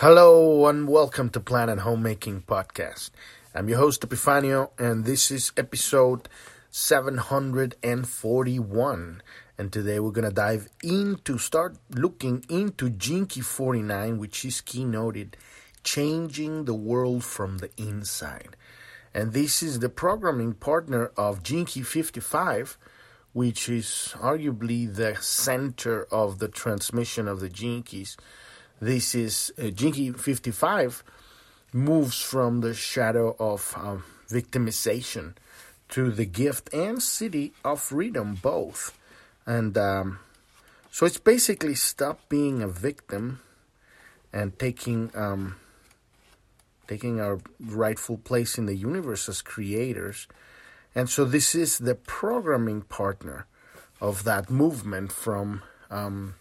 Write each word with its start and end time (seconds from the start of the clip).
Hello 0.00 0.66
and 0.66 0.86
welcome 0.86 1.30
to 1.30 1.40
Planet 1.40 1.78
Homemaking 1.78 2.42
Podcast. 2.42 3.08
I'm 3.54 3.70
your 3.70 3.78
host 3.78 4.02
Epifanio 4.02 4.68
and 4.78 5.06
this 5.06 5.30
is 5.30 5.52
episode 5.56 6.28
741 6.70 9.22
and 9.56 9.72
today 9.72 9.98
we're 9.98 10.10
going 10.10 10.28
to 10.28 10.34
dive 10.34 10.68
into 10.84 11.38
start 11.38 11.78
looking 11.88 12.44
into 12.50 12.90
Key 12.90 13.40
49 13.40 14.18
which 14.18 14.44
is 14.44 14.60
keynoted 14.60 15.32
changing 15.82 16.66
the 16.66 16.74
world 16.74 17.24
from 17.24 17.56
the 17.56 17.70
inside. 17.78 18.54
And 19.14 19.32
this 19.32 19.62
is 19.62 19.78
the 19.78 19.88
programming 19.88 20.52
partner 20.52 21.10
of 21.16 21.42
Key 21.42 21.64
55 21.64 22.76
which 23.32 23.70
is 23.70 24.14
arguably 24.18 24.94
the 24.94 25.16
center 25.22 26.04
of 26.12 26.38
the 26.38 26.48
transmission 26.48 27.26
of 27.26 27.40
the 27.40 27.48
keys. 27.48 28.18
This 28.80 29.14
is 29.14 29.52
uh, 29.58 29.70
Key 29.74 30.12
55 30.12 31.02
moves 31.72 32.20
from 32.20 32.60
the 32.60 32.74
shadow 32.74 33.34
of 33.38 33.74
um, 33.76 34.04
victimization 34.28 35.34
to 35.90 36.10
the 36.10 36.26
gift 36.26 36.72
and 36.74 36.98
siddhi 36.98 37.52
of 37.64 37.80
freedom, 37.80 38.34
both. 38.34 38.98
And 39.46 39.78
um, 39.78 40.18
so 40.90 41.06
it's 41.06 41.18
basically 41.18 41.74
stop 41.74 42.28
being 42.28 42.62
a 42.62 42.68
victim 42.68 43.40
and 44.32 44.58
taking 44.58 45.10
um, 45.14 45.56
taking 46.88 47.20
our 47.20 47.38
rightful 47.60 48.18
place 48.18 48.58
in 48.58 48.66
the 48.66 48.76
universe 48.76 49.28
as 49.28 49.42
creators 49.42 50.28
and 50.94 51.10
so 51.10 51.24
this 51.24 51.54
is 51.54 51.78
the 51.78 51.94
programming 51.94 52.82
partner 52.82 53.46
of 54.00 54.24
that 54.24 54.50
movement 54.50 55.12
from 55.12 55.62
um, 55.90 56.34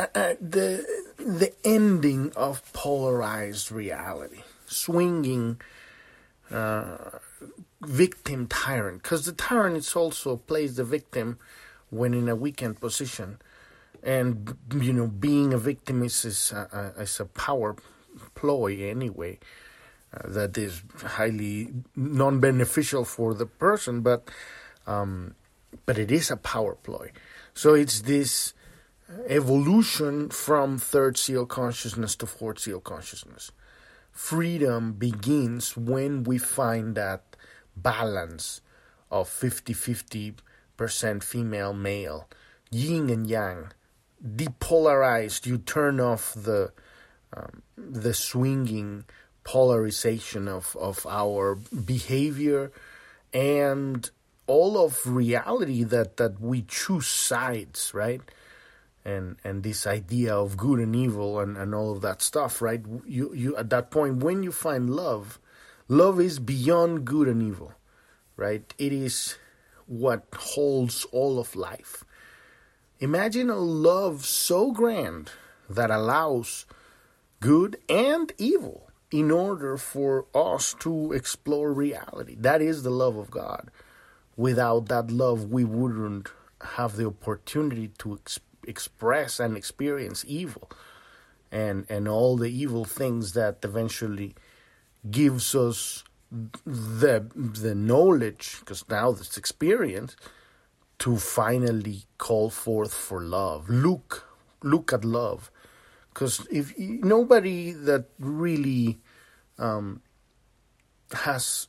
uh, 0.00 0.06
uh, 0.14 0.34
the 0.40 0.86
the 1.18 1.52
ending 1.62 2.32
of 2.34 2.72
polarized 2.72 3.70
reality, 3.70 4.42
swinging 4.66 5.60
uh, 6.50 7.18
victim 7.82 8.46
tyrant, 8.46 9.02
because 9.02 9.26
the 9.26 9.32
tyrant 9.32 9.76
is 9.76 9.94
also 9.94 10.36
plays 10.36 10.76
the 10.76 10.84
victim 10.84 11.38
when 11.90 12.14
in 12.14 12.30
a 12.30 12.34
weakened 12.34 12.80
position, 12.80 13.38
and 14.02 14.56
you 14.74 14.94
know 14.94 15.06
being 15.06 15.52
a 15.52 15.58
victim 15.58 16.02
is 16.02 16.24
is 16.24 16.52
a, 16.52 16.94
is 16.98 17.20
a 17.20 17.26
power 17.26 17.76
ploy 18.34 18.82
anyway. 18.88 19.38
Uh, 20.12 20.28
that 20.28 20.56
is 20.56 20.82
highly 21.04 21.68
non-beneficial 21.94 23.04
for 23.04 23.34
the 23.34 23.46
person, 23.46 24.00
but 24.00 24.28
um, 24.86 25.34
but 25.84 25.98
it 25.98 26.10
is 26.10 26.30
a 26.30 26.38
power 26.38 26.74
ploy. 26.74 27.12
So 27.52 27.74
it's 27.74 28.00
this 28.00 28.54
evolution 29.26 30.28
from 30.30 30.78
third 30.78 31.16
seal 31.18 31.46
consciousness 31.46 32.16
to 32.16 32.26
fourth 32.26 32.60
seal 32.60 32.80
consciousness. 32.80 33.52
Freedom 34.12 34.92
begins 34.92 35.76
when 35.76 36.24
we 36.24 36.38
find 36.38 36.94
that 36.94 37.36
balance 37.76 38.60
of 39.10 39.28
50 39.28 39.72
50 39.72 40.34
percent 40.76 41.22
female 41.22 41.74
male, 41.74 42.28
yin 42.70 43.10
and 43.10 43.26
yang, 43.28 43.72
depolarized. 44.24 45.46
You 45.46 45.58
turn 45.58 46.00
off 46.00 46.34
the 46.34 46.72
um, 47.36 47.62
the 47.76 48.14
swinging 48.14 49.04
polarization 49.44 50.48
of, 50.48 50.76
of 50.80 51.06
our 51.06 51.56
behavior 51.84 52.72
and 53.32 54.10
all 54.46 54.84
of 54.84 55.06
reality 55.06 55.84
that, 55.84 56.16
that 56.16 56.40
we 56.40 56.62
choose 56.62 57.06
sides, 57.06 57.92
right? 57.94 58.20
And 59.04 59.36
and 59.44 59.62
this 59.62 59.86
idea 59.86 60.34
of 60.34 60.56
good 60.56 60.78
and 60.78 60.94
evil 60.94 61.40
and, 61.40 61.56
and 61.56 61.74
all 61.74 61.92
of 61.92 62.02
that 62.02 62.20
stuff, 62.20 62.60
right? 62.60 62.82
You 63.06 63.32
you 63.34 63.56
at 63.56 63.70
that 63.70 63.90
point 63.90 64.22
when 64.22 64.42
you 64.42 64.52
find 64.52 64.90
love, 64.90 65.38
love 65.88 66.20
is 66.20 66.38
beyond 66.38 67.06
good 67.06 67.26
and 67.26 67.42
evil, 67.42 67.72
right? 68.36 68.72
It 68.76 68.92
is 68.92 69.36
what 69.86 70.26
holds 70.36 71.06
all 71.12 71.38
of 71.38 71.56
life. 71.56 72.04
Imagine 73.00 73.48
a 73.48 73.56
love 73.58 74.26
so 74.26 74.70
grand 74.70 75.30
that 75.70 75.90
allows 75.90 76.66
good 77.40 77.78
and 77.88 78.32
evil 78.36 78.90
in 79.10 79.30
order 79.30 79.76
for 79.76 80.26
us 80.34 80.74
to 80.80 81.12
explore 81.12 81.72
reality. 81.72 82.36
That 82.38 82.60
is 82.60 82.82
the 82.82 82.90
love 82.90 83.16
of 83.16 83.30
God. 83.30 83.70
Without 84.36 84.88
that 84.88 85.10
love, 85.10 85.50
we 85.50 85.64
wouldn't 85.64 86.28
have 86.76 86.96
the 86.96 87.06
opportunity 87.06 87.88
to 87.98 88.14
ex- 88.14 88.38
express 88.66 89.40
and 89.40 89.56
experience 89.56 90.24
evil. 90.26 90.70
And 91.52 91.86
and 91.88 92.06
all 92.06 92.36
the 92.36 92.50
evil 92.50 92.84
things 92.84 93.32
that 93.32 93.58
eventually 93.64 94.34
gives 95.10 95.54
us 95.54 96.04
the 96.64 97.26
the 97.34 97.74
knowledge 97.74 98.56
because 98.60 98.88
now 98.88 99.10
this 99.10 99.36
experience 99.36 100.14
to 101.00 101.16
finally 101.16 102.04
call 102.18 102.50
forth 102.50 102.92
for 102.92 103.20
love. 103.22 103.68
Look 103.68 104.28
look 104.62 104.92
at 104.92 105.04
love. 105.04 105.50
Because 106.12 106.46
if 106.50 106.76
nobody 106.78 107.72
that 107.72 108.06
really 108.18 108.98
um, 109.58 110.02
has 111.12 111.68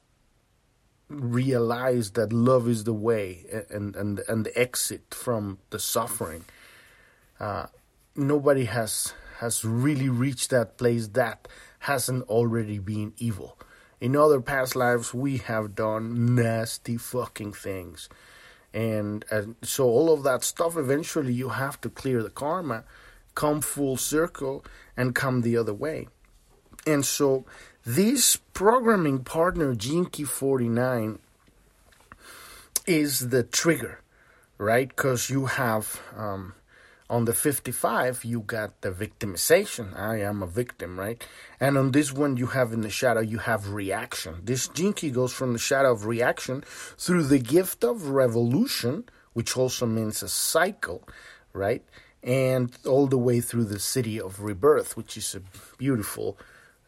realized 1.08 2.16
that 2.16 2.32
love 2.32 2.68
is 2.68 2.84
the 2.84 2.94
way 2.94 3.46
and 3.70 3.96
and 3.96 4.20
and 4.28 4.46
the 4.46 4.58
exit 4.58 5.14
from 5.14 5.60
the 5.70 5.80
suffering, 5.80 6.46
uh, 7.42 7.66
nobody 8.16 8.66
has 8.66 9.14
has 9.40 9.66
really 9.66 10.08
reached 10.08 10.52
that 10.52 10.78
place 10.78 11.08
that 11.08 11.48
hasn't 11.80 12.30
already 12.30 12.78
been 12.78 13.12
evil. 13.18 13.58
In 14.00 14.16
other 14.16 14.40
past 14.40 14.76
lives, 14.76 15.16
we 15.16 15.38
have 15.38 15.74
done 15.74 16.36
nasty 16.36 16.96
fucking 16.96 17.54
things. 17.54 18.08
And, 18.72 19.26
and 19.32 19.56
so 19.64 19.86
all 19.86 20.14
of 20.14 20.22
that 20.24 20.44
stuff 20.44 20.78
eventually 20.78 21.34
you 21.34 21.50
have 21.50 21.82
to 21.82 21.90
clear 21.90 22.22
the 22.22 22.30
karma 22.30 22.84
come 23.34 23.62
full 23.62 23.98
circle 23.98 24.64
and 24.96 25.16
come 25.16 25.42
the 25.42 25.58
other 25.58 25.74
way. 25.74 26.08
And 26.86 27.04
so 27.04 27.46
this 27.84 28.36
programming 28.54 29.24
partner, 29.24 29.76
Key 29.76 30.24
49, 30.24 31.18
is 32.86 33.30
the 33.30 33.42
trigger, 33.42 34.02
right? 34.60 34.88
Because 34.88 35.32
you 35.32 35.48
have 35.48 36.00
um, 36.16 36.54
on 37.12 37.26
the 37.26 37.34
55, 37.34 38.24
you 38.24 38.40
got 38.40 38.82
the 38.82 38.92
victimization. 38.92 39.96
I 40.00 40.22
am 40.22 40.42
a 40.42 40.48
victim, 40.48 40.98
right? 40.98 41.22
And 41.60 41.78
on 41.78 41.92
this 41.92 42.12
one, 42.14 42.38
you 42.38 42.48
have 42.48 42.72
in 42.72 42.82
the 42.82 42.90
shadow, 42.90 43.20
you 43.20 43.40
have 43.40 43.74
reaction. 43.74 44.42
This 44.44 44.68
gene 44.70 44.94
key 44.94 45.12
goes 45.12 45.34
from 45.34 45.54
the 45.54 45.60
shadow 45.60 45.92
of 45.92 46.06
reaction 46.06 46.64
through 46.98 47.24
the 47.24 47.40
gift 47.40 47.84
of 47.84 48.08
revolution, 48.08 49.04
which 49.34 49.58
also 49.58 49.86
means 49.86 50.24
a 50.24 50.30
cycle, 50.30 51.08
right? 51.54 51.84
and 52.24 52.78
all 52.86 53.08
the 53.08 53.18
way 53.18 53.42
through 53.42 53.66
the 53.66 53.78
siddhi 53.78 54.20
of 54.20 54.42
rebirth, 54.42 54.96
which 54.96 55.18
is 55.18 55.36
a 55.36 55.42
beautiful, 55.78 56.38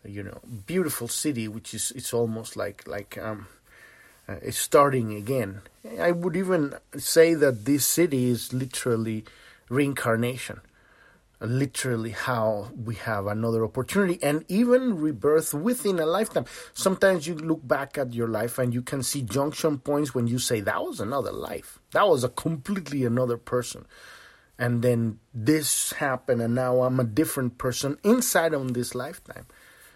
you 0.06 0.22
know, 0.22 0.40
beautiful 0.68 1.08
siddhi, 1.08 1.48
which 1.48 1.74
is 1.74 1.92
it's 1.96 2.14
almost 2.14 2.56
like 2.56 2.88
like 2.88 3.18
um, 3.18 3.48
uh, 4.28 4.36
it's 4.42 4.58
starting 4.60 5.16
again. 5.16 5.62
I 6.00 6.12
would 6.12 6.36
even 6.36 6.76
say 6.98 7.34
that 7.34 7.66
this 7.66 7.98
siddhi 7.98 8.28
is 8.28 8.54
literally 8.54 9.26
reincarnation, 9.69 10.62
literally 11.40 12.12
how 12.12 12.69
we 12.75 12.96
have 12.96 13.28
another 13.28 13.63
opportunity 13.63 14.19
and 14.24 14.46
even 14.47 15.00
rebirth 15.00 15.53
within 15.53 16.00
a 16.00 16.06
lifetime. 16.06 16.46
Sometimes 16.74 17.28
you 17.28 17.35
look 17.35 17.68
back 17.68 17.97
at 17.97 18.13
your 18.13 18.28
life 18.28 18.57
and 18.57 18.74
you 18.74 18.81
can 18.81 19.03
see 19.03 19.22
junction 19.22 19.79
points 19.79 20.16
when 20.16 20.28
you 20.28 20.40
say 20.40 20.62
that 20.62 20.81
was 20.81 21.00
another 21.00 21.31
life, 21.31 21.79
that 21.91 22.07
was 22.07 22.24
a 22.24 22.29
completely 22.29 23.06
another 23.06 23.38
person. 23.38 23.85
And 24.57 24.81
then 24.84 25.19
this 25.34 25.94
happened 25.94 26.41
and 26.41 26.53
now 26.53 26.84
i'm 26.84 27.00
a 27.00 27.03
different 27.03 27.57
person 27.57 27.97
inside 28.03 28.53
on 28.53 28.74
this 28.74 28.94
lifetime. 28.94 29.45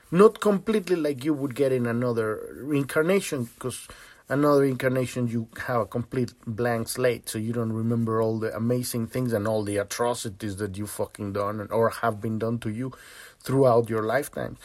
Not 0.09 0.39
completely 0.39 0.95
like 0.95 1.23
you 1.23 1.33
would 1.33 1.53
get 1.53 1.71
in 1.71 1.85
another 1.85 2.55
reincarnation 2.55 3.45
because 3.45 3.87
another 4.29 4.65
incarnation 4.65 5.27
you 5.27 5.47
have 5.65 5.81
a 5.81 5.85
complete 5.85 6.33
blank 6.45 6.88
slate 6.89 7.29
so 7.29 7.38
you 7.38 7.53
don't 7.53 7.71
remember 7.71 8.21
all 8.21 8.39
the 8.39 8.56
amazing 8.56 9.07
things 9.07 9.31
and 9.33 9.47
all 9.47 9.63
the 9.63 9.77
atrocities 9.77 10.57
that 10.57 10.77
you 10.77 10.85
fucking 10.85 11.33
done 11.33 11.65
or 11.71 11.89
have 11.89 12.19
been 12.19 12.38
done 12.38 12.59
to 12.59 12.69
you 12.69 12.91
throughout 13.39 13.89
your 13.89 14.03
lifetime 14.03 14.57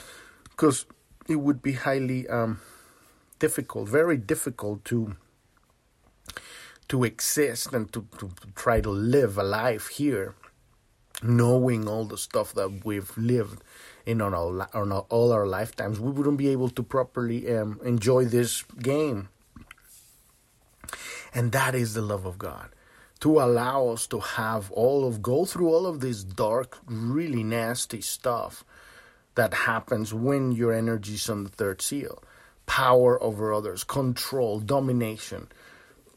because 0.50 0.86
it 1.28 1.36
would 1.36 1.62
be 1.62 1.72
highly 1.72 2.28
um, 2.28 2.60
difficult 3.38 3.88
very 3.88 4.16
difficult 4.16 4.84
to 4.84 5.16
to 6.92 7.04
exist 7.04 7.72
and 7.72 7.90
to, 7.90 8.06
to, 8.18 8.30
try 8.54 8.78
to 8.78 8.90
live 8.90 9.38
a 9.38 9.42
life 9.42 9.88
here, 9.88 10.34
knowing 11.22 11.88
all 11.88 12.04
the 12.04 12.18
stuff 12.18 12.52
that 12.52 12.84
we've 12.84 13.16
lived 13.16 13.62
in 14.04 14.20
on 14.20 14.34
our, 14.34 14.68
on 14.74 14.92
all 14.92 15.32
our 15.32 15.46
lifetimes, 15.46 15.98
we 15.98 16.10
wouldn't 16.10 16.36
be 16.36 16.48
able 16.48 16.68
to 16.68 16.82
properly 16.82 17.50
um, 17.56 17.80
enjoy 17.82 18.26
this 18.26 18.62
game. 18.82 19.30
And 21.34 21.52
that 21.52 21.74
is 21.74 21.94
the 21.94 22.02
love 22.02 22.26
of 22.26 22.38
God. 22.38 22.70
to 23.22 23.38
allow 23.40 23.86
us 23.86 24.08
to 24.08 24.18
have 24.18 24.68
all 24.72 25.06
of 25.06 25.22
go 25.22 25.44
through 25.44 25.68
all 25.68 25.86
of 25.86 26.00
this 26.00 26.24
dark, 26.24 26.78
really 26.86 27.44
nasty 27.44 28.00
stuff 28.00 28.64
that 29.36 29.54
happens 29.54 30.12
when 30.12 30.50
your 30.50 30.72
energy 30.72 31.14
is 31.14 31.30
on 31.30 31.44
the 31.44 31.50
third 31.50 31.80
seal. 31.80 32.20
Power 32.66 33.22
over 33.22 33.54
others, 33.54 33.84
control, 33.84 34.58
domination, 34.58 35.46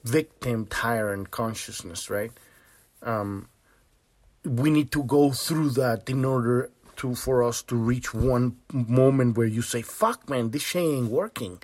victim, 0.04 0.66
tyrant 0.66 1.30
consciousness, 1.30 2.10
right? 2.10 2.32
Um, 3.04 3.50
we 4.44 4.72
need 4.72 4.92
to 4.92 5.04
go 5.04 5.32
through 5.32 5.72
that 5.72 6.10
in 6.10 6.26
order 6.26 6.72
to 6.96 7.14
for 7.14 7.44
us 7.44 7.62
to 7.64 7.76
reach 7.76 8.16
one 8.16 8.58
moment 8.74 9.38
where 9.38 9.46
you 9.46 9.62
say, 9.62 9.84
"Fuck, 9.84 10.28
man, 10.28 10.50
this 10.50 10.64
shit 10.64 10.82
ain't 10.82 11.12
working." 11.12 11.62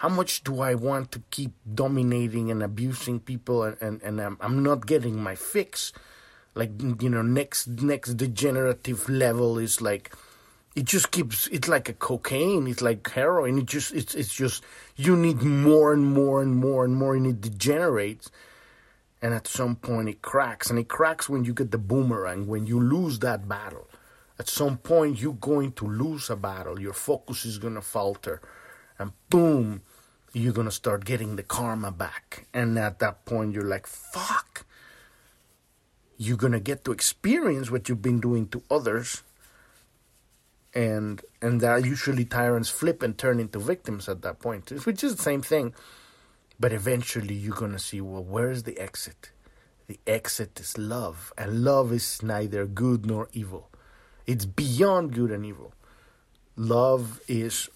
How 0.00 0.08
much 0.08 0.42
do 0.44 0.62
I 0.62 0.74
want 0.74 1.12
to 1.12 1.22
keep 1.30 1.52
dominating 1.74 2.50
and 2.50 2.62
abusing 2.62 3.20
people, 3.20 3.64
and, 3.64 3.76
and, 3.82 4.00
and 4.00 4.18
I'm, 4.18 4.38
I'm 4.40 4.62
not 4.62 4.86
getting 4.86 5.22
my 5.22 5.34
fix? 5.34 5.92
Like 6.54 6.70
you 7.02 7.10
know, 7.10 7.20
next 7.20 7.68
next 7.68 8.14
degenerative 8.14 9.10
level 9.10 9.58
is 9.58 9.82
like 9.82 10.14
it 10.74 10.86
just 10.86 11.10
keeps 11.10 11.48
it's 11.48 11.68
like 11.68 11.88
a 11.90 11.92
cocaine 11.92 12.66
it's 12.66 12.80
like 12.80 13.10
heroin 13.10 13.58
it 13.58 13.66
just 13.66 13.92
it's 13.92 14.14
it's 14.14 14.32
just 14.32 14.62
you 14.96 15.16
need 15.16 15.42
more 15.42 15.92
and 15.92 16.06
more 16.06 16.40
and 16.40 16.56
more 16.56 16.84
and 16.84 16.94
more 16.96 17.14
and 17.14 17.26
it 17.26 17.40
degenerates 17.40 18.30
and 19.20 19.34
at 19.34 19.46
some 19.46 19.76
point 19.76 20.08
it 20.08 20.22
cracks 20.22 20.70
and 20.70 20.78
it 20.78 20.88
cracks 20.88 21.28
when 21.28 21.44
you 21.44 21.52
get 21.52 21.72
the 21.72 21.78
boomerang 21.78 22.46
when 22.46 22.66
you 22.66 22.80
lose 22.80 23.18
that 23.18 23.48
battle 23.48 23.88
at 24.38 24.48
some 24.48 24.78
point 24.78 25.20
you're 25.20 25.34
going 25.34 25.72
to 25.72 25.84
lose 25.86 26.30
a 26.30 26.36
battle 26.36 26.80
your 26.80 26.94
focus 26.94 27.44
is 27.44 27.58
going 27.58 27.74
to 27.74 27.82
falter 27.82 28.40
and 28.98 29.12
boom 29.28 29.82
you're 30.32 30.52
going 30.52 30.66
to 30.66 30.72
start 30.72 31.04
getting 31.04 31.36
the 31.36 31.42
karma 31.42 31.90
back 31.90 32.46
and 32.54 32.78
at 32.78 32.98
that 32.98 33.24
point 33.24 33.52
you're 33.52 33.64
like 33.64 33.86
fuck 33.86 34.64
you're 36.16 36.36
going 36.36 36.52
to 36.52 36.60
get 36.60 36.84
to 36.84 36.92
experience 36.92 37.70
what 37.70 37.88
you've 37.88 38.02
been 38.02 38.20
doing 38.20 38.46
to 38.46 38.62
others 38.70 39.22
and 40.74 41.22
and 41.42 41.60
that 41.60 41.84
usually 41.84 42.24
tyrants 42.24 42.68
flip 42.68 43.02
and 43.02 43.18
turn 43.18 43.40
into 43.40 43.58
victims 43.58 44.08
at 44.08 44.22
that 44.22 44.38
point 44.38 44.70
which 44.86 45.02
is 45.02 45.16
the 45.16 45.22
same 45.22 45.42
thing 45.42 45.74
but 46.60 46.74
eventually 46.74 47.34
you're 47.34 47.56
going 47.56 47.72
to 47.72 47.78
see, 47.78 48.02
well, 48.02 48.22
where's 48.22 48.64
the 48.64 48.78
exit? 48.78 49.30
The 49.86 49.98
exit 50.06 50.60
is 50.60 50.76
love. 50.76 51.32
And 51.38 51.64
love 51.64 51.90
is 51.90 52.22
neither 52.22 52.66
good 52.66 53.06
nor 53.06 53.28
evil, 53.32 53.70
it's 54.26 54.44
beyond 54.44 55.14
good 55.14 55.32
and 55.32 55.44
evil. 55.44 55.72
Love 56.54 57.20
is 57.26 57.70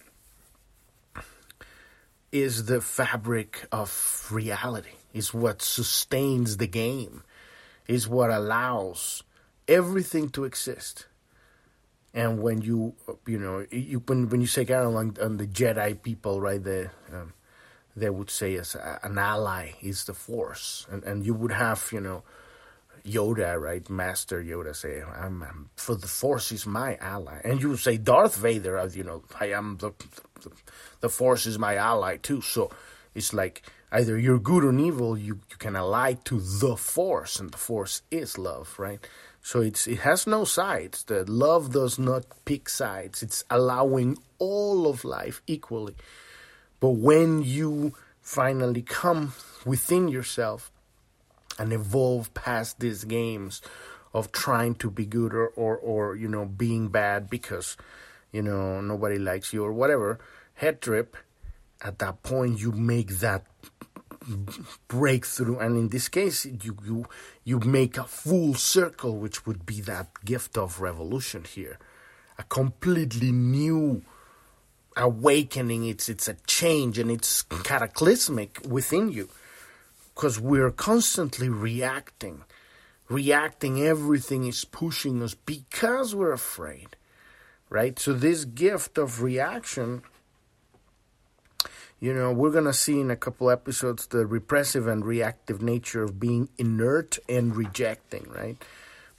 is 2.34 2.64
the 2.66 2.80
fabric 2.80 3.64
of 3.70 4.28
reality 4.32 4.96
is 5.12 5.32
what 5.32 5.62
sustains 5.62 6.56
the 6.56 6.66
game 6.66 7.22
is 7.86 8.08
what 8.08 8.28
allows 8.28 9.22
everything 9.68 10.28
to 10.28 10.42
exist. 10.42 11.06
And 12.12 12.42
when 12.42 12.60
you 12.60 12.94
you 13.24 13.38
know 13.38 13.64
you 13.70 14.02
when 14.06 14.28
when 14.28 14.40
you 14.40 14.48
say 14.48 14.66
Aaron 14.68 14.96
on, 14.96 15.16
on 15.22 15.36
the 15.36 15.46
Jedi 15.46 16.02
people 16.02 16.40
right 16.40 16.62
the 16.62 16.90
um, 17.12 17.34
they 17.96 18.10
would 18.10 18.30
say 18.30 18.56
as 18.56 18.74
a, 18.74 18.98
an 19.04 19.16
ally 19.16 19.74
is 19.80 20.04
the 20.04 20.14
force. 20.14 20.86
And 20.90 21.04
and 21.04 21.24
you 21.24 21.34
would 21.34 21.52
have 21.52 21.88
you 21.92 22.00
know 22.00 22.24
Yoda 23.06 23.60
right? 23.60 23.88
Master 23.90 24.42
Yoda 24.42 24.74
say 24.74 25.02
I'm, 25.02 25.42
I'm 25.42 25.70
for 25.76 25.94
the 25.94 26.06
force 26.06 26.52
is 26.52 26.66
my 26.66 26.96
ally. 26.96 27.40
And 27.44 27.60
you 27.60 27.76
say 27.76 27.98
Darth 27.98 28.36
Vader 28.36 28.88
you 28.92 29.04
know 29.04 29.22
I 29.38 29.46
am 29.50 29.76
the, 29.78 29.92
the 30.40 30.50
the 31.00 31.08
force 31.08 31.46
is 31.46 31.58
my 31.58 31.76
ally 31.76 32.16
too. 32.16 32.40
So 32.40 32.70
it's 33.14 33.34
like 33.34 33.62
either 33.92 34.18
you're 34.18 34.38
good 34.38 34.64
or 34.64 34.72
evil 34.78 35.18
you 35.18 35.40
you 35.50 35.56
can 35.58 35.76
ally 35.76 36.14
to 36.24 36.40
the 36.40 36.76
force 36.76 37.38
and 37.38 37.50
the 37.50 37.58
force 37.58 38.02
is 38.10 38.38
love 38.38 38.74
right? 38.78 39.06
So 39.42 39.60
it's 39.60 39.86
it 39.86 39.98
has 40.00 40.26
no 40.26 40.44
sides. 40.44 41.04
The 41.04 41.30
love 41.30 41.72
does 41.72 41.98
not 41.98 42.24
pick 42.46 42.70
sides. 42.70 43.22
It's 43.22 43.44
allowing 43.50 44.16
all 44.38 44.86
of 44.86 45.04
life 45.04 45.42
equally. 45.46 45.96
But 46.80 46.92
when 46.92 47.42
you 47.42 47.94
finally 48.22 48.80
come 48.80 49.34
within 49.66 50.08
yourself 50.08 50.70
and 51.58 51.72
evolve 51.72 52.32
past 52.34 52.80
these 52.80 53.04
games 53.04 53.62
of 54.12 54.30
trying 54.30 54.76
to 54.76 54.90
be 54.90 55.04
good 55.04 55.34
or, 55.34 55.48
or, 55.48 55.76
or 55.76 56.16
you 56.16 56.28
know, 56.28 56.44
being 56.44 56.88
bad 56.88 57.28
because, 57.28 57.76
you 58.32 58.42
know, 58.42 58.80
nobody 58.80 59.18
likes 59.18 59.52
you 59.52 59.64
or 59.64 59.72
whatever, 59.72 60.18
head 60.54 60.80
trip, 60.80 61.16
at 61.82 61.98
that 61.98 62.22
point 62.22 62.60
you 62.60 62.72
make 62.72 63.08
that 63.18 63.44
breakthrough. 64.88 65.58
And 65.58 65.76
in 65.76 65.88
this 65.88 66.08
case 66.08 66.46
you 66.46 66.76
you 66.84 67.06
you 67.44 67.58
make 67.60 67.98
a 67.98 68.04
full 68.04 68.54
circle 68.54 69.18
which 69.18 69.46
would 69.46 69.66
be 69.66 69.80
that 69.82 70.24
gift 70.24 70.56
of 70.56 70.80
revolution 70.80 71.44
here. 71.44 71.78
A 72.38 72.42
completely 72.44 73.32
new 73.32 74.02
awakening. 74.96 75.86
It's 75.86 76.08
it's 76.08 76.28
a 76.28 76.34
change 76.46 76.98
and 76.98 77.10
it's 77.10 77.42
cataclysmic 77.42 78.60
within 78.66 79.10
you 79.10 79.28
because 80.14 80.40
we're 80.40 80.70
constantly 80.70 81.48
reacting 81.48 82.44
reacting 83.08 83.82
everything 83.82 84.46
is 84.46 84.64
pushing 84.64 85.22
us 85.22 85.34
because 85.34 86.14
we're 86.14 86.32
afraid 86.32 86.96
right? 87.70 87.98
So 87.98 88.12
this 88.12 88.44
gift 88.44 88.98
of 88.98 89.22
reaction 89.22 90.02
you 92.00 92.12
know 92.12 92.32
we're 92.32 92.50
going 92.50 92.64
to 92.64 92.74
see 92.74 93.00
in 93.00 93.10
a 93.10 93.16
couple 93.16 93.50
episodes 93.50 94.06
the 94.06 94.26
repressive 94.26 94.86
and 94.86 95.04
reactive 95.04 95.62
nature 95.62 96.02
of 96.02 96.20
being 96.20 96.48
inert 96.58 97.18
and 97.28 97.56
rejecting 97.56 98.26
right? 98.30 98.56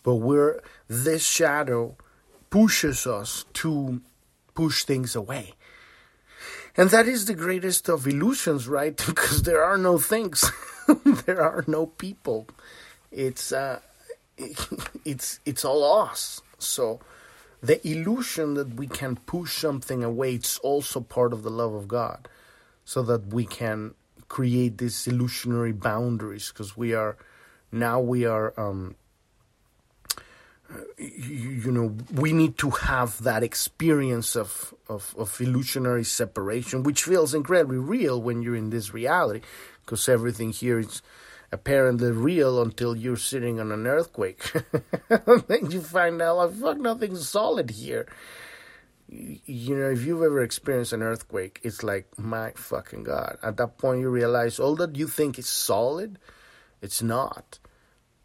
But 0.03 0.15
we're 0.15 0.61
this 0.87 1.25
shadow 1.25 1.95
pushes 2.49 3.05
us 3.05 3.43
to 3.53 4.01
push 4.53 4.85
things 4.85 5.15
away. 5.15 5.53
And 6.77 6.89
that 6.89 7.07
is 7.07 7.25
the 7.25 7.33
greatest 7.33 7.89
of 7.89 8.07
illusions, 8.07 8.67
right? 8.67 8.95
because 9.05 9.43
there 9.43 9.63
are 9.63 9.77
no 9.77 9.97
things, 9.97 10.49
there 11.25 11.41
are 11.41 11.63
no 11.67 11.85
people. 11.85 12.47
It's 13.11 13.51
uh, 13.51 13.79
it's 15.05 15.39
it's 15.45 15.65
all 15.65 15.83
us. 16.01 16.41
So 16.57 16.99
the 17.61 17.85
illusion 17.87 18.53
that 18.55 18.75
we 18.75 18.87
can 18.87 19.15
push 19.15 19.57
something 19.57 20.03
away, 20.03 20.35
it's 20.35 20.57
also 20.59 21.01
part 21.01 21.33
of 21.33 21.43
the 21.43 21.49
love 21.49 21.73
of 21.73 21.87
God, 21.87 22.27
so 22.83 23.01
that 23.03 23.27
we 23.27 23.45
can 23.45 23.93
create 24.27 24.77
these 24.77 25.07
illusionary 25.07 25.71
boundaries. 25.71 26.49
Because 26.49 26.75
we 26.77 26.93
are 26.93 27.17
now 27.71 27.99
we 27.99 28.25
are 28.25 28.53
um, 28.59 28.95
you, 30.97 31.61
you, 31.65 31.71
know 31.71 31.95
we 32.13 32.33
need 32.33 32.57
to 32.57 32.69
have 32.71 33.21
that 33.23 33.43
experience 33.43 34.35
of, 34.35 34.73
of, 34.89 35.13
of 35.17 35.39
illusionary 35.39 36.03
separation 36.03 36.83
which 36.83 37.03
feels 37.03 37.33
incredibly 37.33 37.77
real 37.77 38.21
when 38.21 38.41
you're 38.41 38.55
in 38.55 38.69
this 38.69 38.93
reality 38.93 39.41
because 39.85 40.09
everything 40.09 40.51
here 40.51 40.79
is 40.79 41.01
apparently 41.51 42.11
real 42.11 42.61
until 42.61 42.95
you're 42.95 43.17
sitting 43.17 43.59
on 43.59 43.71
an 43.71 43.85
earthquake 43.87 44.51
then 45.47 45.69
you 45.71 45.81
find 45.81 46.21
out 46.21 46.37
like 46.37 46.53
fuck 46.53 46.77
nothing's 46.77 47.29
solid 47.29 47.69
here 47.69 48.07
you 49.07 49.75
know 49.75 49.91
if 49.91 50.03
you've 50.03 50.23
ever 50.23 50.41
experienced 50.41 50.91
an 50.91 51.03
earthquake 51.03 51.59
it's 51.63 51.83
like 51.83 52.07
my 52.17 52.51
fucking 52.55 53.03
god 53.03 53.37
at 53.43 53.57
that 53.57 53.77
point 53.77 53.99
you 53.99 54.09
realize 54.09 54.59
all 54.59 54.75
that 54.75 54.95
you 54.95 55.07
think 55.07 55.37
is 55.37 55.47
solid 55.47 56.17
it's 56.81 57.01
not 57.01 57.59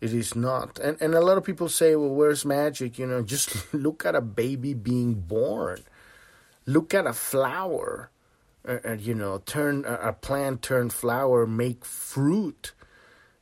it 0.01 0.15
is 0.15 0.35
not. 0.35 0.79
And 0.79 0.97
and 1.01 1.15
a 1.15 1.21
lot 1.21 1.37
of 1.37 1.45
people 1.45 1.69
say, 1.69 1.95
well, 1.95 2.09
where's 2.09 2.45
magic? 2.45 2.99
You 2.99 3.07
know, 3.07 3.23
just 3.37 3.73
look 3.75 4.05
at 4.05 4.15
a 4.15 4.21
baby 4.21 4.75
being 4.75 5.15
born. 5.15 5.83
Look 6.67 6.95
at 6.95 7.07
a 7.07 7.13
flower. 7.13 8.11
Uh, 8.67 8.79
uh, 8.85 8.93
you 8.93 9.15
know, 9.15 9.39
turn 9.47 9.85
uh, 9.85 9.99
a 10.03 10.13
plant 10.13 10.63
turn 10.63 10.91
flower, 10.91 11.47
make 11.47 11.85
fruit. 11.85 12.73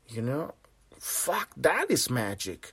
You 0.09 0.23
know, 0.23 0.55
fuck, 0.99 1.51
that 1.57 1.91
is 1.91 2.09
magic. 2.09 2.73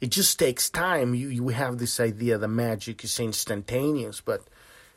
It 0.00 0.10
just 0.10 0.38
takes 0.38 0.70
time. 0.70 1.14
You 1.14 1.28
you 1.28 1.48
have 1.48 1.78
this 1.78 2.00
idea 2.00 2.38
that 2.38 2.48
magic 2.48 3.04
is 3.04 3.20
instantaneous, 3.20 4.20
but 4.20 4.42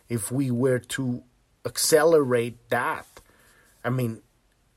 if 0.10 0.32
we 0.32 0.52
were 0.52 0.80
to 0.80 1.24
accelerate 1.66 2.70
that, 2.70 3.08
I 3.84 3.90
mean, 3.90 4.22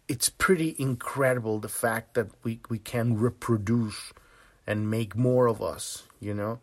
it's 0.09 0.29
pretty 0.31 0.75
incredible 0.79 1.61
the 1.61 1.69
fact 1.69 2.15
that 2.15 2.29
we, 2.43 2.61
we 2.69 2.79
can 2.79 3.19
reproduce 3.19 4.13
and 4.67 4.91
make 4.91 5.15
more 5.15 5.47
of 5.47 5.63
us, 5.63 6.05
you 6.19 6.35
know? 6.35 6.61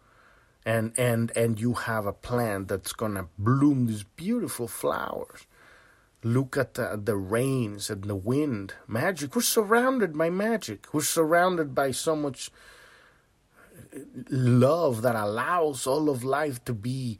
And 0.65 0.93
and 0.97 1.31
and 1.37 1.59
you 1.59 1.73
have 1.73 2.07
a 2.07 2.13
plant 2.13 2.69
that's 2.69 2.93
gonna 2.93 3.27
bloom 3.37 3.87
these 3.87 4.03
beautiful 4.03 4.67
flowers. 4.67 5.47
Look 6.23 6.57
at 6.57 6.73
the, 6.75 6.99
the 7.03 7.15
rains 7.17 7.89
and 7.91 8.05
the 8.05 8.15
wind. 8.15 8.73
Magic. 8.87 9.35
We're 9.35 9.43
surrounded 9.43 10.17
by 10.17 10.31
magic. 10.31 10.87
We're 10.93 11.01
surrounded 11.03 11.75
by 11.75 11.91
so 11.91 12.15
much 12.15 12.51
uh, 13.95 13.99
love 14.31 15.03
that 15.03 15.15
allows 15.15 15.87
all 15.87 16.09
of 16.09 16.23
life 16.23 16.65
to 16.65 16.73
be 16.73 17.19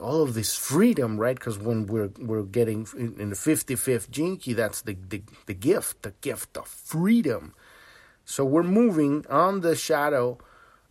all 0.00 0.22
of 0.22 0.34
this 0.34 0.56
freedom, 0.56 1.18
right? 1.18 1.36
Because 1.38 1.58
when 1.58 1.86
we're 1.86 2.10
we're 2.18 2.44
getting 2.44 2.86
in, 2.96 3.30
the 3.30 3.36
fifty 3.36 3.76
fifth 3.76 4.10
gene 4.10 4.36
key, 4.36 4.52
that's 4.54 4.82
the, 4.82 4.96
the 5.08 5.22
the 5.46 5.54
gift, 5.54 6.02
the 6.02 6.12
gift 6.20 6.58
of 6.58 6.68
freedom, 6.68 7.54
So 8.26 8.44
we're 8.44 8.64
moving 8.64 9.24
on 9.30 9.60
the 9.60 9.76
shadow 9.76 10.38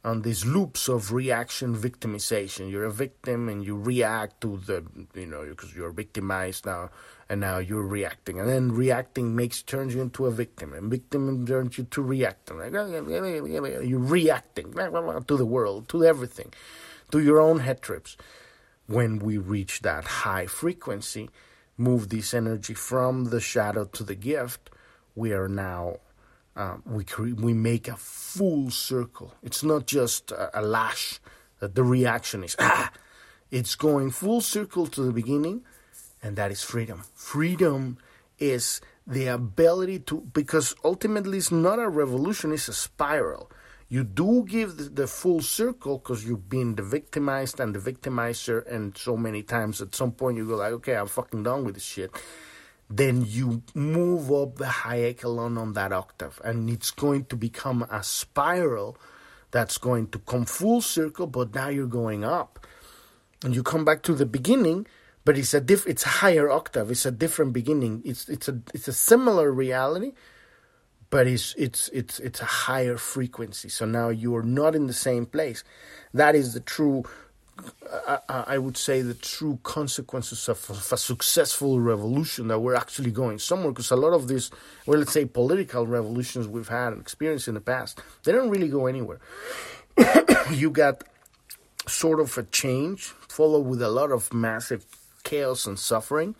on 0.06 0.22
these 0.22 0.46
loops 0.46 0.88
of 0.88 1.12
reaction 1.12 1.76
victimization. 1.76 2.70
You're 2.70 2.86
a 2.86 2.92
victim 2.92 3.50
and 3.50 3.66
you 3.66 3.76
react 3.76 4.40
to 4.42 4.58
the, 4.58 4.86
you 5.16 5.26
know, 5.26 5.44
because 5.44 5.76
you're 5.76 5.92
victimized 5.92 6.68
now, 6.68 6.92
and 7.28 7.42
now 7.42 7.58
you're 7.58 7.86
reacting. 7.86 8.40
And 8.40 8.48
then 8.48 8.72
reacting 8.72 9.36
makes 9.36 9.64
turns 9.64 9.96
you 9.96 10.02
into 10.02 10.28
a 10.28 10.32
victim, 10.32 10.74
and 10.74 10.92
victim 10.92 11.46
turns 11.48 11.80
you 11.80 11.86
to 11.86 12.02
reacting. 12.04 12.60
You're 13.90 14.00
reacting 14.00 14.74
to 14.74 15.38
the 15.38 15.46
world, 15.46 15.90
to 15.90 16.06
everything, 16.06 16.54
to 17.12 17.20
your 17.20 17.42
own 17.42 17.60
head 17.60 17.82
trips. 17.82 18.16
When 18.86 19.18
we 19.18 19.40
reach 19.40 19.82
that 19.82 20.06
high 20.06 20.46
frequency, 20.46 21.32
move 21.78 22.10
this 22.10 22.36
energy 22.36 22.76
from 22.76 23.26
the 23.26 23.42
shadow 23.42 23.86
to 23.86 24.04
the 24.04 24.14
gift, 24.14 24.70
we 25.16 25.34
are 25.34 25.48
now 25.48 25.98
um, 26.56 26.84
we 26.86 27.04
cre- 27.04 27.36
we 27.36 27.54
make 27.54 27.88
a 27.88 27.98
full 27.98 28.70
circle. 28.70 29.34
It's 29.44 29.64
not 29.64 29.88
just 29.88 30.32
a, 30.32 30.60
a 30.60 30.62
lash 30.62 31.20
that 31.60 31.76
the 31.76 31.84
reaction 31.84 32.44
is 32.44 32.56
ah. 32.60 32.92
It's 33.52 33.76
going 33.76 34.12
full 34.12 34.42
circle 34.42 34.88
to 34.88 35.02
the 35.02 35.12
beginning, 35.12 35.64
and 36.24 36.36
that 36.36 36.52
is 36.52 36.64
freedom. 36.64 37.04
Freedom 37.14 37.98
is 38.40 38.82
the 39.06 39.28
ability 39.28 40.00
to 40.00 40.22
because 40.34 40.76
ultimately 40.84 41.38
it's 41.38 41.52
not 41.52 41.80
a 41.80 41.90
revolution; 41.90 42.52
it's 42.52 42.68
a 42.68 42.74
spiral. 42.74 43.52
You 43.88 44.04
do 44.04 44.44
give 44.48 44.78
the, 44.78 44.84
the 44.86 45.08
full 45.08 45.42
circle 45.42 46.00
because 46.00 46.26
you've 46.26 46.50
been 46.50 46.76
the 46.76 46.84
victimized 46.84 47.60
and 47.60 47.76
the 47.76 47.80
victimizer, 47.80 48.66
and 48.72 48.98
so 48.98 49.16
many 49.16 49.44
times 49.44 49.82
at 49.82 49.94
some 49.94 50.12
point 50.12 50.38
you 50.38 50.48
go 50.48 50.56
like, 50.56 50.74
okay, 50.74 50.96
I'm 50.96 51.08
fucking 51.08 51.44
done 51.44 51.66
with 51.66 51.76
this 51.76 51.84
shit 51.84 52.12
then 52.90 53.26
you 53.26 53.64
move 53.74 54.32
up 54.32 54.56
the 54.58 54.68
high 54.68 55.02
echelon 55.02 55.58
on 55.58 55.74
that 55.74 55.92
octave. 55.92 56.40
And 56.44 56.70
it's 56.70 56.92
going 56.92 57.26
to 57.26 57.36
become 57.36 57.84
a 57.90 58.04
spiral 58.04 58.98
that's 59.52 59.78
going 59.78 60.08
to 60.10 60.20
come 60.20 60.46
full 60.46 60.82
circle 60.82 61.28
but 61.28 61.54
now 61.54 61.70
you're 61.70 61.88
going 61.88 62.24
up. 62.24 62.66
And 63.44 63.56
you 63.56 63.64
come 63.64 63.86
back 63.86 64.02
to 64.04 64.14
the 64.14 64.26
beginning 64.26 64.88
but 65.24 65.38
it's 65.38 65.56
a 65.56 65.62
diff 65.62 65.88
it's 65.88 66.06
a 66.06 66.10
higher 66.10 66.50
octave. 66.50 66.92
It's 66.92 67.06
a 67.06 67.12
different 67.12 67.54
beginning. 67.54 68.04
It's 68.06 68.30
it's 68.30 68.48
a 68.48 68.62
it's 68.74 68.88
a 68.88 68.94
similar 68.94 69.52
reality 69.52 70.14
but 71.10 71.28
it's 71.28 71.56
it's 71.58 71.90
it's 71.90 72.20
it's 72.20 72.42
a 72.42 72.46
higher 72.46 72.98
frequency. 72.98 73.70
So 73.70 73.86
now 73.86 74.10
you 74.10 74.36
are 74.36 74.44
not 74.44 74.76
in 74.76 74.88
the 74.88 74.94
same 74.94 75.26
place. 75.26 75.64
That 76.14 76.36
is 76.36 76.54
the 76.54 76.60
true 76.60 77.06
I, 78.28 78.58
would 78.58 78.78
say 78.78 79.02
the 79.02 79.14
true 79.14 79.60
consequences 79.64 80.50
of, 80.50 80.70
of, 80.70 80.92
a 80.92 80.98
successful 80.98 81.80
revolution 81.80 82.50
that 82.50 82.60
we're 82.60 82.76
actually 82.76 83.12
going 83.12 83.40
somewhere 83.40 83.72
because 83.72 83.92
a 83.92 83.96
lot 83.96 84.14
of 84.14 84.28
these 84.28 84.52
well 84.86 85.00
let's 85.00 85.14
say 85.14 85.26
political 85.26 85.88
revolutions 85.88 86.48
we've 86.48 86.68
had 86.68 86.94
and 86.94 87.02
experienced 87.02 87.48
in 87.48 87.54
the 87.54 87.62
past 87.62 88.02
they 88.24 88.32
don't 88.32 88.50
really 88.50 88.68
go 88.70 88.88
anywhere. 88.88 89.20
You 90.52 90.70
got 90.70 91.04
sort 91.88 92.20
of 92.20 92.38
a 92.38 92.44
change 92.44 93.06
followed 93.28 93.66
with 93.66 93.82
a 93.82 93.90
lot 93.90 94.12
of 94.12 94.32
massive 94.32 94.86
chaos 95.24 95.66
and 95.66 95.80
suffering 95.80 96.36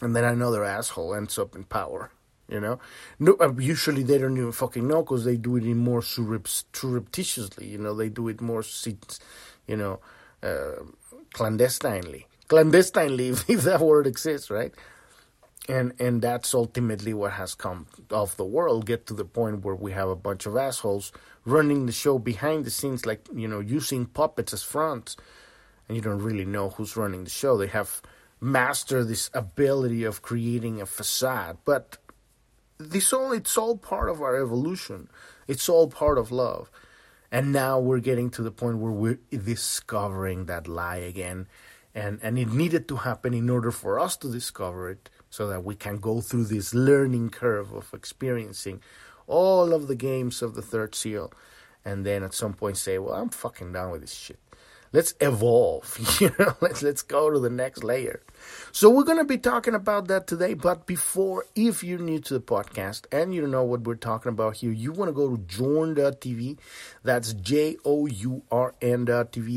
and 0.00 0.14
then 0.14 0.22
another 0.24 0.62
asshole 0.62 1.14
ends 1.14 1.38
up 1.38 1.56
in 1.56 1.64
power 1.64 2.10
you 2.48 2.60
know? 2.60 2.78
No 3.18 3.36
uh, 3.40 3.52
usually 3.58 4.04
they 4.04 4.18
don't 4.18 4.36
even 4.36 4.52
fucking 4.52 4.86
know 4.86 5.02
because 5.02 5.24
they 5.24 5.36
do 5.36 5.56
it 5.56 5.64
in 5.64 5.78
more 5.78 6.02
surreptitiously 6.02 7.66
you 7.66 7.78
know? 7.78 7.94
They 7.94 8.08
do 8.08 8.28
it 8.28 8.40
more 8.40 8.62
you 9.66 9.76
know, 9.76 10.00
uh, 10.42 10.82
clandestinely. 11.32 12.26
Clandestinely, 12.48 13.28
if, 13.28 13.48
if 13.50 13.62
that 13.62 13.80
word 13.80 14.06
exists, 14.06 14.50
right? 14.50 14.72
And 15.68 15.94
and 15.98 16.22
that's 16.22 16.54
ultimately 16.54 17.12
what 17.12 17.32
has 17.32 17.54
come 17.56 17.88
of 18.10 18.36
the 18.36 18.44
world. 18.44 18.86
Get 18.86 19.06
to 19.06 19.14
the 19.14 19.24
point 19.24 19.64
where 19.64 19.74
we 19.74 19.92
have 19.92 20.08
a 20.08 20.14
bunch 20.14 20.46
of 20.46 20.56
assholes 20.56 21.10
running 21.44 21.86
the 21.86 21.92
show 21.92 22.20
behind 22.20 22.64
the 22.64 22.70
scenes, 22.70 23.04
like 23.04 23.26
you 23.34 23.48
know, 23.48 23.58
using 23.58 24.06
puppets 24.06 24.52
as 24.52 24.62
fronts, 24.62 25.16
and 25.88 25.96
you 25.96 26.02
don't 26.02 26.22
really 26.22 26.44
know 26.44 26.70
who's 26.70 26.96
running 26.96 27.24
the 27.24 27.30
show. 27.30 27.56
They 27.56 27.66
have 27.66 28.00
mastered 28.40 29.08
this 29.08 29.28
ability 29.34 30.04
of 30.04 30.22
creating 30.22 30.80
a 30.80 30.86
facade, 30.86 31.58
but 31.64 31.98
this 32.78 33.12
all 33.12 33.32
it's 33.32 33.56
all 33.56 33.76
part 33.76 34.08
of 34.08 34.20
our 34.20 34.36
evolution. 34.40 35.08
It's 35.48 35.68
all 35.68 35.88
part 35.88 36.18
of 36.18 36.30
love. 36.30 36.70
And 37.30 37.52
now 37.52 37.78
we're 37.78 38.00
getting 38.00 38.30
to 38.30 38.42
the 38.42 38.50
point 38.50 38.78
where 38.78 38.92
we're 38.92 39.18
discovering 39.30 40.46
that 40.46 40.68
lie 40.68 40.96
again. 40.96 41.48
And, 41.94 42.20
and 42.22 42.38
it 42.38 42.48
needed 42.48 42.88
to 42.88 42.96
happen 42.96 43.34
in 43.34 43.48
order 43.48 43.70
for 43.70 43.98
us 43.98 44.16
to 44.18 44.30
discover 44.30 44.90
it 44.90 45.08
so 45.30 45.48
that 45.48 45.64
we 45.64 45.74
can 45.74 45.96
go 45.96 46.20
through 46.20 46.44
this 46.44 46.74
learning 46.74 47.30
curve 47.30 47.72
of 47.72 47.92
experiencing 47.92 48.82
all 49.26 49.72
of 49.72 49.88
the 49.88 49.96
games 49.96 50.42
of 50.42 50.54
the 50.54 50.62
third 50.62 50.94
seal. 50.94 51.32
And 51.84 52.04
then 52.04 52.22
at 52.22 52.34
some 52.34 52.52
point 52.52 52.76
say, 52.76 52.98
well, 52.98 53.14
I'm 53.14 53.30
fucking 53.30 53.72
done 53.72 53.90
with 53.90 54.02
this 54.02 54.14
shit 54.14 54.38
let's 54.96 55.14
evolve 55.20 55.98
you 56.20 56.34
know 56.38 56.56
let's 56.62 56.82
let's 56.82 57.02
go 57.02 57.30
to 57.30 57.38
the 57.38 57.50
next 57.50 57.84
layer. 57.84 58.22
So 58.72 58.88
we're 58.88 59.04
going 59.04 59.18
to 59.18 59.24
be 59.24 59.36
talking 59.36 59.74
about 59.74 60.08
that 60.08 60.26
today 60.26 60.54
but 60.54 60.86
before 60.86 61.44
if 61.54 61.84
you're 61.84 61.98
new 61.98 62.18
to 62.20 62.32
the 62.32 62.40
podcast 62.40 63.04
and 63.12 63.34
you 63.34 63.42
don't 63.42 63.50
know 63.50 63.62
what 63.62 63.82
we're 63.82 63.94
talking 63.96 64.30
about 64.30 64.56
here 64.56 64.72
you 64.72 64.92
want 64.92 65.10
to 65.10 65.12
go 65.12 65.28
to 65.28 65.42
journ.tv 65.42 66.56
that's 67.02 67.34
j-o-u-r-n.tv 67.34 67.90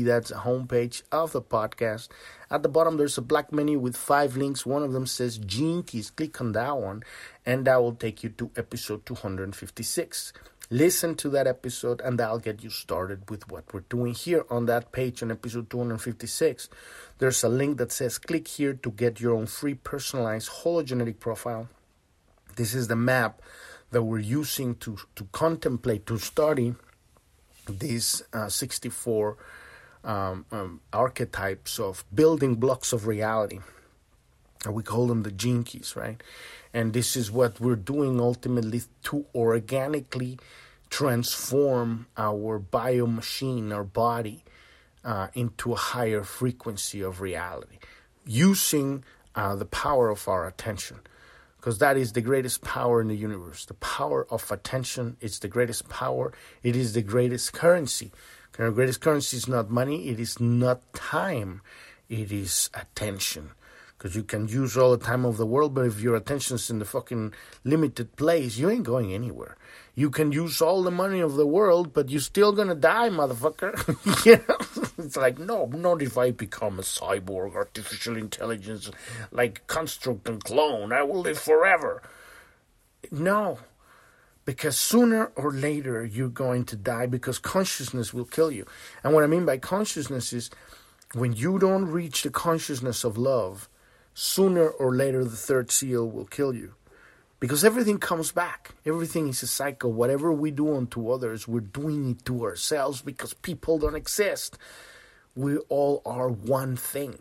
that's 0.04 0.30
homepage 0.30 1.02
of 1.10 1.32
the 1.32 1.40
podcast. 1.40 2.08
At 2.50 2.62
the 2.62 2.68
bottom 2.68 2.98
there's 2.98 3.16
a 3.16 3.22
black 3.22 3.50
menu 3.50 3.78
with 3.78 3.96
five 3.96 4.36
links. 4.36 4.66
One 4.66 4.82
of 4.82 4.92
them 4.92 5.06
says 5.06 5.38
gene 5.38 5.82
keys. 5.84 6.10
Click 6.10 6.38
on 6.42 6.52
that 6.52 6.76
one 6.76 7.02
and 7.46 7.66
that 7.66 7.80
will 7.80 7.94
take 7.94 8.22
you 8.22 8.28
to 8.28 8.50
episode 8.56 9.06
256 9.06 10.34
Listen 10.72 11.16
to 11.16 11.28
that 11.30 11.48
episode, 11.48 12.00
and 12.00 12.16
that'll 12.16 12.38
get 12.38 12.62
you 12.62 12.70
started 12.70 13.28
with 13.28 13.50
what 13.50 13.74
we're 13.74 13.80
doing 13.88 14.14
here 14.14 14.44
on 14.48 14.66
that 14.66 14.92
page 14.92 15.20
on 15.20 15.32
episode 15.32 15.68
256. 15.68 16.68
There's 17.18 17.42
a 17.42 17.48
link 17.48 17.78
that 17.78 17.90
says 17.90 18.18
click 18.18 18.46
here 18.46 18.74
to 18.74 18.90
get 18.92 19.18
your 19.18 19.34
own 19.34 19.46
free 19.46 19.74
personalized 19.74 20.48
hologenetic 20.62 21.18
profile. 21.18 21.68
This 22.54 22.72
is 22.72 22.86
the 22.86 22.94
map 22.94 23.42
that 23.90 24.04
we're 24.04 24.20
using 24.20 24.76
to, 24.76 24.96
to 25.16 25.24
contemplate, 25.32 26.06
to 26.06 26.18
study 26.18 26.76
these 27.68 28.22
uh, 28.32 28.48
64 28.48 29.36
um, 30.04 30.46
um, 30.52 30.80
archetypes 30.92 31.80
of 31.80 32.04
building 32.14 32.54
blocks 32.54 32.92
of 32.92 33.08
reality. 33.08 33.58
We 34.68 34.84
call 34.84 35.08
them 35.08 35.24
the 35.24 35.32
keys, 35.64 35.96
right? 35.96 36.22
And 36.72 36.92
this 36.92 37.16
is 37.16 37.30
what 37.30 37.60
we're 37.60 37.76
doing 37.76 38.20
ultimately 38.20 38.82
to 39.04 39.26
organically 39.34 40.38
transform 40.88 42.06
our 42.16 42.58
bio 42.58 43.06
machine, 43.06 43.72
our 43.72 43.84
body, 43.84 44.44
uh, 45.04 45.28
into 45.34 45.72
a 45.72 45.76
higher 45.76 46.22
frequency 46.22 47.00
of 47.00 47.20
reality 47.20 47.78
using 48.26 49.04
uh, 49.34 49.56
the 49.56 49.64
power 49.64 50.10
of 50.10 50.28
our 50.28 50.46
attention. 50.46 51.00
Because 51.56 51.78
that 51.78 51.96
is 51.96 52.12
the 52.12 52.20
greatest 52.22 52.62
power 52.62 53.00
in 53.00 53.08
the 53.08 53.16
universe. 53.16 53.66
The 53.66 53.74
power 53.74 54.26
of 54.30 54.50
attention 54.50 55.16
is 55.20 55.38
the 55.40 55.48
greatest 55.48 55.88
power. 55.88 56.32
It 56.62 56.74
is 56.74 56.94
the 56.94 57.02
greatest 57.02 57.52
currency. 57.52 58.12
The 58.52 58.70
greatest 58.70 59.00
currency 59.00 59.36
is 59.36 59.46
not 59.46 59.70
money, 59.70 60.08
it 60.08 60.18
is 60.18 60.40
not 60.40 60.92
time, 60.92 61.62
it 62.08 62.32
is 62.32 62.68
attention 62.74 63.52
because 64.00 64.16
you 64.16 64.22
can 64.22 64.48
use 64.48 64.78
all 64.78 64.96
the 64.96 65.04
time 65.04 65.26
of 65.26 65.36
the 65.36 65.44
world, 65.44 65.74
but 65.74 65.84
if 65.84 66.00
your 66.00 66.16
attention's 66.16 66.70
in 66.70 66.78
the 66.78 66.86
fucking 66.86 67.34
limited 67.64 68.16
place, 68.16 68.56
you 68.56 68.70
ain't 68.70 68.82
going 68.82 69.12
anywhere. 69.12 69.58
You 69.94 70.08
can 70.08 70.32
use 70.32 70.62
all 70.62 70.82
the 70.82 70.90
money 70.90 71.20
of 71.20 71.34
the 71.34 71.46
world, 71.46 71.92
but 71.92 72.08
you're 72.08 72.22
still 72.22 72.52
gonna 72.52 72.74
die, 72.74 73.10
motherfucker. 73.10 73.76
It's 74.98 75.16
like, 75.16 75.38
no, 75.38 75.66
not 75.66 76.02
if 76.02 76.16
I 76.16 76.30
become 76.30 76.78
a 76.78 76.82
cyborg, 76.82 77.54
artificial 77.54 78.16
intelligence, 78.16 78.90
like 79.32 79.66
construct 79.66 80.28
and 80.28 80.42
clone. 80.42 80.92
I 80.92 81.02
will 81.02 81.20
live 81.20 81.38
forever. 81.38 82.02
No, 83.10 83.58
because 84.44 84.78
sooner 84.78 85.32
or 85.36 85.52
later 85.52 86.04
you're 86.04 86.28
going 86.28 86.64
to 86.66 86.76
die 86.76 87.06
because 87.06 87.38
consciousness 87.38 88.12
will 88.12 88.26
kill 88.26 88.50
you. 88.50 88.66
And 89.02 89.14
what 89.14 89.24
I 89.24 89.26
mean 89.26 89.46
by 89.46 89.58
consciousness 89.58 90.32
is 90.32 90.50
when 91.14 91.32
you 91.32 91.58
don't 91.58 91.86
reach 91.86 92.22
the 92.22 92.30
consciousness 92.30 93.02
of 93.02 93.16
love, 93.16 93.69
sooner 94.20 94.68
or 94.68 94.94
later 94.94 95.24
the 95.24 95.34
third 95.34 95.70
seal 95.70 96.06
will 96.06 96.26
kill 96.26 96.54
you. 96.54 96.74
Because 97.38 97.64
everything 97.64 97.98
comes 97.98 98.32
back. 98.32 98.74
Everything 98.84 99.28
is 99.28 99.42
a 99.42 99.46
cycle. 99.46 99.94
Whatever 99.94 100.30
we 100.30 100.50
do 100.50 100.76
unto 100.76 101.10
others, 101.10 101.48
we're 101.48 101.60
doing 101.60 102.10
it 102.10 102.26
to 102.26 102.44
ourselves 102.44 103.00
because 103.00 103.32
people 103.32 103.78
don't 103.78 103.94
exist. 103.94 104.58
We 105.34 105.56
all 105.70 106.02
are 106.04 106.28
one 106.28 106.76
thing. 106.76 107.18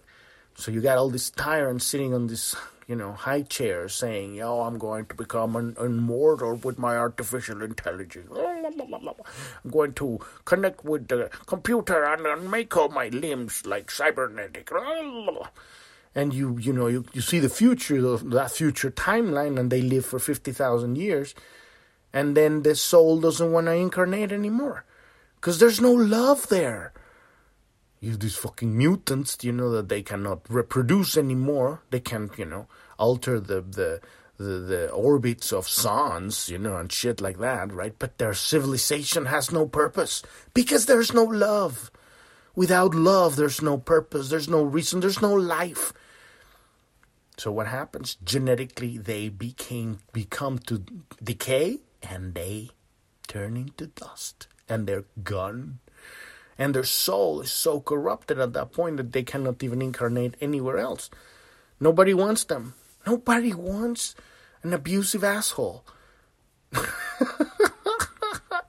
So 0.56 0.72
you 0.72 0.82
got 0.82 0.98
all 0.98 1.10
these 1.10 1.30
tyrants 1.30 1.86
sitting 1.86 2.14
on 2.14 2.28
this, 2.28 2.54
you 2.86 2.98
know, 2.98 3.14
high 3.14 3.44
chair 3.44 3.88
saying, 3.88 4.36
"Yo, 4.36 4.60
I'm 4.60 4.78
going 4.78 5.06
to 5.06 5.16
become 5.16 5.56
an 5.56 5.78
immortal 5.80 6.56
with 6.56 6.78
my 6.78 6.98
artificial 6.98 7.62
intelligence. 7.62 8.30
I'm 8.36 9.72
going 9.72 9.94
to 9.94 10.20
connect 10.44 10.84
with 10.84 11.08
the 11.08 11.30
computer 11.46 12.04
and, 12.04 12.26
and 12.26 12.52
make 12.52 12.76
all 12.76 12.90
my 12.90 13.08
limbs 13.08 13.66
like 13.66 13.90
cybernetic." 13.90 14.70
and 16.16 16.34
you 16.34 16.58
you 16.60 16.74
know 16.74 16.88
you, 16.88 17.06
you 17.14 17.22
see 17.22 17.40
the 17.40 17.50
future 17.50 18.18
that 18.18 18.52
future 18.52 18.92
timeline 18.92 19.60
and 19.60 19.72
they 19.72 19.82
live 19.82 20.06
for 20.06 20.20
50,000 20.20 20.98
years 20.98 21.36
and 22.14 22.36
then 22.36 22.64
the 22.64 22.76
soul 22.76 23.20
doesn't 23.20 23.52
want 23.52 23.68
to 23.68 23.74
incarnate 23.74 24.32
anymore 24.32 24.86
because 25.40 25.60
there's 25.60 25.80
no 25.80 25.92
love 25.92 26.48
there. 26.50 26.94
You 28.02 28.16
these 28.16 28.36
fucking 28.36 28.78
mutants, 28.78 29.38
you 29.42 29.52
know 29.52 29.72
that 29.72 29.90
they 29.90 30.02
cannot 30.02 30.50
reproduce 30.50 31.18
anymore. 31.18 31.82
They 31.90 32.00
can't 32.00 32.32
you 32.38 32.46
know, 32.46 32.68
alter 32.98 33.40
the 33.40 33.62
the 33.62 34.02
the, 34.38 34.44
the 34.44 34.90
orbits 34.92 35.52
of 35.52 35.68
suns, 35.68 36.48
you 36.48 36.58
know, 36.58 36.78
and 36.78 36.90
shit 36.90 37.20
like 37.20 37.40
that, 37.40 37.74
right? 37.74 37.94
But 38.00 38.20
their 38.20 38.34
civilization 38.34 39.26
has 39.26 39.52
no 39.52 39.66
purpose 39.68 40.24
because 40.54 40.86
there's 40.86 41.14
no 41.14 41.26
love. 41.26 41.92
Without 42.56 42.94
love, 42.94 43.36
there's 43.36 43.62
no 43.62 43.78
purpose, 43.78 44.30
there's 44.30 44.50
no 44.50 44.64
reason, 44.64 45.00
there's 45.00 45.22
no 45.22 45.34
life. 45.34 45.94
So 47.38 47.52
what 47.52 47.68
happens? 47.68 48.18
Genetically, 48.24 48.98
they 48.98 49.30
became 49.30 50.00
become 50.12 50.60
to 50.68 50.84
decay, 51.24 51.80
and 52.04 52.34
they 52.34 52.70
turn 53.28 53.56
into 53.56 53.88
dust, 53.88 54.48
and 54.68 54.86
they're 54.86 55.06
gone. 55.24 55.80
And 56.58 56.76
their 56.76 56.84
soul 56.84 57.40
is 57.40 57.52
so 57.52 57.80
corrupted 57.80 58.40
at 58.40 58.52
that 58.54 58.74
point 58.74 58.98
that 58.98 59.14
they 59.14 59.24
cannot 59.24 59.64
even 59.64 59.82
incarnate 59.82 60.36
anywhere 60.42 60.78
else. 60.78 61.10
Nobody 61.80 62.14
wants 62.14 62.44
them. 62.44 62.74
Nobody 63.08 63.54
wants 63.54 64.16
an 64.62 64.74
abusive 64.74 65.24
asshole. 65.24 65.86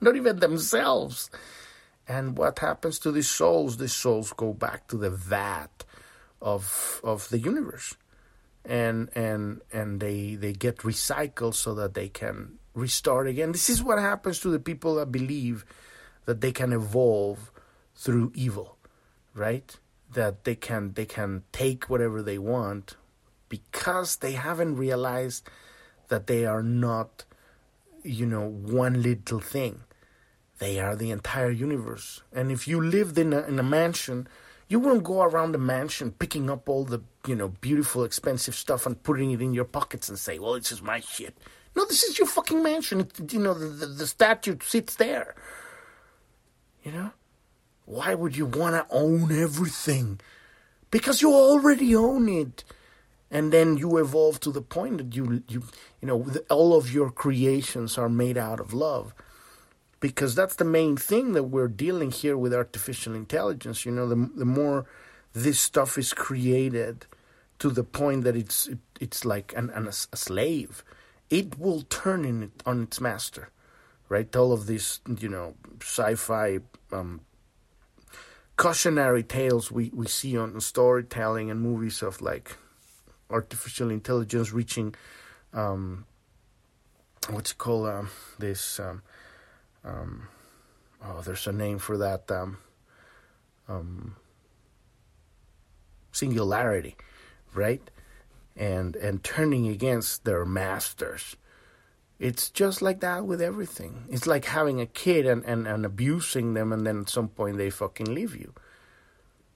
Not 0.01 0.15
even 0.15 0.39
themselves. 0.39 1.29
And 2.11 2.37
what 2.37 2.59
happens 2.59 2.99
to 2.99 3.11
these 3.13 3.29
souls? 3.29 3.77
These 3.77 3.93
souls 3.93 4.33
go 4.33 4.51
back 4.51 4.87
to 4.89 4.97
the 4.97 5.09
vat 5.09 5.85
of 6.41 6.99
of 7.05 7.29
the 7.29 7.39
universe. 7.39 7.95
And 8.65 9.09
and 9.15 9.61
and 9.71 10.01
they 10.01 10.35
they 10.35 10.51
get 10.51 10.79
recycled 10.79 11.55
so 11.55 11.73
that 11.75 11.93
they 11.93 12.09
can 12.09 12.59
restart 12.73 13.27
again. 13.27 13.53
This 13.53 13.69
is 13.69 13.81
what 13.81 13.97
happens 13.97 14.41
to 14.41 14.49
the 14.49 14.59
people 14.59 14.95
that 14.95 15.09
believe 15.09 15.63
that 16.25 16.41
they 16.41 16.51
can 16.51 16.73
evolve 16.73 17.49
through 17.95 18.33
evil, 18.35 18.77
right? 19.33 19.73
That 20.11 20.43
they 20.43 20.55
can 20.55 20.91
they 20.99 21.05
can 21.05 21.43
take 21.53 21.89
whatever 21.89 22.21
they 22.21 22.37
want 22.37 22.97
because 23.47 24.17
they 24.17 24.33
haven't 24.33 24.75
realized 24.75 25.47
that 26.09 26.27
they 26.27 26.45
are 26.45 26.63
not, 26.63 27.23
you 28.03 28.25
know, 28.25 28.49
one 28.49 29.01
little 29.01 29.39
thing. 29.39 29.83
They 30.61 30.79
are 30.79 30.95
the 30.95 31.09
entire 31.09 31.49
universe. 31.49 32.21
And 32.31 32.51
if 32.51 32.67
you 32.67 32.79
lived 32.79 33.17
in 33.17 33.33
a, 33.33 33.41
in 33.47 33.57
a 33.57 33.63
mansion, 33.63 34.27
you 34.67 34.79
wouldn't 34.79 35.03
go 35.03 35.23
around 35.23 35.53
the 35.53 35.57
mansion 35.57 36.11
picking 36.11 36.51
up 36.51 36.69
all 36.69 36.83
the, 36.83 37.01
you 37.25 37.33
know, 37.33 37.47
beautiful, 37.47 38.03
expensive 38.03 38.53
stuff 38.53 38.85
and 38.85 39.01
putting 39.01 39.31
it 39.31 39.41
in 39.41 39.55
your 39.55 39.65
pockets 39.65 40.07
and 40.07 40.19
say, 40.19 40.37
well, 40.37 40.53
this 40.53 40.71
is 40.71 40.83
my 40.83 40.99
shit. 40.99 41.35
No, 41.75 41.83
this 41.85 42.03
is 42.03 42.19
your 42.19 42.27
fucking 42.27 42.61
mansion. 42.61 42.99
It, 42.99 43.33
you 43.33 43.39
know, 43.39 43.55
the, 43.55 43.69
the, 43.69 43.85
the 43.87 44.05
statue 44.05 44.55
sits 44.61 44.97
there. 44.97 45.33
You 46.83 46.91
know? 46.91 47.11
Why 47.85 48.13
would 48.13 48.37
you 48.37 48.45
want 48.45 48.75
to 48.75 48.85
own 48.95 49.31
everything? 49.31 50.19
Because 50.91 51.23
you 51.23 51.33
already 51.33 51.95
own 51.95 52.29
it 52.29 52.63
and 53.31 53.51
then 53.51 53.77
you 53.77 53.97
evolve 53.97 54.39
to 54.41 54.51
the 54.51 54.61
point 54.61 54.99
that 54.99 55.15
you 55.15 55.41
you 55.47 55.63
you 56.01 56.07
know 56.07 56.27
all 56.51 56.75
of 56.75 56.93
your 56.93 57.09
creations 57.09 57.97
are 57.97 58.09
made 58.09 58.37
out 58.37 58.59
of 58.59 58.73
love 58.73 59.15
because 60.01 60.35
that's 60.35 60.55
the 60.55 60.65
main 60.65 60.97
thing 60.97 61.31
that 61.31 61.43
we're 61.43 61.69
dealing 61.69 62.11
here 62.11 62.37
with 62.37 62.53
artificial 62.53 63.15
intelligence 63.15 63.85
you 63.85 63.91
know 63.91 64.07
the 64.07 64.29
the 64.35 64.45
more 64.45 64.85
this 65.31 65.59
stuff 65.59 65.97
is 65.97 66.13
created 66.13 67.05
to 67.57 67.69
the 67.69 67.83
point 67.83 68.25
that 68.25 68.35
it's 68.35 68.67
it, 68.67 68.79
it's 68.99 69.23
like 69.23 69.53
an, 69.55 69.69
an, 69.69 69.87
a 69.87 69.93
slave 69.93 70.83
it 71.29 71.57
will 71.57 71.83
turn 71.83 72.25
in 72.25 72.43
it 72.43 72.63
on 72.65 72.83
its 72.83 72.99
master 72.99 73.49
right? 74.11 74.35
All 74.35 74.51
of 74.51 74.67
these 74.67 74.99
you 75.19 75.29
know 75.29 75.55
sci-fi 75.79 76.59
um, 76.91 77.21
cautionary 78.57 79.23
tales 79.23 79.71
we, 79.71 79.89
we 79.93 80.05
see 80.05 80.37
on 80.37 80.59
storytelling 80.59 81.49
and 81.49 81.61
movies 81.61 82.01
of 82.03 82.21
like 82.21 82.57
artificial 83.29 83.89
intelligence 83.89 84.51
reaching 84.51 84.93
um, 85.53 86.05
what's 87.29 87.51
it 87.51 87.57
called 87.57 87.87
um, 87.87 88.09
this 88.37 88.81
um, 88.81 89.01
um, 89.83 90.27
oh 91.03 91.21
there's 91.21 91.47
a 91.47 91.51
name 91.51 91.79
for 91.79 91.97
that 91.97 92.29
um, 92.31 92.57
um, 93.67 94.15
singularity 96.11 96.95
right 97.53 97.89
and 98.55 98.95
and 98.95 99.23
turning 99.23 99.67
against 99.67 100.25
their 100.25 100.45
masters 100.45 101.35
it's 102.19 102.49
just 102.49 102.81
like 102.81 102.99
that 102.99 103.25
with 103.25 103.41
everything 103.41 104.03
it's 104.09 104.27
like 104.27 104.45
having 104.45 104.79
a 104.79 104.85
kid 104.85 105.25
and, 105.25 105.43
and, 105.45 105.67
and 105.67 105.85
abusing 105.85 106.53
them 106.53 106.71
and 106.71 106.85
then 106.85 107.01
at 107.01 107.09
some 107.09 107.27
point 107.27 107.57
they 107.57 107.69
fucking 107.69 108.13
leave 108.13 108.35
you 108.35 108.53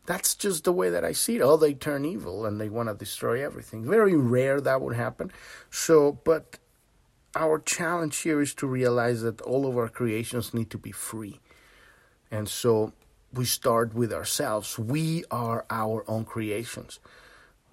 that's 0.05 0.35
just 0.35 0.63
the 0.63 0.71
way 0.71 0.89
that 0.89 1.03
I 1.03 1.13
see 1.13 1.37
it. 1.37 1.41
Oh, 1.41 1.57
they 1.57 1.73
turn 1.73 2.05
evil 2.05 2.45
and 2.45 2.61
they 2.61 2.69
want 2.69 2.89
to 2.89 2.95
destroy 2.95 3.43
everything. 3.43 3.83
Very 3.83 4.15
rare 4.15 4.61
that 4.61 4.81
would 4.81 4.95
happen. 4.95 5.31
So, 5.71 6.19
but 6.23 6.59
our 7.35 7.59
challenge 7.59 8.17
here 8.17 8.41
is 8.41 8.53
to 8.55 8.67
realize 8.67 9.21
that 9.21 9.41
all 9.41 9.67
of 9.67 9.77
our 9.77 9.89
creations 9.89 10.53
need 10.53 10.69
to 10.71 10.77
be 10.77 10.91
free. 10.91 11.39
And 12.31 12.47
so 12.47 12.93
we 13.33 13.45
start 13.45 13.93
with 13.93 14.13
ourselves. 14.13 14.79
We 14.79 15.25
are 15.29 15.65
our 15.69 16.03
own 16.07 16.25
creations. 16.25 16.99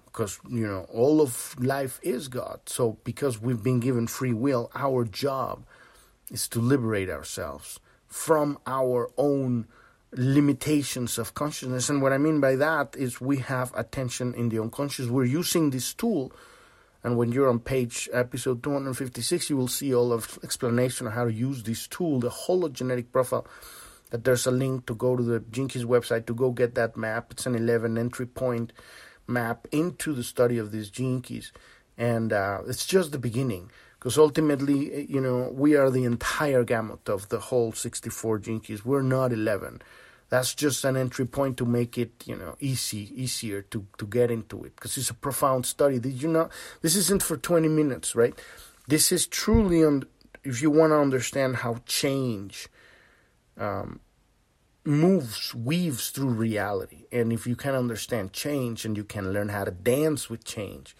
Because, 0.05 0.39
you 0.47 0.67
know, 0.67 0.85
all 0.93 1.21
of 1.21 1.55
life 1.59 1.99
is 2.03 2.27
God. 2.27 2.59
So, 2.67 2.97
because 3.03 3.41
we've 3.41 3.63
been 3.63 3.79
given 3.79 4.05
free 4.05 4.33
will, 4.33 4.69
our 4.75 5.05
job 5.05 5.65
is 6.29 6.47
to 6.49 6.59
liberate 6.59 7.09
ourselves 7.09 7.79
from 8.07 8.59
our 8.67 9.09
own 9.17 9.65
limitations 10.11 11.17
of 11.17 11.33
consciousness. 11.33 11.89
And 11.89 12.01
what 12.01 12.13
I 12.13 12.19
mean 12.19 12.39
by 12.39 12.55
that 12.57 12.95
is 12.95 13.19
we 13.19 13.37
have 13.37 13.73
attention 13.75 14.35
in 14.35 14.49
the 14.49 14.59
unconscious. 14.59 15.07
We're 15.07 15.25
using 15.25 15.71
this 15.71 15.93
tool. 15.95 16.31
And 17.03 17.17
when 17.17 17.31
you're 17.31 17.49
on 17.49 17.59
page 17.59 18.09
episode 18.13 18.63
256, 18.63 19.49
you 19.49 19.57
will 19.57 19.67
see 19.67 19.93
all 19.93 20.13
of 20.13 20.39
explanation 20.43 21.07
of 21.07 21.13
how 21.13 21.25
to 21.25 21.33
use 21.33 21.63
this 21.63 21.87
tool, 21.87 22.19
the 22.19 22.29
hologenetic 22.29 23.11
profile. 23.11 23.45
That 24.11 24.23
there's 24.23 24.45
a 24.45 24.51
link 24.51 24.85
to 24.85 24.95
go 24.95 25.15
to 25.15 25.23
the 25.23 25.39
Gene 25.39 25.67
Keys 25.67 25.83
website 25.83 26.27
to 26.27 26.35
go 26.35 26.51
get 26.51 26.75
that 26.75 26.95
map. 26.95 27.31
It's 27.31 27.45
an 27.45 27.55
11 27.55 27.97
entry 27.97 28.27
point 28.27 28.71
map 29.27 29.67
into 29.71 30.13
the 30.13 30.23
study 30.23 30.57
of 30.57 30.71
these 30.71 30.89
Gene 30.89 31.21
Keys. 31.21 31.51
And 31.97 32.31
uh, 32.31 32.59
it's 32.67 32.85
just 32.85 33.11
the 33.11 33.19
beginning 33.19 33.71
because 33.97 34.17
ultimately, 34.17 35.05
you 35.09 35.19
know, 35.19 35.49
we 35.51 35.75
are 35.75 35.89
the 35.89 36.03
entire 36.03 36.63
gamut 36.63 37.09
of 37.09 37.29
the 37.29 37.39
whole 37.39 37.71
64 37.71 38.39
Gene 38.39 38.59
Keys. 38.59 38.85
We're 38.85 39.01
not 39.01 39.33
11 39.33 39.81
that's 40.33 40.55
just 40.55 40.83
an 40.83 40.97
entry 40.97 41.27
point 41.27 41.57
to 41.57 41.63
make 41.63 41.95
it 41.95 42.23
you 42.25 42.35
know 42.35 42.55
easy 42.59 43.11
easier 43.13 43.61
to 43.61 43.85
to 43.99 44.07
get 44.07 44.31
into 44.31 44.63
it 44.63 44.75
because 44.75 44.97
it's 44.97 45.11
a 45.11 45.13
profound 45.13 45.63
study. 45.63 45.99
Did 45.99 46.23
you 46.23 46.27
know 46.27 46.49
this 46.81 46.95
isn't 46.95 47.21
for 47.21 47.37
20 47.37 47.67
minutes 47.67 48.15
right? 48.15 48.33
This 48.87 49.11
is 49.11 49.27
truly 49.27 49.83
on 49.83 50.05
if 50.43 50.59
you 50.59 50.71
want 50.71 50.89
to 50.89 50.97
understand 50.97 51.57
how 51.57 51.81
change 51.85 52.67
um, 53.59 53.99
moves 54.83 55.53
weaves 55.53 56.09
through 56.09 56.29
reality 56.29 57.05
and 57.11 57.31
if 57.31 57.45
you 57.45 57.55
can 57.55 57.75
understand 57.75 58.33
change 58.33 58.85
and 58.85 58.97
you 58.97 59.03
can 59.03 59.33
learn 59.33 59.49
how 59.49 59.63
to 59.63 59.71
dance 59.71 60.31
with 60.31 60.43
change 60.43 60.95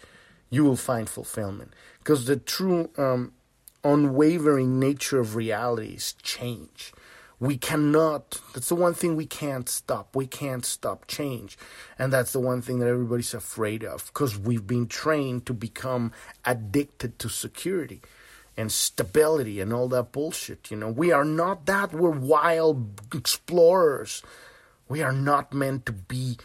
you 0.51 0.63
will 0.63 0.77
find 0.77 1.09
fulfillment 1.09 1.73
because 1.97 2.27
the 2.27 2.37
true 2.37 2.91
um, 2.99 3.33
unwavering 3.83 4.79
nature 4.79 5.19
of 5.19 5.35
reality 5.35 5.95
is 5.95 6.13
change 6.21 6.92
we 7.43 7.57
cannot, 7.57 8.39
that's 8.53 8.69
the 8.69 8.75
one 8.75 8.93
thing 8.93 9.17
we 9.17 9.25
can't 9.25 9.67
stop. 9.67 10.15
We 10.15 10.27
can't 10.27 10.65
stop 10.65 11.07
change. 11.07 11.57
And 11.99 12.13
that's 12.13 12.31
the 12.31 12.39
one 12.39 12.61
thing 12.61 12.79
that 12.79 12.87
everybody's 12.87 13.33
afraid 13.33 13.83
of 13.83 14.05
because 14.05 14.39
we've 14.39 14.65
been 14.65 14.87
trained 14.87 15.45
to 15.47 15.53
become 15.53 16.13
addicted 16.45 17.19
to 17.19 17.27
security 17.27 18.01
and 18.55 18.71
stability 18.71 19.59
and 19.59 19.73
all 19.73 19.89
that 19.89 20.13
bullshit. 20.13 20.71
You 20.71 20.77
know, 20.77 20.89
we 20.89 21.11
are 21.11 21.25
not 21.25 21.65
that. 21.65 21.91
We're 21.91 22.11
wild 22.11 23.01
explorers. 23.13 24.23
We 24.87 25.03
are 25.03 25.11
not 25.11 25.53
meant 25.53 25.85
to 25.87 25.91
be 25.91 26.37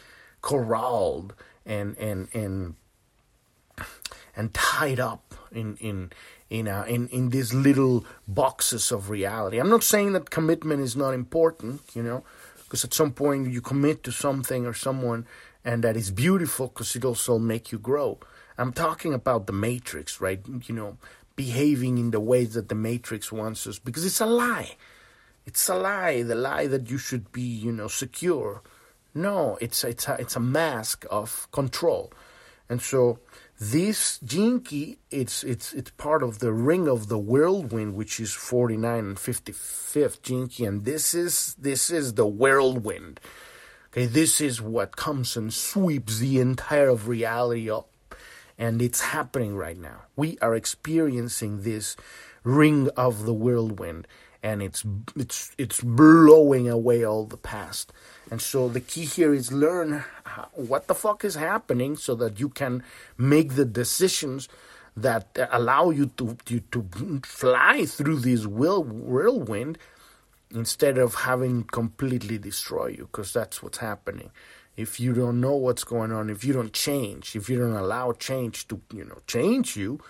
corralled 0.42 1.32
and, 1.64 1.96
and, 1.98 2.26
and, 2.34 2.74
and 4.34 4.52
tied 4.52 4.98
up 4.98 5.32
in, 5.52 5.76
in, 5.76 6.10
in, 6.50 6.66
in 6.66 7.08
in 7.08 7.30
these 7.30 7.52
little 7.52 8.04
boxes 8.26 8.90
of 8.90 9.10
reality. 9.10 9.58
I'm 9.58 9.68
not 9.68 9.84
saying 9.84 10.12
that 10.14 10.30
commitment 10.30 10.82
is 10.82 10.96
not 10.96 11.12
important, 11.12 11.82
you 11.94 12.02
know, 12.02 12.24
because 12.64 12.84
at 12.84 12.94
some 12.94 13.12
point 13.12 13.50
you 13.50 13.60
commit 13.60 14.02
to 14.04 14.12
something 14.12 14.66
or 14.66 14.74
someone, 14.74 15.26
and 15.64 15.84
that 15.84 15.96
is 15.96 16.10
beautiful 16.10 16.68
because 16.68 16.96
it 16.96 17.04
also 17.04 17.38
make 17.38 17.72
you 17.72 17.78
grow. 17.78 18.18
I'm 18.56 18.72
talking 18.72 19.14
about 19.14 19.46
the 19.46 19.52
matrix, 19.52 20.20
right? 20.20 20.40
You 20.66 20.74
know, 20.74 20.96
behaving 21.36 21.98
in 21.98 22.10
the 22.10 22.20
ways 22.20 22.54
that 22.54 22.68
the 22.68 22.74
matrix 22.74 23.30
wants 23.30 23.66
us, 23.66 23.78
because 23.78 24.04
it's 24.04 24.20
a 24.20 24.26
lie. 24.26 24.76
It's 25.46 25.68
a 25.68 25.76
lie. 25.76 26.22
The 26.22 26.34
lie 26.34 26.66
that 26.66 26.90
you 26.90 26.98
should 26.98 27.30
be, 27.30 27.42
you 27.42 27.72
know, 27.72 27.88
secure. 27.88 28.62
No, 29.14 29.56
it's 29.60 29.84
it's 29.84 30.08
a, 30.08 30.14
it's 30.14 30.36
a 30.36 30.40
mask 30.40 31.06
of 31.10 31.48
control, 31.52 32.12
and 32.68 32.80
so 32.82 33.18
This 33.60 34.20
key, 34.64 34.98
it's 35.10 35.42
it's 35.42 35.72
it's 35.72 35.90
part 35.92 36.22
of 36.22 36.38
the 36.38 36.52
ring 36.52 36.86
of 36.86 37.08
the 37.08 37.18
whirlwind, 37.18 37.96
which 37.96 38.20
is 38.20 38.32
49 38.32 38.98
and 38.98 39.16
55th 39.16 40.22
gene 40.22 40.46
key, 40.46 40.64
and 40.64 40.84
this 40.84 41.12
is 41.12 41.56
this 41.58 41.90
is 41.90 42.14
the 42.14 42.26
whirlwind. 42.26 43.18
Okay, 43.90 44.06
this 44.06 44.40
is 44.40 44.62
what 44.62 44.94
comes 44.94 45.36
and 45.36 45.52
sweeps 45.52 46.20
the 46.20 46.38
entire 46.38 46.88
of 46.88 47.08
reality 47.08 47.68
up, 47.68 47.88
and 48.56 48.80
it's 48.80 49.00
happening 49.00 49.56
right 49.56 49.78
now. 49.78 50.02
We 50.14 50.38
are 50.40 50.54
experiencing 50.54 51.62
this 51.62 51.96
ring 52.44 52.90
of 52.96 53.24
the 53.24 53.34
whirlwind, 53.34 54.06
and 54.42 54.62
it's 54.62 54.84
it's 55.16 55.52
it's 55.58 55.80
blowing 55.80 56.68
away 56.68 57.04
all 57.04 57.24
the 57.24 57.36
past. 57.36 57.92
And 58.30 58.40
so 58.40 58.68
the 58.68 58.80
key 58.80 59.04
here 59.04 59.32
is 59.34 59.52
learn 59.52 60.04
what 60.52 60.86
the 60.86 60.94
fuck 60.94 61.24
is 61.24 61.34
happening 61.34 61.96
so 61.96 62.14
that 62.16 62.38
you 62.38 62.48
can 62.48 62.82
make 63.16 63.54
the 63.54 63.64
decisions 63.64 64.48
that 64.96 65.36
allow 65.50 65.90
you 65.90 66.06
to 66.16 66.36
to, 66.44 66.60
to 66.60 67.20
fly 67.24 67.84
through 67.86 68.20
this 68.20 68.46
whirl, 68.46 68.82
whirlwind 68.82 69.78
instead 70.50 70.98
of 70.98 71.14
having 71.14 71.64
completely 71.64 72.38
destroy 72.38 72.86
you 72.88 73.08
because 73.10 73.32
that's 73.32 73.62
what's 73.62 73.78
happening 73.78 74.30
if 74.76 74.98
you 74.98 75.12
don't 75.12 75.40
know 75.40 75.54
what's 75.54 75.84
going 75.84 76.10
on 76.10 76.30
if 76.30 76.42
you 76.42 76.52
don't 76.52 76.72
change 76.72 77.36
if 77.36 77.50
you 77.50 77.58
don't 77.58 77.76
allow 77.76 78.12
change 78.12 78.66
to 78.66 78.80
you 78.94 79.04
know 79.04 79.18
change 79.26 79.76
you 79.76 80.00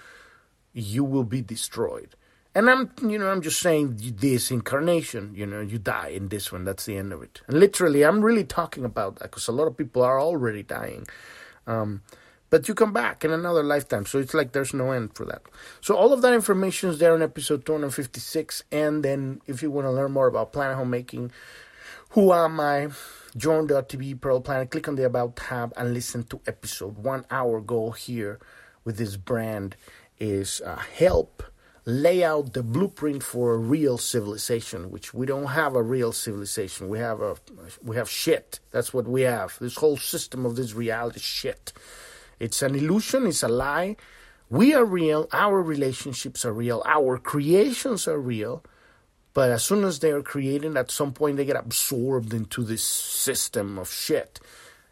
you 0.73 1.03
will 1.03 1.25
be 1.25 1.41
destroyed 1.41 2.15
and 2.59 2.69
I'm, 2.69 2.91
you 3.09 3.19
know, 3.19 3.31
I'm 3.31 3.41
just 3.41 3.61
saying 3.61 4.01
this 4.17 4.51
incarnation, 4.51 5.33
you 5.33 5.47
know, 5.47 5.61
you 5.61 5.79
die 5.79 6.09
in 6.09 6.27
this 6.27 6.51
one. 6.51 6.65
That's 6.65 6.87
the 6.87 6.97
end 6.97 7.13
of 7.13 7.23
it. 7.23 7.41
And 7.47 7.61
literally, 7.61 8.03
I'm 8.03 8.21
really 8.21 8.43
talking 8.43 8.85
about 8.85 9.21
that 9.21 9.31
because 9.31 9.47
a 9.47 9.53
lot 9.53 9.69
of 9.69 9.77
people 9.77 10.03
are 10.03 10.21
already 10.21 10.65
dying. 10.65 11.07
Um, 11.69 12.03
but 12.51 12.67
you 12.67 12.75
come 12.75 12.93
back 12.93 13.25
in 13.25 13.31
another 13.31 13.63
lifetime. 13.63 14.07
So 14.07 14.19
it's 14.19 14.35
like 14.35 14.51
there's 14.51 14.75
no 14.75 14.91
end 14.91 15.15
for 15.15 15.25
that. 15.27 15.43
So 15.81 15.95
all 15.95 16.13
of 16.13 16.21
that 16.23 16.35
information 16.35 16.91
is 16.91 16.99
there 16.99 17.15
in 17.15 17.23
episode 17.23 17.65
256. 17.65 18.65
And 18.73 19.05
then 19.05 19.41
if 19.47 19.63
you 19.63 19.71
want 19.71 19.87
to 19.87 19.93
learn 19.93 20.11
more 20.11 20.27
about 20.27 20.53
planet 20.53 20.77
homemaking, 20.77 21.31
who 22.11 22.33
am 22.33 22.59
I? 22.59 22.89
journ.tv 23.37 24.21
Pearl 24.21 24.41
Planet. 24.41 24.73
Click 24.73 24.89
on 24.89 24.97
the 24.97 25.05
About 25.05 25.37
tab 25.37 25.73
and 25.77 25.95
listen 25.95 26.25
to 26.25 26.41
episode 26.45 26.99
one. 26.99 27.25
Our 27.31 27.61
goal 27.61 27.93
here 27.93 28.41
with 28.83 28.97
this 28.97 29.17
brand 29.17 29.77
is 30.19 30.61
uh, 30.61 30.75
help 30.75 31.45
lay 31.89 32.23
out 32.23 32.53
the 32.53 32.63
blueprint 32.63 33.23
for 33.23 33.55
a 33.55 33.57
real 33.57 33.97
civilization, 33.97 34.91
which 34.91 35.15
we 35.15 35.25
don't 35.25 35.47
have 35.47 35.75
a 35.75 35.83
real 35.83 36.13
civilization. 36.13 36.91
We 36.91 36.99
have 36.99 37.23
a 37.23 37.37
we 37.83 37.97
have 37.97 38.11
shit. 38.11 38.61
That's 38.73 38.93
what 38.93 39.09
we 39.09 39.23
have. 39.23 39.57
This 39.59 39.77
whole 39.77 39.97
system 39.97 40.45
of 40.45 40.55
this 40.55 40.75
reality 40.75 41.21
shit. 41.21 41.73
It's 42.39 42.61
an 42.61 42.75
illusion, 42.75 43.27
it's 43.27 43.43
a 43.43 43.49
lie. 43.49 43.97
We 44.51 44.75
are 44.75 44.85
real, 44.85 45.29
our 45.33 45.63
relationships 45.63 46.45
are 46.45 46.53
real, 46.53 46.83
our 46.85 47.17
creations 47.19 48.07
are 48.07 48.21
real. 48.21 48.63
But 49.33 49.51
as 49.51 49.65
soon 49.65 49.85
as 49.85 50.01
they 50.01 50.11
are 50.11 50.23
created, 50.23 50.77
at 50.77 50.91
some 50.91 51.15
point 51.15 51.39
they 51.39 51.47
get 51.47 51.57
absorbed 51.57 52.35
into 52.35 52.65
this 52.65 52.83
system 52.83 53.79
of 53.79 53.91
shit 53.91 54.41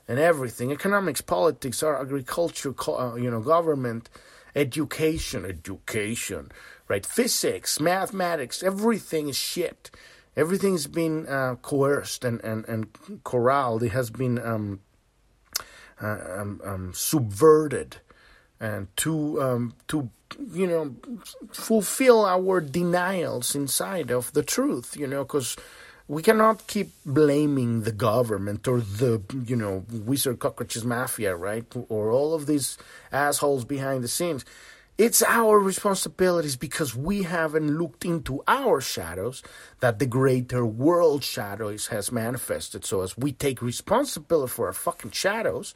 and 0.09 0.19
everything 0.19 0.73
economics, 0.73 1.21
politics, 1.21 1.83
our 1.83 2.01
agriculture, 2.01 2.75
uh, 2.89 3.17
you 3.17 3.31
know, 3.31 3.41
government, 3.41 4.09
education, 4.55 5.45
education 5.45 6.51
right? 6.89 7.05
Physics, 7.05 7.81
mathematics, 7.81 8.63
everything 8.63 9.29
is 9.29 9.37
shit. 9.37 9.91
Everything's 10.37 10.87
been 10.87 11.27
uh, 11.27 11.57
coerced 11.63 12.25
and, 12.25 12.41
and, 12.45 12.69
and 12.69 12.87
corralled. 13.25 13.83
It 13.83 13.93
has 13.93 14.11
been 14.11 14.39
um, 14.39 14.81
uh, 16.01 16.19
um, 16.37 16.61
um, 16.65 16.93
subverted 16.95 17.97
and 18.61 18.95
to 18.97 19.41
um, 19.41 19.75
to 19.89 20.11
you 20.53 20.67
know 20.67 20.95
fulfill 21.53 22.27
our 22.27 22.61
denials 22.61 23.55
inside 23.55 24.11
of 24.11 24.33
the 24.35 24.43
truth. 24.43 24.97
You 24.97 25.07
know, 25.07 25.25
because 25.25 25.57
we 26.09 26.23
cannot 26.23 26.67
keep 26.67 26.91
blaming 27.05 27.83
the 27.83 27.93
government 27.93 28.69
or 28.69 28.81
the 28.81 29.23
you 29.47 29.57
know 29.57 29.85
wizard 29.91 30.39
cockroaches 30.39 30.85
mafia, 30.85 31.35
right? 31.35 31.65
Or 31.89 32.11
all 32.11 32.35
of 32.35 32.47
these 32.47 32.77
assholes 33.11 33.65
behind 33.65 34.05
the 34.05 34.09
scenes 34.09 34.45
it's 34.99 35.23
our 35.23 35.59
responsibilities 35.59 36.57
because 36.57 36.97
we 36.97 37.25
haven't 37.25 37.77
looked 37.77 38.05
into 38.05 38.43
our 38.49 38.81
shadows 38.81 39.43
that 39.81 39.99
the 39.99 40.07
greater 40.07 40.65
world 40.65 41.23
shadows 41.23 41.89
has 41.89 42.11
manifested. 42.11 42.85
So 42.85 43.03
as 43.03 43.17
we 43.17 43.33
take 43.33 43.61
responsibility 43.61 44.53
for 44.53 44.67
our 44.67 44.73
fucking 44.73 45.11
shadows 45.11 45.75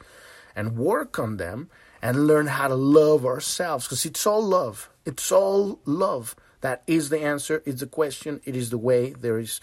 and 0.55 0.75
work 0.75 1.19
on 1.19 1.37
them 1.37 1.69
and 2.01 2.25
learn 2.25 2.47
how 2.47 2.67
to 2.67 2.75
love 2.75 3.25
ourselves, 3.25 3.85
because 3.85 4.05
it's 4.05 4.25
all 4.25 4.41
love. 4.41 4.89
It's 5.05 5.31
all 5.31 5.79
love. 5.85 6.35
That 6.61 6.81
is 6.87 7.09
the 7.09 7.19
answer. 7.21 7.61
It's 7.65 7.81
the 7.81 7.87
question. 7.87 8.41
It 8.43 8.55
is 8.55 8.71
the 8.71 8.77
way. 8.79 9.11
There 9.11 9.37
is, 9.37 9.59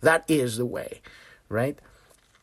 that 0.00 0.24
is 0.26 0.56
the 0.56 0.66
way, 0.66 1.02
right? 1.50 1.78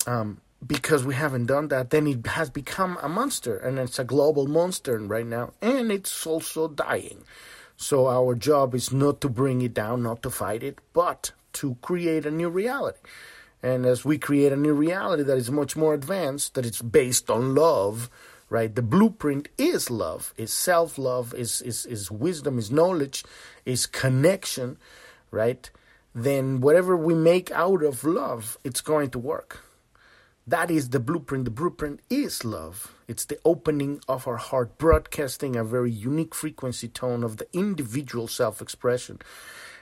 Um, 0.05 0.41
because 0.65 1.05
we 1.05 1.15
haven't 1.15 1.45
done 1.45 1.69
that, 1.69 1.89
then 1.89 2.07
it 2.07 2.25
has 2.27 2.49
become 2.49 2.97
a 3.01 3.09
monster, 3.09 3.57
and 3.57 3.79
it's 3.79 3.99
a 3.99 4.03
global 4.03 4.47
monster 4.47 4.99
right 4.99 5.25
now, 5.25 5.53
and 5.61 5.91
it's 5.91 6.25
also 6.27 6.67
dying. 6.67 7.23
So 7.77 8.07
our 8.07 8.35
job 8.35 8.75
is 8.75 8.91
not 8.91 9.21
to 9.21 9.29
bring 9.29 9.61
it 9.61 9.73
down, 9.73 10.03
not 10.03 10.21
to 10.23 10.29
fight 10.29 10.63
it, 10.63 10.79
but 10.91 11.31
to 11.53 11.77
create 11.81 12.25
a 12.25 12.31
new 12.31 12.49
reality. 12.49 12.99
And 13.63 13.85
as 13.85 14.03
we 14.03 14.17
create 14.17 14.51
a 14.51 14.57
new 14.57 14.73
reality 14.73 15.23
that 15.23 15.37
is 15.37 15.49
much 15.49 15.75
more 15.75 15.93
advanced, 15.93 16.55
that 16.55 16.65
it's 16.65 16.81
based 16.81 17.29
on 17.29 17.55
love, 17.55 18.09
right? 18.49 18.73
The 18.73 18.81
blueprint 18.81 19.47
is 19.57 19.89
love, 19.89 20.33
is 20.37 20.51
self 20.51 20.97
love, 20.97 21.33
is, 21.33 21.61
is, 21.61 21.85
is 21.85 22.11
wisdom, 22.11 22.57
is 22.57 22.71
knowledge, 22.71 23.23
is 23.65 23.85
connection, 23.85 24.77
right? 25.31 25.69
Then 26.13 26.59
whatever 26.61 26.97
we 26.97 27.13
make 27.13 27.51
out 27.51 27.83
of 27.83 28.03
love, 28.03 28.57
it's 28.63 28.81
going 28.81 29.09
to 29.11 29.19
work. 29.19 29.61
That 30.49 30.71
is 30.71 30.89
the 30.89 30.99
blueprint. 30.99 31.45
The 31.45 31.51
blueprint 31.51 31.99
is 32.09 32.43
love. 32.43 32.95
It's 33.07 33.23
the 33.23 33.37
opening 33.45 34.01
of 34.07 34.27
our 34.27 34.37
heart, 34.37 34.79
broadcasting 34.79 35.55
a 35.55 35.63
very 35.63 35.91
unique 35.91 36.33
frequency 36.33 36.87
tone 36.87 37.23
of 37.23 37.37
the 37.37 37.45
individual 37.53 38.27
self-expression, 38.27 39.19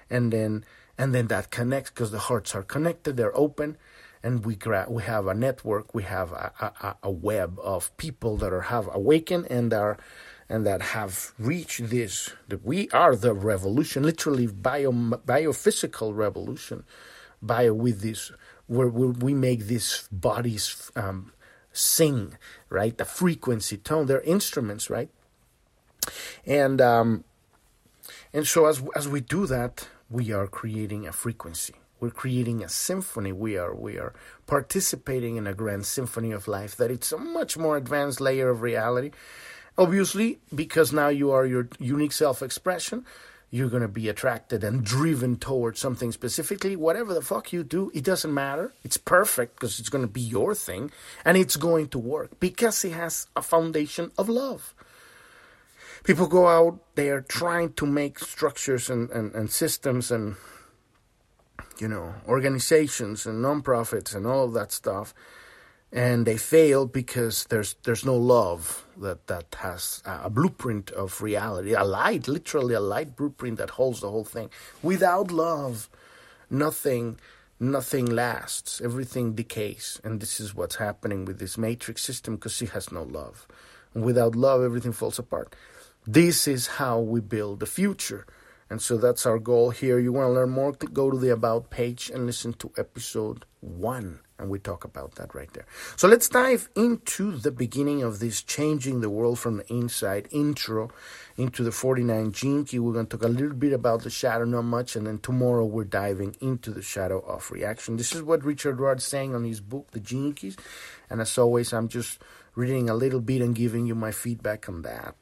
and 0.10 0.34
then 0.34 0.65
and 0.97 1.15
then 1.15 1.27
that 1.27 1.51
connects 1.51 1.91
because 1.91 2.12
the 2.12 2.19
hearts 2.19 2.53
are 2.53 2.63
connected. 2.63 3.15
They're 3.15 3.38
open, 3.38 3.77
and 4.21 4.43
we 4.43 4.58
gra- 4.58 4.88
we 4.89 5.03
have 5.03 5.25
a 5.25 5.34
network. 5.34 5.95
We 5.95 6.03
have 6.03 6.34
a, 6.34 6.51
a, 6.60 6.95
a 7.03 7.12
web 7.12 7.58
of 7.63 7.95
people 7.95 8.36
that 8.36 8.51
are 8.51 8.67
have 8.67 8.89
awakened 8.93 9.47
and 9.49 9.73
are 9.73 9.97
and 10.49 10.65
that 10.65 10.82
have 10.82 11.32
reached 11.39 11.89
this. 11.89 12.32
That 12.49 12.65
we 12.65 12.89
are 12.89 13.15
the 13.15 13.34
revolution, 13.34 14.03
literally 14.03 14.47
bio 14.47 14.91
biophysical 14.91 16.13
revolution, 16.13 16.84
bio 17.41 17.73
with 17.73 18.01
this 18.01 18.34
where, 18.67 18.88
we 18.88 19.34
make 19.34 19.65
these 19.65 20.08
bodies 20.12 20.91
um, 20.95 21.34
sing, 21.71 22.38
right? 22.69 22.97
The 22.97 23.06
frequency, 23.06 23.77
tone, 23.77 24.06
they're 24.06 24.21
instruments, 24.21 24.89
right? 24.89 25.10
And 26.45 26.80
um, 26.80 27.23
and 28.34 28.47
so 28.47 28.65
as 28.65 28.82
as 28.95 29.08
we 29.08 29.19
do 29.19 29.45
that, 29.47 29.89
we 30.10 30.32
are 30.32 30.47
creating 30.47 31.08
a 31.08 31.12
frequency. 31.12 31.75
We're 31.99 32.12
creating 32.12 32.63
a 32.63 32.69
symphony. 32.69 33.32
We 33.32 33.58
are 33.58 33.75
we 33.75 33.97
are 33.97 34.13
participating 34.45 35.36
in 35.36 35.47
a 35.47 35.53
grand 35.53 35.86
symphony 35.86 36.32
of 36.32 36.47
life 36.47 36.75
that 36.77 36.91
it's 36.91 37.12
a 37.12 37.17
much 37.17 37.58
more 37.58 37.75
advanced 37.75 38.21
layer 38.21 38.49
of 38.49 38.62
reality. 38.62 39.12
Obviously, 39.77 40.39
because 40.53 40.93
now 40.93 41.10
you 41.10 41.32
are 41.32 41.45
your 41.45 41.67
unique 41.77 42.12
self-expression, 42.12 43.06
you're 43.50 43.70
going 43.70 43.82
to 43.82 43.88
be 43.88 44.10
attracted 44.10 44.64
and 44.64 44.84
driven 44.84 45.38
towards 45.38 45.80
something 45.80 46.12
specifically. 46.12 46.76
Whatever 46.76 47.14
the 47.14 47.22
fuck 47.22 47.54
you 47.54 47.64
do, 47.64 47.92
it 47.94 48.04
doesn't 48.04 48.34
matter. 48.34 48.74
It's 48.84 48.98
perfect 48.98 49.56
because 49.56 49.80
it's 49.80 49.90
going 49.90 50.04
to 50.04 50.12
be 50.12 50.22
your 50.22 50.54
thing 50.54 50.92
and 51.24 51.38
it's 51.38 51.56
going 51.56 51.88
to 51.90 52.00
work 52.00 52.40
because 52.40 52.84
it 52.84 52.92
has 52.92 53.28
a 53.36 53.42
foundation 53.42 54.12
of 54.18 54.28
love. 54.28 54.74
People 56.04 56.28
go 56.28 56.48
out, 56.48 56.80
they 56.96 57.10
are 57.10 57.22
trying 57.22 57.74
to 57.74 57.86
make 57.86 58.20
structures 58.20 58.90
and, 58.90 59.10
and, 59.12 59.34
and 59.34 59.50
systems 59.50 60.12
and, 60.12 60.36
you 61.80 61.88
know, 61.88 62.16
organizations 62.28 63.26
and 63.26 63.44
nonprofits 63.44 64.14
and 64.14 64.28
all 64.28 64.48
that 64.50 64.72
stuff 64.72 65.14
and 65.91 66.26
they 66.26 66.38
fail 66.38 66.86
because 66.86 67.45
there's 67.45 67.76
there's 67.84 68.06
no 68.06 68.15
love 68.15 68.86
that 68.97 69.28
that 69.28 69.56
has 69.60 70.02
a 70.06 70.30
blueprint 70.30 70.91
of 70.91 71.21
reality 71.21 71.73
a 71.73 71.84
light 71.84 72.28
literally 72.28 72.73
a 72.73 72.80
light 72.80 73.15
blueprint 73.15 73.58
that 73.58 73.71
holds 73.71 74.02
the 74.02 74.10
whole 74.10 74.26
thing. 74.26 74.50
Without 74.84 75.32
love 75.32 75.89
nothing 76.50 77.17
nothing 77.60 78.06
lasts. 78.06 78.82
Everything 78.82 79.34
decays. 79.34 80.00
And 80.04 80.19
this 80.19 80.39
is 80.39 80.54
what's 80.54 80.76
happening 80.76 81.26
with 81.26 81.39
this 81.39 81.58
matrix 81.58 82.04
system 82.04 82.36
because 82.36 82.54
she 82.54 82.67
has 82.67 82.91
no 82.91 83.04
love. 83.04 83.47
And 83.93 84.04
without 84.04 84.36
love 84.36 84.63
everything 84.63 84.91
falls 84.91 85.19
apart. 85.19 85.56
This 86.06 86.47
is 86.47 86.67
how 86.67 87.00
we 87.00 87.19
build 87.19 87.60
the 87.60 87.65
future 87.65 88.26
and 88.69 88.82
so 88.82 88.97
that's 88.97 89.25
our 89.25 89.39
goal 89.39 89.69
here 89.69 89.99
you 89.99 90.12
want 90.12 90.27
to 90.27 90.34
learn 90.34 90.49
more 90.49 90.71
go 90.73 91.10
to 91.10 91.17
the 91.17 91.30
about 91.30 91.69
page 91.69 92.10
and 92.13 92.25
listen 92.25 92.53
to 92.53 92.71
episode 92.77 93.45
one. 93.62 94.19
And 94.39 94.51
we 94.51 94.60
talk 94.60 94.84
about 94.84 95.15
that 95.15 95.34
right 95.34 95.51
there. 95.53 95.65
So 95.95 96.08
let's 96.08 96.30
dive 96.30 96.69
into 96.75 97.38
the 97.38 97.49
beginning 97.49 98.03
of 98.03 98.19
this 98.19 98.43
changing 98.43 99.01
the 99.01 99.10
world 99.10 99.39
from 99.39 99.58
the 99.58 99.73
inside 99.73 100.27
intro 100.30 100.91
into 101.38 101.63
the 101.63 101.71
49 101.71 102.34
Gene 102.34 102.63
Key. 102.63 102.77
We're 102.77 102.93
going 102.93 103.08
to 103.08 103.17
talk 103.17 103.25
a 103.25 103.32
little 103.32 103.56
bit 103.56 103.73
about 103.73 104.03
the 104.03 104.12
shadow, 104.12 104.45
not 104.45 104.62
much, 104.62 104.95
and 104.95 105.08
then 105.08 105.17
tomorrow 105.17 105.65
we're 105.65 105.86
diving 105.86 106.36
into 106.39 106.69
the 106.69 106.84
shadow 106.84 107.19
of 107.21 107.49
reaction. 107.49 107.97
This 107.97 108.13
is 108.13 108.21
what 108.21 108.45
Richard 108.45 108.80
Rudd 108.80 109.01
saying 109.01 109.34
on 109.34 109.43
his 109.43 109.60
book, 109.60 109.89
The 109.89 109.99
Gene 109.99 110.34
Keys. 110.34 110.56
And 111.10 111.19
as 111.19 111.36
always, 111.39 111.73
I'm 111.73 111.88
just 111.88 112.21
reading 112.53 112.91
a 112.91 112.95
little 112.95 113.21
bit 113.21 113.41
and 113.41 113.56
giving 113.56 113.88
you 113.88 113.95
my 113.95 114.12
feedback 114.12 114.69
on 114.69 114.84
that. 114.84 115.15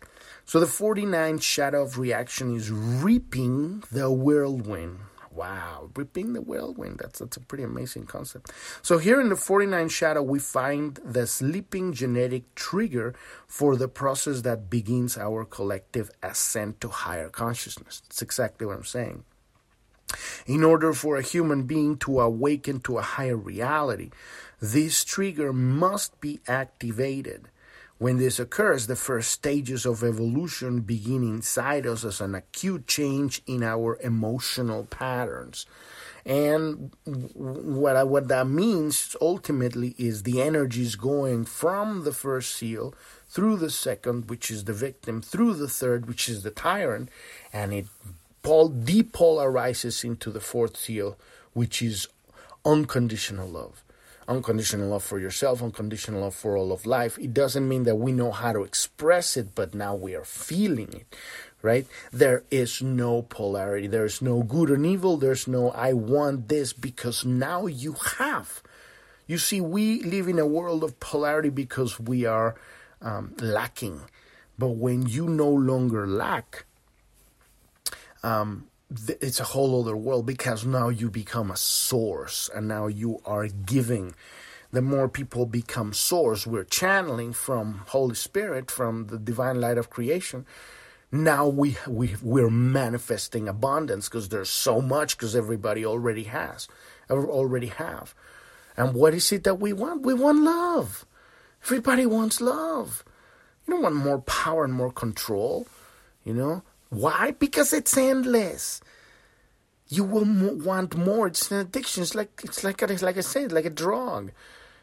So 0.46 0.60
the 0.60 0.68
49 0.68 1.40
shadow 1.40 1.82
of 1.82 1.98
reaction 1.98 2.56
is 2.56 2.72
reaping 2.72 3.84
the 3.92 4.12
whirlwind. 4.12 5.00
Wow, 5.32 5.90
ripping 5.96 6.32
the 6.32 6.42
whirlwind. 6.42 7.00
That's 7.00 7.20
that's 7.20 7.36
a 7.36 7.42
pretty 7.42 7.66
amazing 7.66 8.06
concept. 8.06 8.52
So 8.82 9.00
here 9.00 9.20
in 9.20 9.28
the 9.28 9.36
49 9.36 9.90
shadow 9.90 10.22
we 10.22 10.40
find 10.40 10.96
the 11.04 11.28
sleeping 11.28 11.92
genetic 11.92 12.56
trigger 12.56 13.16
for 13.46 13.76
the 13.76 13.90
process 13.90 14.42
that 14.44 14.70
begins 14.70 15.18
our 15.18 15.44
collective 15.44 16.10
ascent 16.24 16.80
to 16.82 16.88
higher 16.88 17.30
consciousness. 17.30 18.02
That's 18.02 18.22
exactly 18.22 18.66
what 18.66 18.78
I'm 18.78 18.86
saying. 18.86 19.26
In 20.46 20.64
order 20.64 20.94
for 20.94 21.18
a 21.18 21.22
human 21.22 21.64
being 21.64 21.98
to 21.98 22.22
awaken 22.22 22.80
to 22.82 22.98
a 22.98 23.02
higher 23.02 23.36
reality, 23.36 24.12
this 24.62 25.04
trigger 25.04 25.52
must 25.52 26.22
be 26.22 26.40
activated. 26.48 27.50
When 27.98 28.18
this 28.18 28.40
occurs, 28.40 28.88
the 28.88 28.98
first 28.98 29.32
stages 29.32 29.86
of 29.86 30.04
evolution 30.04 30.82
begin 30.82 31.24
inside 31.24 31.88
us 31.88 32.04
as 32.04 32.20
an 32.20 32.36
acute 32.36 32.88
change 32.88 33.42
in 33.48 33.64
our 33.64 33.98
emotional 34.02 34.84
patterns. 34.86 35.66
And 36.26 36.92
what, 37.06 37.96
I, 37.96 38.04
what 38.04 38.28
that 38.28 38.48
means 38.48 39.16
ultimately 39.22 39.96
is 39.98 40.24
the 40.24 40.42
energy 40.42 40.82
is 40.82 40.98
going 40.98 41.46
from 41.46 42.04
the 42.04 42.12
first 42.12 42.56
seal 42.56 42.94
through 43.30 43.58
the 43.58 43.70
second, 43.70 44.30
which 44.30 44.52
is 44.52 44.66
the 44.66 44.74
victim, 44.74 45.22
through 45.22 45.54
the 45.54 45.70
third, 45.70 46.08
which 46.08 46.28
is 46.28 46.44
the 46.44 46.52
tyrant, 46.52 47.10
and 47.54 47.74
it 47.74 47.86
depolarizes 48.44 50.04
into 50.04 50.32
the 50.32 50.42
fourth 50.42 50.76
seal, 50.76 51.18
which 51.54 51.82
is 51.82 52.10
unconditional 52.66 53.48
love 53.48 53.85
unconditional 54.28 54.90
love 54.90 55.04
for 55.04 55.20
yourself, 55.20 55.62
unconditional 55.62 56.22
love 56.22 56.36
for 56.36 56.58
all 56.58 56.72
of 56.72 56.86
life. 56.86 57.18
It 57.20 57.34
doesn't 57.34 57.68
mean 57.68 57.84
that 57.84 57.96
we 57.96 58.12
know 58.12 58.32
how 58.32 58.54
to 58.54 58.64
express 58.64 59.38
it, 59.38 59.56
but 59.56 59.74
now 59.74 59.96
we 59.96 60.16
are 60.16 60.26
feeling 60.26 60.94
it, 60.94 61.16
right? 61.62 61.86
There 62.12 62.44
is 62.50 62.82
no 62.82 63.22
polarity. 63.22 63.88
There's 63.88 64.22
no 64.22 64.44
good 64.44 64.70
and 64.70 64.86
evil. 64.86 65.18
There's 65.18 65.48
no 65.48 65.72
I 65.72 65.94
want 65.94 66.50
this 66.50 66.74
because 66.74 67.26
now 67.26 67.68
you 67.68 67.96
have. 68.18 68.62
You 69.28 69.38
see, 69.38 69.62
we 69.62 70.02
live 70.04 70.28
in 70.28 70.40
a 70.40 70.46
world 70.46 70.84
of 70.84 71.00
polarity 71.00 71.50
because 71.50 72.00
we 72.00 72.26
are 72.26 72.56
um, 73.02 73.34
lacking. 73.40 74.02
But 74.58 74.70
when 74.70 75.08
you 75.08 75.28
no 75.28 75.50
longer 75.50 76.08
lack, 76.08 76.66
um, 78.24 78.68
it's 78.90 79.40
a 79.40 79.46
whole 79.46 79.82
other 79.82 79.98
world 79.98 80.26
because 80.26 80.66
now 80.66 80.90
you 80.90 81.10
become 81.10 81.52
a 81.52 81.58
source 81.58 82.50
and 82.54 82.68
now 82.68 82.88
you 82.88 83.20
are 83.26 83.48
giving. 83.48 84.16
The 84.72 84.82
more 84.82 85.10
people 85.10 85.46
become 85.46 85.94
source 85.94 86.46
we're 86.46 86.64
channeling 86.64 87.34
from 87.34 87.84
holy 87.88 88.16
spirit 88.16 88.70
from 88.70 89.08
the 89.08 89.18
divine 89.18 89.60
light 89.60 89.78
of 89.78 89.90
creation. 89.90 90.46
Now 91.12 91.48
we, 91.48 91.78
we 91.88 92.16
we're 92.22 92.50
manifesting 92.50 93.48
abundance 93.48 94.10
because 94.10 94.30
there's 94.30 94.50
so 94.50 94.82
much 94.82 95.18
because 95.18 95.36
everybody 95.36 95.86
already 95.86 96.24
has 96.24 96.68
already 97.10 97.68
have. 97.68 98.14
And 98.76 98.94
what 98.94 99.14
is 99.14 99.32
it 99.32 99.46
that 99.46 99.60
we 99.60 99.72
want? 99.72 100.02
We 100.02 100.14
want 100.14 100.44
love. 100.44 101.06
Everybody 101.64 102.06
wants 102.06 102.42
love. 102.42 103.04
You 103.66 103.74
don't 103.76 103.84
want 103.84 103.96
more 103.96 104.20
power 104.20 104.66
and 104.66 104.74
more 104.74 104.92
control 104.92 105.68
you 106.26 106.34
know 106.34 106.64
why? 106.90 107.32
Because 107.32 107.74
it's 107.74 107.98
endless. 107.98 108.82
You 109.88 110.04
will 110.04 110.26
want 110.58 110.96
more. 110.98 111.28
It's 111.28 111.52
an 111.52 111.58
addiction. 111.58 112.04
It's 112.04 112.16
like 112.16 112.42
it's 112.44 112.64
like 112.64 112.82
it's 112.82 113.04
like 113.04 113.18
I 113.18 113.22
said, 113.22 113.52
like 113.52 113.66
a 113.66 113.70
drug. 113.70 114.32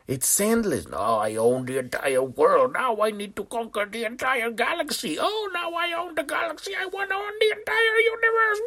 It's 0.07 0.41
endless. 0.41 0.87
Oh, 0.93 1.17
I 1.19 1.37
own 1.37 1.65
the 1.67 1.79
entire 1.79 2.23
world. 2.23 2.73
Now 2.73 3.01
I 3.01 3.11
need 3.11 3.37
to 3.37 3.45
conquer 3.45 3.87
the 3.87 4.05
entire 4.05 4.51
galaxy. 4.51 5.17
Oh, 5.21 5.51
now 5.55 5.73
I 5.75 5.93
own 5.93 6.15
the 6.15 6.25
galaxy. 6.25 6.75
I 6.75 6.87
want 6.87 7.11
to 7.11 7.17
own 7.17 7.33
the 7.41 7.55
entire 7.59 7.99
universe. 8.15 8.61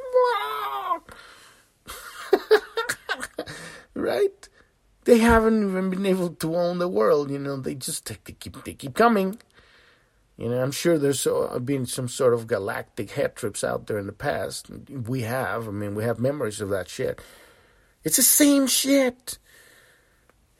right? 3.93 4.49
They 5.03 5.19
haven't 5.19 5.69
even 5.69 5.89
been 5.89 6.05
able 6.05 6.29
to 6.29 6.55
own 6.55 6.79
the 6.79 6.87
world. 6.87 7.29
You 7.31 7.39
know, 7.39 7.57
they 7.57 7.75
just 7.75 8.05
they 8.05 8.33
keep 8.33 8.63
they 8.63 8.73
keep 8.73 8.95
coming. 8.95 9.37
You 10.37 10.49
know, 10.49 10.61
I'm 10.61 10.71
sure 10.71 10.97
there's 10.97 11.25
uh, 11.25 11.59
been 11.59 11.85
some 11.85 12.09
sort 12.09 12.33
of 12.33 12.47
galactic 12.47 13.11
head 13.11 13.35
trips 13.35 13.63
out 13.63 13.87
there 13.87 13.97
in 13.97 14.05
the 14.05 14.11
past. 14.11 14.69
We 14.89 15.21
have. 15.21 15.67
I 15.67 15.71
mean, 15.71 15.95
we 15.95 16.03
have 16.03 16.19
memories 16.19 16.59
of 16.59 16.69
that 16.69 16.89
shit. 16.89 17.21
It's 18.03 18.17
the 18.17 18.23
same 18.23 18.67
shit. 18.67 19.37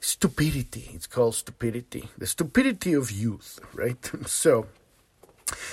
Stupidity. 0.00 0.90
It's 0.94 1.06
called 1.06 1.34
stupidity. 1.34 2.08
The 2.16 2.26
stupidity 2.26 2.94
of 2.94 3.10
youth, 3.10 3.58
right? 3.74 4.10
so, 4.26 4.66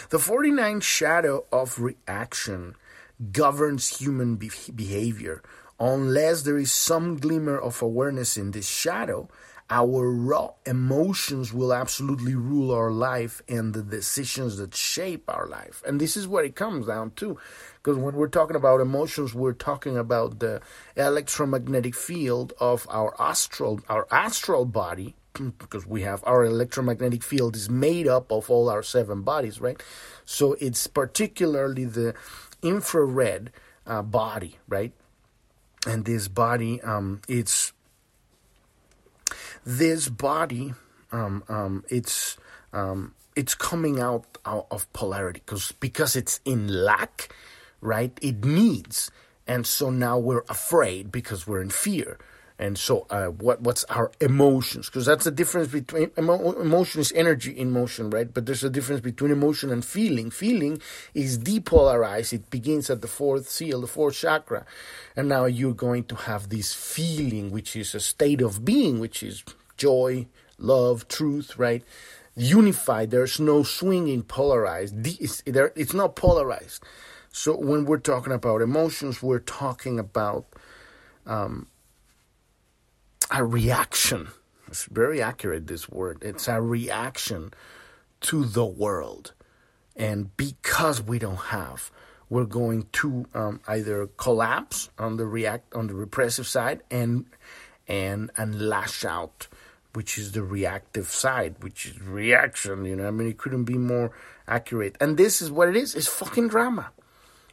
the 0.09 0.19
49 0.19 0.81
shadow 0.81 1.45
of 1.51 1.79
reaction 1.79 2.75
governs 3.31 3.97
human 3.99 4.35
be- 4.35 4.51
behavior. 4.73 5.41
Unless 5.79 6.43
there 6.43 6.57
is 6.57 6.71
some 6.71 7.17
glimmer 7.17 7.57
of 7.57 7.81
awareness 7.81 8.37
in 8.37 8.51
this 8.51 8.67
shadow, 8.67 9.29
our 9.73 10.11
raw 10.11 10.51
emotions 10.67 11.51
will 11.51 11.73
absolutely 11.73 12.35
rule 12.35 12.69
our 12.69 12.91
life 12.91 13.41
and 13.49 13.73
the 13.73 13.81
decisions 13.81 14.57
that 14.57 14.75
shape 14.75 15.23
our 15.27 15.47
life. 15.47 15.81
And 15.87 15.99
this 15.99 16.15
is 16.15 16.27
what 16.27 16.45
it 16.45 16.55
comes 16.55 16.85
down 16.85 17.09
to. 17.15 17.39
Because 17.77 17.97
when 17.97 18.13
we're 18.13 18.27
talking 18.27 18.55
about 18.55 18.81
emotions, 18.81 19.33
we're 19.33 19.53
talking 19.53 19.97
about 19.97 20.37
the 20.37 20.61
electromagnetic 20.95 21.95
field 21.95 22.53
of 22.59 22.85
our 22.87 23.19
astral, 23.19 23.81
our 23.89 24.07
astral 24.11 24.65
body, 24.65 25.15
because 25.57 25.87
we 25.87 26.03
have 26.03 26.23
our 26.27 26.45
electromagnetic 26.45 27.23
field 27.23 27.55
is 27.55 27.67
made 27.67 28.07
up 28.07 28.31
of 28.31 28.51
all 28.51 28.69
our 28.69 28.83
seven 28.83 29.23
bodies, 29.23 29.59
right? 29.59 29.81
So 30.23 30.53
it's 30.61 30.85
particularly 30.85 31.85
the 31.85 32.13
infrared 32.61 33.51
uh, 33.87 34.03
body, 34.03 34.59
right? 34.67 34.93
And 35.87 36.05
this 36.05 36.27
body, 36.27 36.79
um, 36.83 37.21
it's 37.27 37.72
this 39.65 40.09
body, 40.09 40.73
um, 41.11 41.43
um, 41.47 41.83
it's 41.89 42.37
um, 42.71 43.13
it's 43.35 43.55
coming 43.55 43.99
out, 43.99 44.25
out 44.45 44.67
of 44.71 44.91
polarity 44.93 45.41
because 45.45 45.71
because 45.73 46.15
it's 46.15 46.39
in 46.45 46.67
lack, 46.67 47.33
right? 47.81 48.17
It 48.21 48.43
needs, 48.43 49.11
and 49.47 49.65
so 49.65 49.89
now 49.89 50.17
we're 50.17 50.43
afraid 50.49 51.11
because 51.11 51.47
we're 51.47 51.61
in 51.61 51.69
fear. 51.69 52.17
And 52.63 52.77
so, 52.77 53.05
uh, 53.09 53.25
what 53.25 53.59
what's 53.59 53.83
our 53.89 54.09
emotions? 54.21 54.85
Because 54.85 55.05
that's 55.05 55.25
the 55.25 55.31
difference 55.31 55.67
between 55.67 56.11
emo- 56.17 56.53
emotion 56.53 57.01
is 57.01 57.11
energy 57.11 57.51
in 57.51 57.71
motion, 57.71 58.09
right? 58.09 58.33
But 58.33 58.45
there's 58.45 58.63
a 58.63 58.69
difference 58.69 59.01
between 59.01 59.31
emotion 59.31 59.69
and 59.69 59.83
feeling. 59.83 60.31
Feeling 60.31 60.81
is 61.13 61.37
depolarized. 61.37 62.31
It 62.31 62.49
begins 62.49 62.89
at 62.89 63.01
the 63.01 63.09
fourth 63.09 63.49
seal, 63.49 63.81
the 63.81 63.87
fourth 63.87 64.15
chakra, 64.15 64.65
and 65.13 65.27
now 65.27 65.43
you're 65.43 65.73
going 65.73 66.05
to 66.05 66.15
have 66.15 66.47
this 66.47 66.73
feeling, 66.73 67.51
which 67.51 67.75
is 67.75 67.93
a 67.95 67.99
state 67.99 68.41
of 68.41 68.63
being, 68.63 69.01
which 69.01 69.23
is 69.23 69.43
joy, 69.75 70.25
love, 70.57 71.09
truth, 71.09 71.57
right? 71.57 71.83
Unified. 72.37 73.11
There's 73.11 73.41
no 73.41 73.63
swinging, 73.63 74.23
polarized. 74.23 74.95
It's, 75.05 75.43
it's 75.45 75.93
not 75.93 76.15
polarized. 76.15 76.81
So 77.29 77.57
when 77.57 77.83
we're 77.83 77.97
talking 77.97 78.31
about 78.31 78.61
emotions, 78.61 79.21
we're 79.21 79.39
talking 79.39 79.99
about 79.99 80.45
um, 81.25 81.67
a 83.31 83.43
reaction. 83.43 84.29
It's 84.67 84.85
very 84.85 85.21
accurate, 85.21 85.67
this 85.67 85.89
word. 85.89 86.19
It's 86.21 86.47
a 86.47 86.61
reaction 86.61 87.53
to 88.21 88.45
the 88.45 88.65
world. 88.65 89.33
And 89.95 90.35
because 90.35 91.01
we 91.01 91.19
don't 91.19 91.35
have, 91.35 91.91
we're 92.29 92.45
going 92.45 92.87
to 92.93 93.27
um, 93.33 93.61
either 93.67 94.07
collapse 94.17 94.89
on 94.97 95.17
the 95.17 95.25
react 95.25 95.73
on 95.75 95.87
the 95.87 95.93
repressive 95.93 96.47
side 96.47 96.81
and 96.89 97.25
and 97.87 98.31
and 98.37 98.67
lash 98.67 99.05
out, 99.05 99.47
which 99.93 100.17
is 100.17 100.31
the 100.31 100.41
reactive 100.41 101.07
side, 101.07 101.57
which 101.61 101.85
is 101.85 102.01
reaction. 102.01 102.85
You 102.85 102.95
know, 102.95 103.07
I 103.07 103.11
mean, 103.11 103.27
it 103.27 103.37
couldn't 103.37 103.65
be 103.65 103.77
more 103.77 104.11
accurate. 104.47 104.97
And 104.99 105.17
this 105.17 105.41
is 105.41 105.51
what 105.51 105.69
it 105.69 105.75
is: 105.75 105.93
it's 105.93 106.07
fucking 106.07 106.47
drama. 106.47 106.91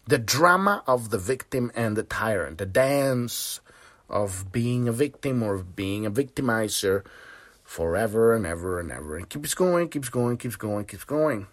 The 0.06 0.18
drama 0.18 0.82
of 0.86 1.10
the 1.10 1.18
victim 1.18 1.70
and 1.74 1.94
the 1.94 2.02
tyrant, 2.02 2.56
the 2.58 2.66
dance 2.66 3.60
of 4.10 4.52
being 4.52 4.88
a 4.88 4.92
victim 4.92 5.42
or 5.42 5.54
of 5.54 5.76
being 5.76 6.04
a 6.04 6.10
victimizer 6.10 7.04
forever 7.62 8.34
and 8.34 8.46
ever 8.46 8.80
and 8.80 8.90
ever. 8.90 9.16
And 9.16 9.28
keeps 9.28 9.54
going, 9.54 9.88
keeps 9.88 10.08
going, 10.08 10.36
keeps 10.36 10.56
going, 10.56 10.84
keeps 10.84 11.04
going. 11.04 11.46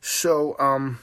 So, 0.00 0.56
um, 0.58 1.00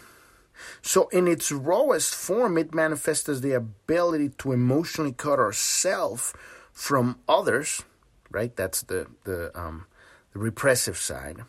so 0.81 1.07
in 1.09 1.27
its 1.27 1.51
rawest 1.51 2.13
form, 2.13 2.57
it 2.57 2.73
manifests 2.73 3.27
as 3.27 3.41
the 3.41 3.53
ability 3.53 4.29
to 4.39 4.51
emotionally 4.51 5.11
cut 5.11 5.39
ourselves 5.39 6.33
from 6.71 7.19
others, 7.27 7.83
right? 8.29 8.55
That's 8.55 8.83
the 8.83 9.07
the, 9.23 9.51
um, 9.59 9.85
the 10.33 10.39
repressive 10.39 10.97
side. 10.97 11.41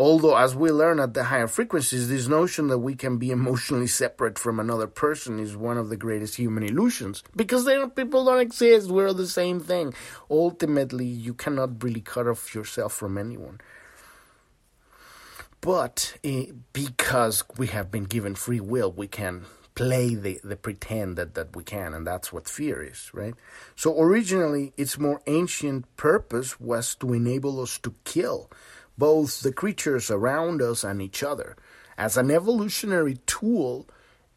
Although, 0.00 0.34
as 0.34 0.56
we 0.56 0.70
learn 0.70 0.98
at 0.98 1.12
the 1.12 1.24
higher 1.24 1.46
frequencies, 1.46 2.08
this 2.08 2.26
notion 2.26 2.68
that 2.68 2.78
we 2.78 2.94
can 2.94 3.18
be 3.18 3.30
emotionally 3.30 3.86
separate 3.86 4.38
from 4.38 4.58
another 4.58 4.86
person 4.86 5.38
is 5.38 5.54
one 5.54 5.76
of 5.76 5.90
the 5.90 5.96
greatest 5.98 6.36
human 6.36 6.62
illusions 6.62 7.22
because 7.36 7.68
people 7.94 8.24
don't 8.24 8.40
exist. 8.40 8.90
We're 8.90 9.12
the 9.12 9.26
same 9.26 9.60
thing. 9.60 9.92
Ultimately, 10.30 11.04
you 11.04 11.34
cannot 11.34 11.84
really 11.84 12.00
cut 12.00 12.26
off 12.26 12.54
yourself 12.54 12.94
from 12.94 13.18
anyone. 13.18 13.60
But 15.60 16.16
eh, 16.24 16.46
because 16.72 17.44
we 17.58 17.66
have 17.66 17.90
been 17.90 18.04
given 18.04 18.34
free 18.36 18.60
will, 18.60 18.90
we 18.90 19.06
can 19.06 19.44
play 19.74 20.14
the, 20.14 20.40
the 20.42 20.56
pretend 20.56 21.16
that, 21.16 21.34
that 21.34 21.54
we 21.54 21.62
can, 21.62 21.92
and 21.92 22.06
that's 22.06 22.32
what 22.32 22.48
fear 22.48 22.82
is, 22.82 23.10
right? 23.12 23.34
So 23.76 24.00
originally, 24.00 24.72
its 24.78 24.98
more 24.98 25.20
ancient 25.26 25.94
purpose 25.98 26.58
was 26.58 26.94
to 26.96 27.12
enable 27.12 27.60
us 27.60 27.76
to 27.80 27.94
kill 28.04 28.50
both 28.98 29.42
the 29.42 29.52
creatures 29.52 30.10
around 30.10 30.62
us 30.62 30.84
and 30.84 31.00
each 31.00 31.22
other 31.22 31.56
as 31.96 32.16
an 32.16 32.30
evolutionary 32.30 33.18
tool. 33.26 33.88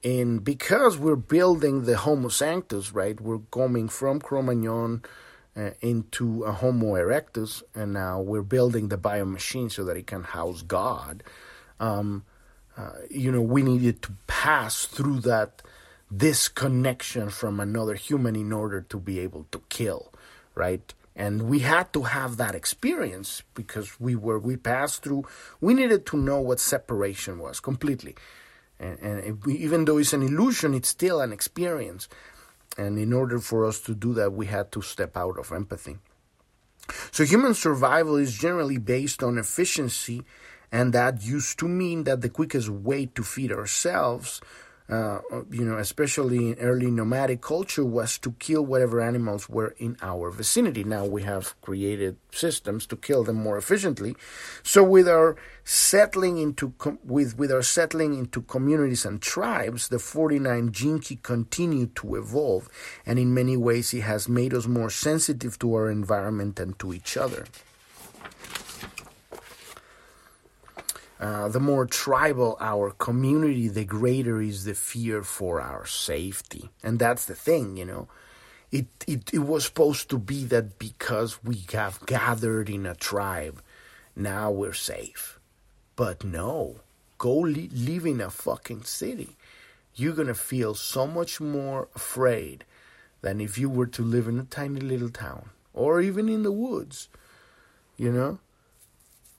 And 0.04 0.44
because 0.44 0.98
we're 0.98 1.16
building 1.16 1.84
the 1.84 1.98
Homo 1.98 2.30
sanctus, 2.30 2.92
right? 2.92 3.20
We're 3.20 3.39
coming 3.52 3.88
from 3.88 4.20
Cro-Magnon 4.20 5.02
uh, 5.56 5.72
into 5.82 6.44
a 6.44 6.52
Homo 6.52 6.96
erectus, 6.96 7.63
and 7.74 7.94
now 7.94 8.20
we're 8.20 8.42
building 8.42 8.89
the 8.89 8.98
biomachine 8.98 9.72
so 9.72 9.84
that 9.86 9.96
it 9.96 10.08
can 10.08 10.24
house 10.24 10.62
God. 10.62 11.24
Um, 11.80 12.26
uh, 12.76 12.92
you 13.10 13.32
know, 13.32 13.42
we 13.42 13.62
needed 13.62 14.02
to 14.02 14.13
pass 14.28 14.86
through 14.86 15.20
that 15.22 15.62
disconnection 16.16 17.30
from 17.30 17.60
another 17.60 17.94
human 17.96 18.36
in 18.36 18.52
order 18.52 18.82
to 18.82 19.00
be 19.00 19.20
able 19.20 19.46
to 19.52 19.62
kill, 19.70 20.12
right? 20.56 20.94
And 21.15 21.43
we 21.43 21.60
had 21.60 21.93
to 21.93 22.04
have 22.04 22.38
that 22.38 22.56
experience 22.56 23.43
because 23.54 23.99
we 23.99 24.15
were 24.15 24.39
we 24.39 24.58
passed 24.58 25.04
through. 25.04 25.26
We 25.62 25.73
needed 25.73 26.06
to 26.08 26.17
know 26.17 26.39
what 26.39 26.60
separation 26.60 27.38
was 27.38 27.60
completely, 27.60 28.15
and, 28.80 28.97
and 28.99 29.47
even 29.47 29.86
though 29.86 29.99
it's 29.99 30.13
an 30.13 30.23
illusion, 30.23 30.73
it's 30.73 30.89
still 30.89 31.21
an 31.21 31.32
experience. 31.32 32.10
And 32.78 32.97
in 32.97 33.13
order 33.13 33.39
for 33.39 33.65
us 33.65 33.80
to 33.82 33.93
do 33.93 34.15
that, 34.15 34.34
we 34.34 34.47
had 34.47 34.71
to 34.71 34.82
step 34.82 35.15
out 35.15 35.38
of 35.38 35.52
empathy. 35.52 35.97
So 37.12 37.23
human 37.23 37.54
survival 37.54 38.15
is 38.15 38.36
generally 38.36 38.80
based 38.80 39.21
on 39.21 39.38
efficiency 39.38 40.23
and 40.73 40.91
that 40.91 41.23
used 41.23 41.60
to 41.60 41.67
mean 41.67 42.04
that 42.06 42.21
the 42.21 42.30
quickest 42.30 42.67
way 42.67 43.06
to 43.06 43.21
feed 43.21 43.52
ourselves 43.52 44.41
uh, 44.93 45.19
you 45.49 45.65
know, 45.65 45.77
especially 45.77 46.49
in 46.49 46.56
early 46.60 46.91
nomadic 46.91 47.41
culture, 47.41 47.86
was 47.86 48.17
to 48.19 48.32
kill 48.34 48.63
whatever 48.63 49.01
animals 49.01 49.49
were 49.49 49.73
in 49.77 49.97
our 50.01 50.29
vicinity. 50.29 50.84
Now 50.84 51.06
we 51.06 51.23
have 51.23 51.60
created 51.62 52.17
systems 52.32 52.86
to 52.88 52.95
kill 52.95 53.23
them 53.23 53.38
more 53.38 53.58
efficiently. 53.58 54.15
So 54.62 54.84
with 54.84 55.08
our 55.08 55.36
settling 55.63 56.38
into 56.38 56.73
com- 56.77 56.99
with 57.03 57.38
with 57.38 57.51
our 57.51 57.63
settling 57.63 58.13
into 58.13 58.41
communities 58.41 59.06
and 59.06 59.21
tribes, 59.21 59.88
the 59.88 59.99
49 59.99 60.71
gene 60.71 60.99
key 60.99 61.17
continued 61.21 61.95
to 61.97 62.15
evolve, 62.15 62.69
and 63.06 63.17
in 63.17 63.34
many 63.34 63.58
ways, 63.58 63.93
it 63.93 64.01
has 64.01 64.29
made 64.29 64.53
us 64.53 64.67
more 64.67 64.89
sensitive 64.89 65.58
to 65.60 65.73
our 65.73 65.89
environment 65.89 66.60
and 66.60 66.77
to 66.79 66.93
each 66.93 67.17
other. 67.17 67.45
Uh, 71.24 71.48
the 71.48 71.60
more 71.60 71.86
tribal 71.86 72.58
our 72.60 72.92
community, 72.92 73.70
the 73.70 73.86
greater 73.86 74.42
is 74.42 74.66
the 74.66 74.74
fear 74.74 75.24
for 75.24 75.62
our 75.62 75.86
safety. 75.86 76.70
And 76.84 77.00
that's 77.00 77.24
the 77.24 77.34
thing, 77.34 77.78
you 77.78 77.86
know. 77.86 78.10
It, 78.74 78.88
it, 79.08 79.34
it 79.34 79.40
was 79.40 79.64
supposed 79.64 80.10
to 80.10 80.18
be 80.18 80.44
that 80.48 80.78
because 80.78 81.42
we 81.42 81.64
have 81.72 82.06
gathered 82.06 82.70
in 82.70 82.86
a 82.86 82.94
tribe, 82.94 83.62
now 84.18 84.52
we're 84.52 84.74
safe. 84.74 85.40
But 85.96 86.26
no, 86.26 86.82
go 87.18 87.38
li- 87.38 87.70
live 87.72 88.06
in 88.06 88.20
a 88.20 88.30
fucking 88.30 88.84
city. 88.84 89.38
You're 89.96 90.16
gonna 90.16 90.34
feel 90.34 90.76
so 90.76 91.08
much 91.08 91.40
more 91.40 91.88
afraid 91.96 92.66
than 93.22 93.40
if 93.40 93.58
you 93.58 93.70
were 93.70 93.88
to 93.88 94.02
live 94.02 94.28
in 94.28 94.40
a 94.40 94.44
tiny 94.44 94.82
little 94.82 95.10
town 95.10 95.52
or 95.74 96.02
even 96.02 96.28
in 96.28 96.44
the 96.44 96.52
woods, 96.52 97.08
you 97.96 98.12
know? 98.12 98.40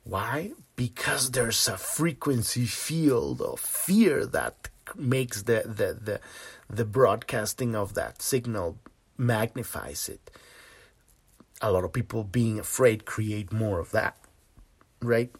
Why? 0.04 0.52
Because 0.76 1.30
there's 1.30 1.66
a 1.66 1.76
frequency 1.78 2.66
field 2.66 3.40
of 3.40 3.58
fear 3.58 4.26
that 4.26 4.68
makes 4.94 5.42
the, 5.42 5.62
the, 5.64 5.98
the, 6.00 6.20
the 6.68 6.84
broadcasting 6.84 7.74
of 7.74 7.94
that 7.94 8.20
signal 8.20 8.78
magnifies 9.16 10.08
it. 10.08 10.30
A 11.62 11.72
lot 11.72 11.84
of 11.84 11.92
people 11.92 12.24
being 12.24 12.58
afraid 12.58 13.06
create 13.06 13.50
more 13.52 13.80
of 13.80 13.92
that, 13.92 14.16
right? 15.00 15.30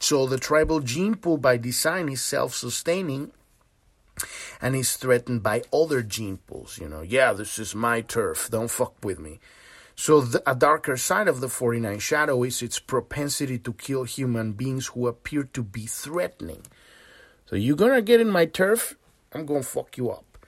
So 0.00 0.26
the 0.26 0.38
tribal 0.38 0.80
gene 0.80 1.14
pool 1.14 1.38
by 1.38 1.56
design 1.56 2.08
is 2.08 2.22
self 2.22 2.54
sustaining 2.54 3.30
and 4.60 4.74
is 4.74 4.96
threatened 4.96 5.42
by 5.42 5.62
other 5.72 6.02
gene 6.02 6.38
pools. 6.38 6.78
You 6.78 6.88
know, 6.88 7.02
yeah, 7.02 7.32
this 7.32 7.58
is 7.58 7.74
my 7.74 8.00
turf, 8.00 8.48
don't 8.50 8.70
fuck 8.70 8.94
with 9.04 9.20
me. 9.20 9.38
So, 10.00 10.20
the, 10.20 10.40
a 10.48 10.54
darker 10.54 10.96
side 10.96 11.26
of 11.26 11.40
the 11.40 11.48
49 11.48 11.98
shadow 11.98 12.44
is 12.44 12.62
its 12.62 12.78
propensity 12.78 13.58
to 13.58 13.72
kill 13.72 14.04
human 14.04 14.52
beings 14.52 14.86
who 14.86 15.08
appear 15.08 15.42
to 15.42 15.62
be 15.64 15.86
threatening. 15.86 16.62
So, 17.46 17.56
you're 17.56 17.74
gonna 17.74 18.00
get 18.00 18.20
in 18.20 18.30
my 18.30 18.46
turf, 18.46 18.94
I'm 19.32 19.44
gonna 19.44 19.64
fuck 19.64 19.96
you 19.96 20.08
up. 20.10 20.38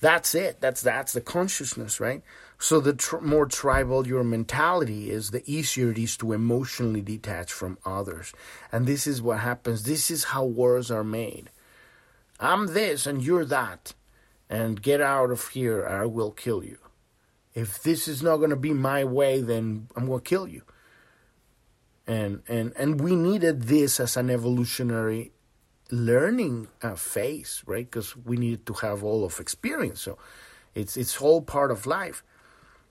That's 0.00 0.34
it. 0.34 0.60
That's 0.60 0.82
that's 0.82 1.12
the 1.12 1.20
consciousness, 1.20 2.00
right? 2.00 2.24
So, 2.58 2.80
the 2.80 2.94
tr- 2.94 3.20
more 3.20 3.46
tribal 3.46 4.08
your 4.08 4.24
mentality 4.24 5.08
is, 5.08 5.30
the 5.30 5.48
easier 5.48 5.92
it 5.92 5.98
is 5.98 6.16
to 6.16 6.32
emotionally 6.32 7.00
detach 7.00 7.52
from 7.52 7.78
others. 7.86 8.32
And 8.72 8.86
this 8.86 9.06
is 9.06 9.22
what 9.22 9.38
happens. 9.38 9.84
This 9.84 10.10
is 10.10 10.24
how 10.34 10.44
wars 10.44 10.90
are 10.90 11.04
made. 11.04 11.50
I'm 12.40 12.74
this 12.74 13.06
and 13.06 13.22
you're 13.22 13.44
that, 13.44 13.94
and 14.50 14.82
get 14.82 15.00
out 15.00 15.30
of 15.30 15.46
here. 15.50 15.86
I 15.86 16.06
will 16.06 16.32
kill 16.32 16.64
you 16.64 16.78
if 17.56 17.82
this 17.82 18.06
is 18.06 18.22
not 18.22 18.36
going 18.36 18.50
to 18.50 18.56
be 18.56 18.74
my 18.74 19.02
way, 19.02 19.40
then 19.40 19.88
I'm 19.96 20.06
going 20.06 20.20
to 20.20 20.24
kill 20.24 20.46
you. 20.46 20.62
And 22.06 22.42
and 22.46 22.72
and 22.76 23.00
we 23.00 23.16
needed 23.16 23.62
this 23.62 23.98
as 23.98 24.16
an 24.16 24.30
evolutionary 24.30 25.32
learning 25.90 26.68
uh, 26.82 26.94
phase, 26.94 27.64
right? 27.66 27.90
Because 27.90 28.14
we 28.14 28.36
needed 28.36 28.66
to 28.66 28.74
have 28.74 29.02
all 29.02 29.24
of 29.24 29.40
experience. 29.40 30.02
So 30.02 30.18
it's 30.74 30.96
it's 30.96 31.20
all 31.20 31.40
part 31.40 31.72
of 31.72 31.86
life. 31.86 32.22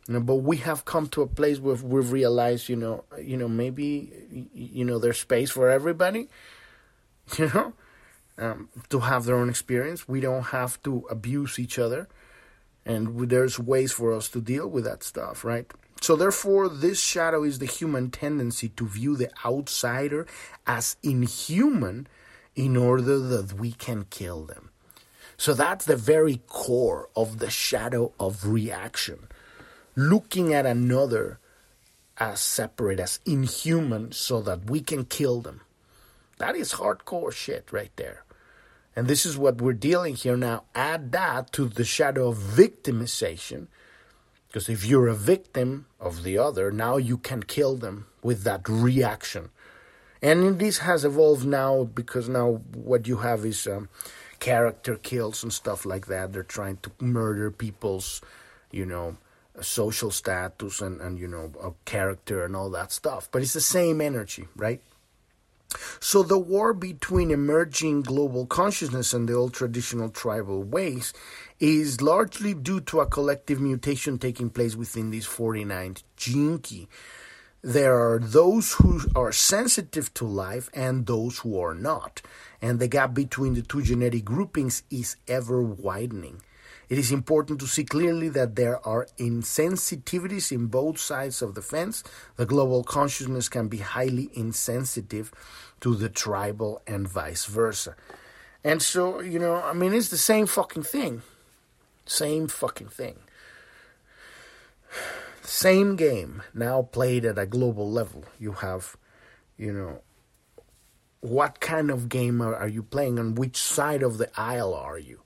You 0.07 0.15
know, 0.15 0.19
but 0.19 0.37
we 0.37 0.57
have 0.57 0.83
come 0.83 1.07
to 1.09 1.21
a 1.21 1.27
place 1.27 1.59
where 1.59 1.75
we've 1.75 2.11
realized, 2.11 2.67
you 2.67 2.75
know, 2.75 3.05
you 3.21 3.37
know, 3.37 3.47
maybe 3.47 4.49
you 4.53 4.83
know 4.83 4.97
there's 4.99 5.19
space 5.19 5.51
for 5.51 5.69
everybody. 5.69 6.27
You 7.37 7.49
know, 7.51 7.73
um, 8.37 8.69
to 8.89 8.99
have 8.99 9.25
their 9.25 9.35
own 9.35 9.49
experience. 9.49 10.07
We 10.07 10.19
don't 10.19 10.43
have 10.59 10.79
to 10.83 11.07
abuse 11.09 11.57
each 11.57 11.79
other 11.79 12.07
and 12.85 13.29
there's 13.29 13.59
ways 13.59 13.91
for 13.91 14.13
us 14.13 14.29
to 14.29 14.41
deal 14.41 14.67
with 14.67 14.83
that 14.83 15.03
stuff, 15.03 15.43
right? 15.43 15.71
So, 16.01 16.15
therefore, 16.15 16.69
this 16.69 16.99
shadow 16.99 17.43
is 17.43 17.59
the 17.59 17.65
human 17.65 18.11
tendency 18.11 18.69
to 18.69 18.87
view 18.87 19.15
the 19.15 19.31
outsider 19.43 20.27
as 20.67 20.97
inhuman 21.01 22.07
in 22.55 22.77
order 22.77 23.17
that 23.17 23.53
we 23.53 23.71
can 23.71 24.05
kill 24.09 24.43
them. 24.45 24.69
So, 25.37 25.53
that's 25.53 25.85
the 25.85 25.95
very 25.95 26.41
core 26.47 27.09
of 27.15 27.39
the 27.39 27.49
shadow 27.49 28.11
of 28.19 28.45
reaction. 28.45 29.27
Looking 29.95 30.53
at 30.53 30.65
another 30.65 31.39
as 32.17 32.39
separate, 32.39 32.99
as 32.99 33.19
inhuman, 33.25 34.11
so 34.11 34.41
that 34.41 34.69
we 34.69 34.81
can 34.81 35.05
kill 35.05 35.41
them. 35.41 35.61
That 36.37 36.55
is 36.55 36.73
hardcore 36.73 37.31
shit 37.31 37.71
right 37.71 37.91
there. 37.95 38.24
And 38.95 39.07
this 39.07 39.25
is 39.25 39.37
what 39.37 39.61
we're 39.61 39.73
dealing 39.73 40.15
here 40.15 40.37
now. 40.37 40.63
Add 40.73 41.11
that 41.11 41.51
to 41.53 41.67
the 41.67 41.83
shadow 41.83 42.29
of 42.29 42.37
victimization. 42.37 43.67
Because 44.47 44.69
if 44.69 44.85
you're 44.85 45.07
a 45.07 45.15
victim 45.15 45.87
of 45.99 46.23
the 46.23 46.37
other, 46.37 46.71
now 46.71 46.95
you 46.95 47.17
can 47.17 47.43
kill 47.43 47.75
them 47.75 48.07
with 48.23 48.43
that 48.43 48.69
reaction. 48.69 49.49
And 50.21 50.59
this 50.59 50.77
has 50.79 51.03
evolved 51.03 51.45
now 51.45 51.83
because 51.83 52.29
now 52.29 52.61
what 52.73 53.05
you 53.05 53.17
have 53.17 53.45
is 53.45 53.67
um, 53.67 53.89
character 54.39 54.95
kills 54.95 55.43
and 55.43 55.51
stuff 55.51 55.85
like 55.85 56.07
that. 56.07 56.31
They're 56.31 56.43
trying 56.43 56.77
to 56.77 56.91
murder 56.99 57.51
people's, 57.51 58.21
you 58.71 58.85
know, 58.85 59.17
social 59.61 60.11
status 60.11 60.81
and, 60.81 61.01
and 61.01 61.19
you 61.19 61.27
know, 61.27 61.75
character 61.83 62.45
and 62.45 62.55
all 62.55 62.69
that 62.71 62.91
stuff. 62.93 63.27
But 63.31 63.41
it's 63.41 63.53
the 63.53 63.61
same 63.61 63.99
energy, 63.99 64.47
right? 64.55 64.81
So 66.15 66.23
the 66.23 66.39
war 66.39 66.73
between 66.73 67.29
emerging 67.29 68.03
global 68.03 68.45
consciousness 68.45 69.13
and 69.13 69.27
the 69.27 69.33
old 69.33 69.53
traditional 69.53 70.07
tribal 70.07 70.63
ways 70.63 71.11
is 71.59 71.99
largely 72.01 72.53
due 72.53 72.79
to 72.87 73.01
a 73.01 73.05
collective 73.05 73.59
mutation 73.59 74.17
taking 74.17 74.49
place 74.49 74.77
within 74.77 75.09
these 75.09 75.25
49 75.25 75.97
gene 76.15 76.59
key. 76.59 76.87
There 77.61 77.99
are 77.99 78.19
those 78.19 78.75
who 78.75 79.01
are 79.13 79.33
sensitive 79.33 80.13
to 80.13 80.25
life 80.25 80.69
and 80.73 81.05
those 81.05 81.39
who 81.39 81.59
are 81.59 81.75
not. 81.75 82.21
And 82.61 82.79
the 82.79 82.87
gap 82.87 83.13
between 83.13 83.53
the 83.53 83.61
two 83.61 83.81
genetic 83.81 84.23
groupings 84.23 84.83
is 84.89 85.17
ever 85.27 85.61
widening. 85.61 86.41
It 86.87 86.99
is 86.99 87.11
important 87.11 87.59
to 87.59 87.67
see 87.67 87.83
clearly 87.83 88.29
that 88.29 88.55
there 88.55 88.85
are 88.87 89.07
insensitivities 89.17 90.51
in 90.51 90.67
both 90.67 90.99
sides 90.99 91.41
of 91.41 91.55
the 91.55 91.61
fence. 91.61 92.03
The 92.35 92.45
global 92.45 92.83
consciousness 92.83 93.49
can 93.49 93.67
be 93.67 93.77
highly 93.77 94.29
insensitive 94.33 95.31
to 95.85 95.93
the 95.93 96.09
tribal 96.09 96.81
and 96.87 97.07
vice 97.07 97.45
versa. 97.45 97.95
And 98.63 98.81
so, 98.81 99.19
you 99.19 99.37
know, 99.37 99.57
I 99.57 99.73
mean, 99.73 99.93
it's 99.93 100.09
the 100.09 100.17
same 100.17 100.47
fucking 100.47 100.81
thing. 100.81 101.21
Same 102.07 102.47
fucking 102.47 102.87
thing. 102.87 103.19
Same 105.43 105.95
game, 105.95 106.41
now 106.55 106.81
played 106.81 107.23
at 107.23 107.37
a 107.37 107.45
global 107.45 107.87
level. 107.87 108.25
You 108.39 108.53
have, 108.53 108.97
you 109.59 109.71
know, 109.71 110.01
what 111.19 111.59
kind 111.59 111.91
of 111.91 112.09
game 112.09 112.41
are, 112.41 112.67
you 112.67 112.81
playing? 112.81 113.19
On 113.19 113.35
which 113.35 113.57
side 113.57 114.01
of 114.01 114.17
the 114.17 114.31
aisle 114.35 114.73
are 114.73 114.97
you? 114.97 115.21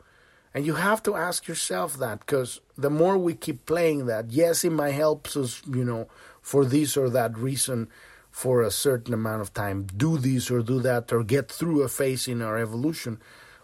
And 0.53 0.65
you 0.65 0.75
have 0.75 1.01
to 1.03 1.15
ask 1.15 1.47
yourself 1.47 1.97
that 1.99 2.19
because 2.19 2.59
the 2.77 2.89
more 2.89 3.17
we 3.17 3.33
keep 3.33 3.65
playing 3.65 4.07
that, 4.07 4.31
yes, 4.31 4.65
it 4.65 4.71
might 4.71 4.91
help 4.91 5.25
us, 5.37 5.61
you 5.65 5.85
know, 5.85 6.09
for 6.41 6.65
this 6.65 6.97
or 6.97 7.09
that 7.11 7.37
reason 7.37 7.87
for 8.31 8.61
a 8.61 8.71
certain 8.71 9.13
amount 9.13 9.41
of 9.41 9.53
time, 9.53 9.83
do 9.83 10.17
this 10.17 10.49
or 10.49 10.61
do 10.61 10.79
that, 10.81 11.11
or 11.11 11.23
get 11.23 11.51
through 11.51 11.81
a 11.81 11.89
phase 11.89 12.27
in 12.27 12.41
our 12.41 12.57
evolution. 12.57 13.19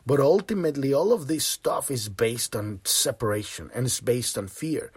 But 0.06 0.20
ultimately, 0.20 0.94
all 0.94 1.14
of 1.14 1.28
this 1.28 1.46
stuff 1.46 1.90
is 1.90 2.10
based 2.10 2.56
on 2.56 2.82
separation 2.84 3.72
and 3.74 3.86
it's 3.86 4.02
based 4.02 4.38
on 4.38 4.48
fear. 4.48 4.92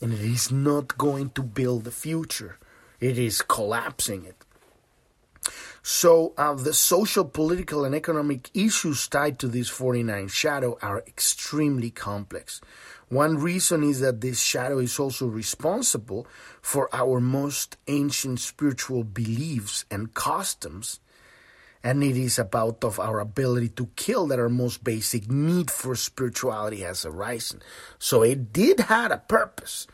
And 0.00 0.12
it 0.12 0.20
is 0.20 0.50
not 0.50 0.98
going 0.98 1.30
to 1.30 1.42
build 1.42 1.84
the 1.84 1.90
future, 1.90 2.58
it 3.00 3.18
is 3.18 3.42
collapsing 3.42 4.24
it. 4.24 4.36
So, 5.82 6.34
uh, 6.36 6.54
the 6.54 6.74
social, 6.74 7.24
political, 7.24 7.84
and 7.84 7.94
economic 7.94 8.50
issues 8.54 9.06
tied 9.06 9.38
to 9.38 9.46
this 9.46 9.68
49 9.68 10.26
shadow 10.26 10.76
are 10.82 11.04
extremely 11.06 11.90
complex. 11.90 12.60
One 13.08 13.36
reason 13.38 13.84
is 13.84 14.00
that 14.00 14.20
this 14.20 14.40
shadow 14.40 14.78
is 14.78 14.98
also 14.98 15.26
responsible 15.26 16.26
for 16.60 16.88
our 16.92 17.20
most 17.20 17.76
ancient 17.86 18.40
spiritual 18.40 19.04
beliefs 19.04 19.84
and 19.90 20.12
customs, 20.12 20.98
and 21.84 22.02
it 22.02 22.16
is 22.16 22.38
about 22.38 22.82
of 22.82 22.98
our 22.98 23.20
ability 23.20 23.68
to 23.70 23.90
kill 23.94 24.26
that 24.26 24.40
our 24.40 24.48
most 24.48 24.82
basic 24.82 25.30
need 25.30 25.70
for 25.70 25.94
spirituality 25.94 26.80
has 26.80 27.04
arisen. 27.04 27.62
So 27.98 28.22
it 28.22 28.52
did 28.52 28.80
had 28.80 29.12
a 29.12 29.18
purpose 29.18 29.86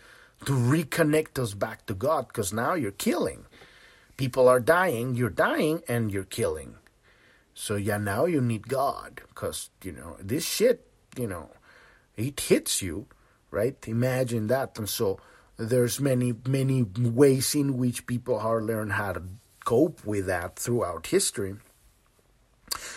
to 0.47 0.53
reconnect 0.53 1.39
us 1.39 1.53
back 1.53 1.85
to 1.87 1.95
God, 1.95 2.29
because 2.29 2.53
now 2.53 2.75
you're 2.75 2.93
killing 2.93 3.45
people 4.17 4.49
are 4.49 4.61
dying, 4.61 5.15
you're 5.15 5.31
dying, 5.31 5.83
and 5.89 6.13
you're 6.13 6.25
killing. 6.25 6.77
So 7.55 7.77
yeah, 7.77 7.99
now 7.99 8.25
you 8.25 8.41
need 8.41 8.69
God, 8.69 9.21
because 9.29 9.71
you 9.83 9.93
know 9.93 10.17
this 10.21 10.45
shit, 10.45 10.87
you 11.17 11.27
know, 11.27 11.51
it 12.17 12.41
hits 12.41 12.83
you, 12.83 13.07
right? 13.51 13.77
Imagine 13.87 14.47
that, 14.49 14.79
and 14.79 14.89
so 14.89 15.19
there's 15.57 16.01
many 16.01 16.35
many 16.47 16.83
ways 16.83 17.55
in 17.55 17.77
which 17.77 18.07
people 18.07 18.41
have 18.41 18.63
learned 18.63 18.93
how 18.93 19.13
to 19.13 19.23
cope 19.65 20.05
with 20.05 20.27
that 20.27 20.59
throughout 20.59 21.07
history. 21.07 21.55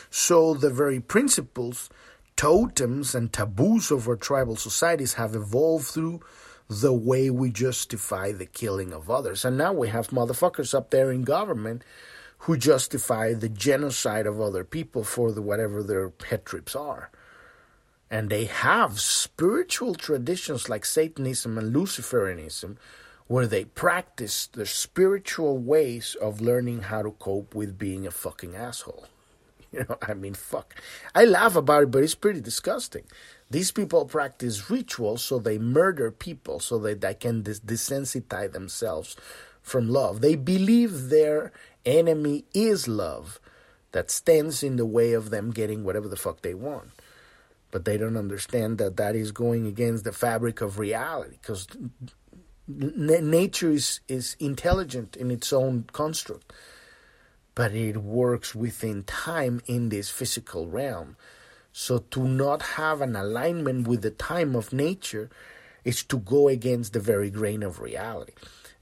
So 0.09 0.53
the 0.53 0.69
very 0.69 0.99
principles, 0.99 1.89
totems, 2.35 3.13
and 3.13 3.31
taboos 3.31 3.91
of 3.91 4.07
our 4.07 4.15
tribal 4.15 4.55
societies 4.55 5.13
have 5.13 5.35
evolved 5.35 5.85
through 5.85 6.21
the 6.69 6.93
way 6.93 7.29
we 7.29 7.51
justify 7.51 8.31
the 8.31 8.45
killing 8.45 8.93
of 8.93 9.09
others. 9.09 9.45
And 9.45 9.57
now 9.57 9.73
we 9.73 9.89
have 9.89 10.09
motherfuckers 10.09 10.73
up 10.73 10.89
there 10.89 11.11
in 11.11 11.23
government 11.23 11.83
who 12.39 12.57
justify 12.57 13.33
the 13.33 13.49
genocide 13.49 14.25
of 14.25 14.41
other 14.41 14.63
people 14.63 15.03
for 15.03 15.31
the 15.31 15.41
whatever 15.41 15.83
their 15.83 16.09
pet 16.09 16.45
trips 16.45 16.75
are. 16.75 17.11
And 18.09 18.29
they 18.29 18.45
have 18.45 18.99
spiritual 18.99 19.95
traditions 19.95 20.69
like 20.69 20.85
Satanism 20.85 21.57
and 21.57 21.75
Luciferianism 21.75 22.77
where 23.27 23.47
they 23.47 23.65
practice 23.65 24.47
the 24.47 24.65
spiritual 24.65 25.57
ways 25.57 26.15
of 26.21 26.41
learning 26.41 26.83
how 26.83 27.01
to 27.01 27.11
cope 27.11 27.55
with 27.55 27.77
being 27.77 28.05
a 28.05 28.11
fucking 28.11 28.55
asshole. 28.55 29.07
You 29.71 29.85
know, 29.89 29.97
I 30.01 30.13
mean, 30.13 30.35
fuck. 30.35 30.73
I 31.13 31.25
laugh 31.25 31.57
about 31.57 31.83
it, 31.83 31.91
but 31.91 32.01
it's 32.01 32.15
pretty 32.15 32.39
disgusting. 32.39 33.03
These 33.51 33.73
people 33.73 34.05
practice 34.05 34.69
rituals, 34.69 35.21
so 35.21 35.37
they 35.37 35.57
murder 35.57 36.11
people 36.11 36.61
so 36.61 36.77
that 36.79 37.01
they 37.01 37.13
can 37.13 37.41
dis- 37.41 37.59
desensitize 37.59 38.53
themselves 38.53 39.17
from 39.61 39.89
love. 39.89 40.21
They 40.21 40.35
believe 40.35 41.09
their 41.09 41.51
enemy 41.85 42.45
is 42.53 42.87
love 42.87 43.41
that 43.91 44.09
stands 44.09 44.63
in 44.63 44.77
the 44.77 44.85
way 44.85 45.11
of 45.11 45.29
them 45.29 45.51
getting 45.51 45.83
whatever 45.83 46.07
the 46.07 46.15
fuck 46.15 46.41
they 46.41 46.53
want. 46.53 46.94
But 47.75 47.83
they 47.83 47.97
don't 47.97 48.15
understand 48.15 48.77
that 48.77 48.95
that 48.95 49.17
is 49.17 49.33
going 49.33 49.67
against 49.67 50.05
the 50.05 50.13
fabric 50.13 50.61
of 50.61 50.79
reality 50.79 51.35
because 51.41 51.67
nature 52.69 53.69
is, 53.69 53.99
is 54.07 54.37
intelligent 54.39 55.17
in 55.17 55.29
its 55.29 55.51
own 55.51 55.83
construct, 55.91 56.53
but 57.53 57.73
it 57.73 57.97
works 57.97 58.55
within 58.55 59.03
time 59.03 59.59
in 59.65 59.89
this 59.89 60.09
physical 60.09 60.67
realm. 60.69 61.17
So 61.73 61.97
to 62.11 62.25
not 62.25 62.61
have 62.61 63.01
an 63.01 63.13
alignment 63.13 63.89
with 63.89 64.03
the 64.03 64.11
time 64.11 64.55
of 64.55 64.71
nature 64.71 65.29
is 65.83 66.01
to 66.05 66.17
go 66.17 66.47
against 66.47 66.93
the 66.93 67.01
very 67.01 67.29
grain 67.29 67.61
of 67.61 67.81
reality. 67.81 68.31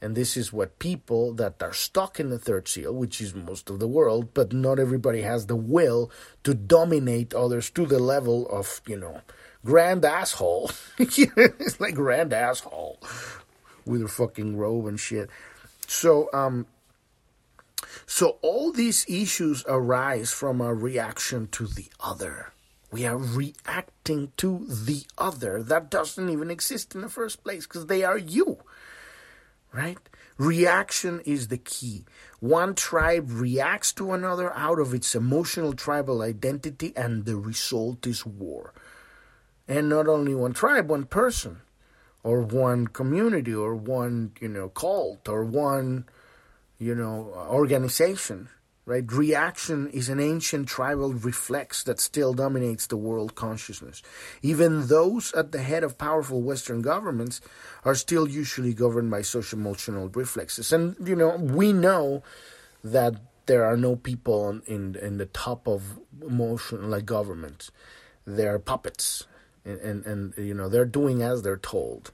And 0.04 0.16
this 0.18 0.36
is 0.36 0.52
what 0.52 0.80
people 0.80 1.32
that 1.36 1.64
are 1.64 1.72
stuck 1.72 2.20
in 2.20 2.30
the 2.30 2.38
third 2.38 2.68
seal, 2.68 2.94
which 2.94 3.22
is 3.22 3.34
most 3.34 3.70
of 3.70 3.80
the 3.80 3.88
world, 3.88 4.34
but 4.34 4.52
not 4.52 4.78
everybody 4.78 5.22
has 5.22 5.46
the 5.46 5.56
will 5.56 6.12
to 6.44 6.54
dominate 6.54 7.34
others 7.34 7.70
to 7.70 7.86
the 7.86 8.00
level 8.00 8.46
of, 8.50 8.82
you 8.86 8.98
know, 8.98 9.22
grand 9.64 10.04
asshole. 10.04 10.72
it's 11.00 11.80
like 11.80 11.96
grand 11.96 12.34
asshole 12.34 13.00
with 13.86 14.04
a 14.04 14.10
fucking 14.10 14.58
robe 14.58 14.88
and 14.88 15.00
shit. 15.00 15.30
So, 15.88 16.30
um, 16.34 16.68
so 18.06 18.40
all 18.42 18.74
these 18.74 19.06
issues 19.08 19.64
arise 19.70 20.32
from 20.32 20.60
a 20.60 20.74
reaction 20.74 21.48
to 21.54 21.66
the 21.66 21.88
other. 22.02 22.52
We 22.92 23.06
are 23.06 23.18
reacting 23.18 24.34
to 24.36 24.68
the 24.68 25.04
other 25.18 25.64
that 25.64 25.90
doesn't 25.90 26.30
even 26.30 26.52
exist 26.52 26.94
in 26.94 27.00
the 27.00 27.10
first 27.10 27.42
place 27.42 27.66
because 27.66 27.86
they 27.86 28.04
are 28.04 28.18
you. 28.18 28.60
Right? 29.74 29.98
Reaction 30.38 31.20
is 31.26 31.48
the 31.48 31.58
key. 31.58 32.06
One 32.40 32.76
tribe 32.76 33.30
reacts 33.30 33.92
to 33.94 34.14
another 34.14 34.56
out 34.56 34.80
of 34.80 34.94
its 34.94 35.16
emotional 35.16 35.74
tribal 35.74 36.22
identity, 36.22 36.94
and 36.96 37.26
the 37.26 37.38
result 37.38 38.06
is 38.06 38.26
war. 38.26 38.74
And 39.68 39.90
not 39.90 40.08
only 40.08 40.36
one 40.36 40.54
tribe, 40.54 40.90
one 40.90 41.06
person, 41.06 41.62
or 42.24 42.42
one 42.42 42.88
community, 42.88 43.54
or 43.54 43.76
one, 43.76 44.34
you 44.40 44.50
know, 44.50 44.70
cult, 44.70 45.28
or 45.28 45.44
one, 45.44 46.06
you 46.78 46.94
know, 46.94 47.34
organization 47.50 48.50
right? 48.86 49.10
Reaction 49.12 49.90
is 49.90 50.10
an 50.10 50.20
ancient 50.20 50.68
tribal 50.68 51.14
reflex 51.14 51.84
that 51.84 52.00
still 52.00 52.34
dominates 52.34 52.88
the 52.88 52.98
world 52.98 53.36
consciousness. 53.36 54.02
Even 54.42 54.88
those 54.88 55.34
at 55.34 55.52
the 55.52 55.62
head 55.62 55.84
of 55.84 55.98
powerful 55.98 56.42
Western 56.42 56.82
governments 56.82 57.40
are 57.86 57.96
still 57.96 58.28
usually 58.28 58.74
governed 58.74 59.10
by 59.10 59.22
social 59.22 59.58
emotional 59.58 60.10
reflexes. 60.10 60.74
And, 60.74 60.96
you 61.04 61.16
know, 61.16 61.38
we 61.38 61.72
know 61.72 62.24
that 62.84 63.16
there 63.46 63.66
are 63.66 63.78
no 63.78 63.96
people 63.96 64.62
in, 64.66 64.96
in 64.96 65.18
the 65.18 65.26
top 65.28 65.68
of 65.68 66.00
emotional 66.22 66.90
like 66.90 67.06
governments. 67.06 67.72
They're 68.26 68.60
puppets. 68.60 69.26
And, 69.66 69.80
and, 69.80 70.06
and, 70.06 70.34
you 70.38 70.54
know, 70.54 70.68
they're 70.68 70.86
doing 70.86 71.22
as 71.22 71.42
they're 71.42 71.58
told. 71.58 72.12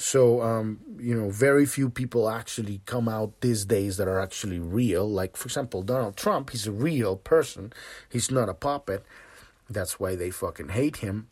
So, 0.00 0.42
um, 0.42 0.78
you 1.00 1.12
know, 1.12 1.28
very 1.28 1.66
few 1.66 1.90
people 1.90 2.30
actually 2.30 2.82
come 2.86 3.08
out 3.08 3.40
these 3.40 3.64
days 3.64 3.96
that 3.96 4.06
are 4.06 4.20
actually 4.20 4.60
real. 4.60 5.10
Like, 5.10 5.36
for 5.36 5.46
example, 5.46 5.82
Donald 5.82 6.16
Trump, 6.16 6.50
he's 6.50 6.68
a 6.68 6.72
real 6.72 7.16
person, 7.16 7.72
he's 8.08 8.30
not 8.30 8.48
a 8.48 8.54
puppet. 8.54 9.04
That's 9.68 9.98
why 9.98 10.14
they 10.14 10.30
fucking 10.30 10.68
hate 10.68 10.98
him. 10.98 11.26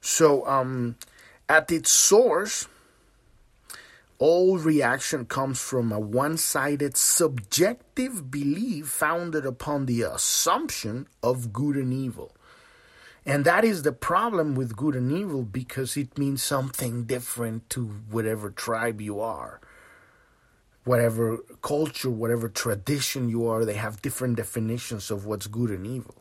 So, 0.00 0.46
um, 0.46 0.94
at 1.48 1.72
its 1.72 1.90
source, 1.90 2.68
all 4.20 4.58
reaction 4.58 5.26
comes 5.26 5.60
from 5.60 5.90
a 5.90 5.98
one 5.98 6.36
sided 6.36 6.96
subjective 6.96 8.30
belief 8.30 8.86
founded 8.86 9.44
upon 9.44 9.86
the 9.86 10.02
assumption 10.02 11.08
of 11.24 11.52
good 11.52 11.74
and 11.74 11.92
evil. 11.92 12.36
And 13.24 13.44
that 13.44 13.64
is 13.64 13.82
the 13.82 13.92
problem 13.92 14.54
with 14.54 14.76
good 14.76 14.96
and 14.96 15.12
evil 15.12 15.42
because 15.44 15.96
it 15.96 16.18
means 16.18 16.42
something 16.42 17.04
different 17.04 17.70
to 17.70 17.86
whatever 18.10 18.50
tribe 18.50 19.00
you 19.00 19.20
are. 19.20 19.60
Whatever 20.84 21.38
culture, 21.62 22.10
whatever 22.10 22.48
tradition 22.48 23.28
you 23.28 23.46
are, 23.46 23.64
they 23.64 23.74
have 23.74 24.02
different 24.02 24.36
definitions 24.36 25.12
of 25.12 25.24
what's 25.24 25.46
good 25.46 25.70
and 25.70 25.86
evil. 25.86 26.16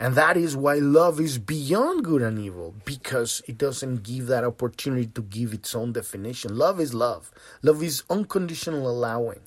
And 0.00 0.16
that 0.16 0.36
is 0.36 0.56
why 0.56 0.74
love 0.74 1.20
is 1.20 1.38
beyond 1.38 2.04
good 2.04 2.20
and 2.20 2.36
evil 2.38 2.74
because 2.84 3.40
it 3.46 3.56
doesn't 3.56 4.02
give 4.02 4.26
that 4.26 4.42
opportunity 4.42 5.06
to 5.06 5.22
give 5.22 5.54
its 5.54 5.72
own 5.74 5.92
definition. 5.92 6.58
Love 6.58 6.80
is 6.80 6.92
love. 6.92 7.30
Love 7.62 7.80
is 7.80 8.02
unconditional 8.10 8.90
allowing, 8.90 9.40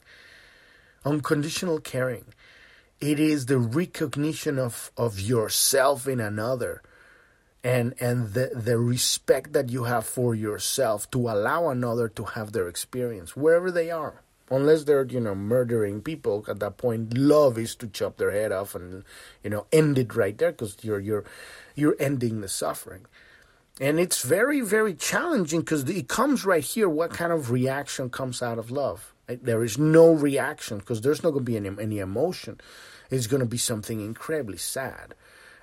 unconditional 1.03 1.79
caring. 1.81 2.25
It 2.99 3.19
is 3.19 3.45
the 3.45 3.59
recognition 3.59 4.57
of, 4.59 4.91
of 4.97 5.19
yourself 5.19 6.07
in 6.07 6.19
another. 6.19 6.81
and 7.63 7.93
and 7.99 8.33
the 8.33 8.51
the 8.55 8.77
respect 8.77 9.53
that 9.53 9.69
you 9.69 9.85
have 9.85 10.05
for 10.05 10.35
yourself 10.35 11.09
to 11.11 11.19
allow 11.29 11.69
another 11.69 12.07
to 12.07 12.23
have 12.35 12.51
their 12.53 12.67
experience 12.69 13.35
wherever 13.35 13.71
they 13.71 13.89
are. 13.91 14.21
Unless 14.49 14.85
they're 14.85 15.05
you 15.05 15.19
know 15.19 15.35
murdering 15.35 16.01
people 16.01 16.45
at 16.47 16.59
that 16.61 16.77
point 16.77 17.17
love 17.17 17.57
is 17.57 17.75
to 17.77 17.87
chop 17.87 18.17
their 18.17 18.31
head 18.31 18.51
off 18.51 18.75
and 18.75 19.03
you 19.43 19.49
know 19.49 19.65
end 19.71 19.97
it 19.97 20.15
right 20.15 20.37
there 20.37 20.51
because 20.51 20.77
you're 20.83 20.99
you're 21.01 21.25
you're 21.75 21.97
ending 21.99 22.41
the 22.41 22.47
suffering. 22.47 23.05
And 23.81 23.99
it's 23.99 24.21
very 24.23 24.61
very 24.61 24.93
challenging 24.93 25.61
because 25.61 25.83
it 25.89 26.07
comes 26.07 26.45
right 26.45 26.63
here. 26.63 26.89
What 26.89 27.11
kind 27.11 27.33
of 27.33 27.51
reaction 27.51 28.09
comes 28.09 28.41
out 28.41 28.59
of 28.59 28.71
love 28.71 29.13
there 29.27 29.63
is 29.63 29.77
no 29.77 30.11
reaction 30.13 30.79
because 30.79 31.01
there's 31.01 31.23
not 31.23 31.31
going 31.31 31.45
to 31.45 31.51
be 31.51 31.57
any, 31.57 31.69
any 31.79 31.99
emotion. 31.99 32.59
It's 33.09 33.27
going 33.27 33.41
to 33.41 33.45
be 33.47 33.57
something 33.57 33.99
incredibly 33.99 34.57
sad. 34.57 35.13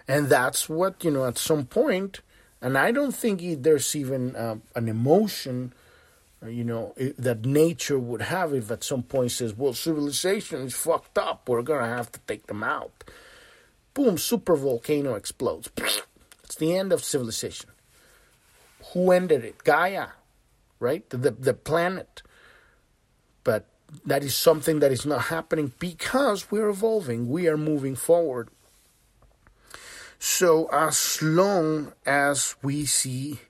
And 0.06 0.28
that's 0.28 0.68
what 0.68 1.02
you 1.02 1.10
know 1.10 1.24
at 1.26 1.38
some 1.38 1.64
point 1.64 2.20
and 2.60 2.76
i 2.76 2.92
don't 2.92 3.12
think 3.12 3.40
there's 3.62 3.96
even 3.96 4.36
uh, 4.36 4.56
an 4.74 4.86
emotion 4.86 5.72
uh, 6.42 6.48
you 6.48 6.62
know 6.62 6.94
that 7.18 7.46
nature 7.46 7.98
would 7.98 8.20
have 8.20 8.52
if 8.52 8.70
at 8.70 8.84
some 8.84 9.02
point 9.02 9.30
says 9.30 9.54
well 9.54 9.72
civilization 9.72 10.60
is 10.60 10.74
fucked 10.74 11.16
up. 11.16 11.48
We're 11.48 11.62
going 11.62 11.82
to 11.82 11.96
have 11.96 12.12
to 12.12 12.20
take 12.26 12.46
them 12.48 12.62
out. 12.62 13.04
Boom 13.94 14.18
super 14.18 14.56
volcano 14.56 15.14
explodes. 15.14 15.70
It's 16.44 16.56
the 16.56 16.76
end 16.76 16.92
of 16.92 17.02
civilization. 17.02 17.70
Who 18.92 19.10
ended 19.10 19.42
it? 19.44 19.64
Gaia 19.64 20.08
right? 20.84 21.08
The 21.08 21.30
the 21.30 21.54
planet 21.54 22.22
but 23.44 23.66
that 24.04 24.24
is 24.24 24.34
something 24.34 24.80
that 24.80 24.90
is 24.90 25.06
not 25.06 25.22
happening 25.22 25.72
because 25.78 26.50
we're 26.50 26.68
evolving 26.68 27.28
we 27.28 27.46
are 27.46 27.56
moving 27.56 27.94
forward 27.94 28.48
so, 30.26 30.70
as 30.72 31.20
long 31.20 31.92
as 32.06 32.56
we 32.62 32.86
see 32.86 33.40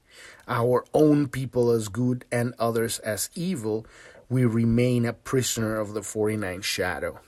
our 0.48 0.84
own 0.92 1.28
people 1.28 1.70
as 1.70 1.88
good 1.88 2.24
and 2.32 2.52
others 2.58 2.98
as 2.98 3.30
evil, 3.36 3.86
we 4.28 4.44
remain 4.44 5.06
a 5.06 5.12
prisoner 5.12 5.78
of 5.78 5.94
the 5.94 6.02
49 6.02 6.62
shadow. 6.62 7.20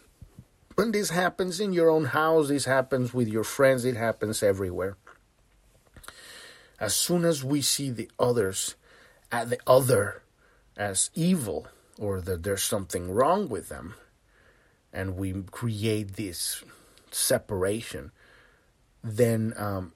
When 0.74 0.90
this 0.90 1.10
happens 1.10 1.60
in 1.60 1.72
your 1.72 1.88
own 1.88 2.06
house, 2.06 2.48
this 2.48 2.64
happens 2.64 3.14
with 3.14 3.28
your 3.28 3.44
friends, 3.44 3.84
it 3.84 3.96
happens 3.96 4.42
everywhere. 4.42 4.96
As 6.80 6.96
soon 6.96 7.24
as 7.24 7.44
we 7.44 7.62
see 7.62 7.90
the 7.90 8.10
others, 8.18 8.74
at 9.30 9.42
uh, 9.42 9.44
the 9.44 9.58
other 9.64 10.22
as 10.76 11.10
evil, 11.14 11.68
or 11.98 12.20
that 12.20 12.42
there's 12.42 12.62
something 12.62 13.10
wrong 13.10 13.48
with 13.48 13.68
them, 13.68 13.94
and 14.92 15.16
we 15.16 15.32
create 15.50 16.16
this 16.16 16.62
separation, 17.10 18.12
then 19.02 19.54
um, 19.56 19.92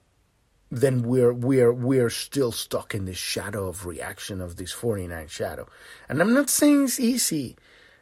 then 0.71 1.03
we're 1.03 1.33
we're 1.33 1.73
we're 1.73 2.09
still 2.09 2.51
stuck 2.51 2.95
in 2.95 3.05
this 3.05 3.17
shadow 3.17 3.67
of 3.67 3.85
reaction 3.85 4.41
of 4.41 4.55
this 4.55 4.71
49 4.71 5.27
shadow. 5.27 5.67
And 6.07 6.21
I'm 6.21 6.33
not 6.33 6.49
saying 6.49 6.85
it's 6.85 6.99
easy. 6.99 7.57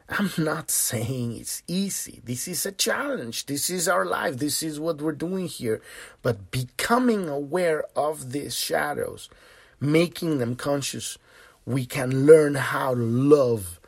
I'm 0.07 0.31
not 0.37 0.71
saying 0.71 1.37
it's 1.37 1.61
easy. 1.67 2.21
This 2.23 2.47
is 2.47 2.65
a 2.65 2.71
challenge. 2.71 3.45
This 3.45 3.69
is 3.69 3.87
our 3.87 4.05
life. 4.05 4.37
This 4.37 4.63
is 4.63 4.79
what 4.79 5.01
we're 5.01 5.11
doing 5.11 5.47
here. 5.47 5.81
But 6.23 6.49
becoming 6.49 7.29
aware 7.29 7.83
of 7.95 8.31
these 8.31 8.55
shadows, 8.55 9.29
making 9.79 10.39
them 10.39 10.55
conscious, 10.55 11.17
we 11.65 11.85
can 11.85 12.25
learn 12.25 12.55
how 12.55 12.95
to 12.95 13.01
love 13.01 13.78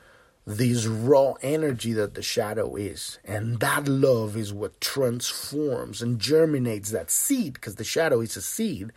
this 0.46 0.86
raw 0.86 1.34
energy 1.42 1.94
that 1.94 2.16
the 2.16 2.22
shadow 2.22 2.76
is. 2.76 3.20
And 3.24 3.60
that 3.60 3.88
love 3.88 4.36
is 4.36 4.54
what 4.54 4.82
transforms 4.82 6.02
and 6.02 6.20
germinates 6.20 6.92
that 6.92 7.12
seed, 7.12 7.54
because 7.54 7.76
the 7.76 7.84
shadow 7.84 8.22
is 8.22 8.36
a 8.36 8.42
seed, 8.42 8.92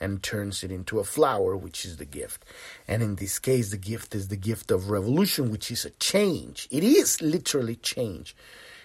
and 0.00 0.22
turns 0.22 0.64
it 0.64 0.72
into 0.72 0.98
a 0.98 1.04
flower, 1.04 1.56
which 1.56 1.84
is 1.84 1.96
the 1.96 2.04
gift. 2.04 2.44
And 2.88 3.02
in 3.02 3.14
this 3.16 3.38
case, 3.38 3.70
the 3.70 3.76
gift 3.76 4.14
is 4.14 4.28
the 4.28 4.36
gift 4.36 4.70
of 4.70 4.90
revolution, 4.90 5.50
which 5.50 5.70
is 5.70 5.84
a 5.84 5.90
change. 5.90 6.66
It 6.70 6.82
is 6.82 7.22
literally 7.22 7.76
change 7.76 8.34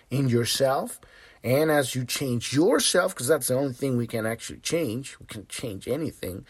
in 0.10 0.30
yourself. 0.30 1.00
And 1.44 1.72
as 1.72 1.96
you 1.96 2.06
change 2.06 2.54
yourself, 2.54 3.14
because 3.14 3.28
that's 3.28 3.48
the 3.48 3.56
only 3.56 3.74
thing 3.74 3.98
we 3.98 4.08
can 4.08 4.26
actually 4.26 4.60
change, 4.60 5.18
we 5.20 5.26
can 5.26 5.48
change 5.48 5.88
anything. 5.88 6.46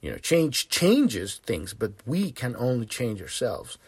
You 0.00 0.10
know, 0.10 0.18
change 0.18 0.68
changes 0.68 1.36
things, 1.36 1.72
but 1.72 1.92
we 2.04 2.30
can 2.30 2.54
only 2.56 2.86
change 2.86 3.22
ourselves. 3.22 3.78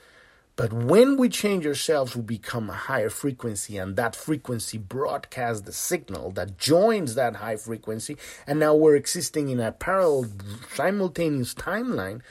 But 0.57 0.73
when 0.73 1.19
we 1.19 1.29
change 1.29 1.67
ourselves, 1.67 2.17
we 2.17 2.23
become 2.23 2.71
a 2.71 2.75
higher 2.89 3.11
frequency, 3.11 3.77
and 3.77 3.95
that 3.97 4.17
frequency 4.17 4.79
broadcasts 4.79 5.63
the 5.63 5.73
signal 5.73 6.31
that 6.31 6.57
joins 6.57 7.15
that 7.15 7.37
high 7.37 7.57
frequency. 7.57 8.17
And 8.47 8.59
now 8.59 8.75
we're 8.75 8.97
existing 8.97 9.51
in 9.51 9.61
a 9.61 9.71
parallel, 9.71 10.31
simultaneous 10.73 11.53
timeline 11.55 12.23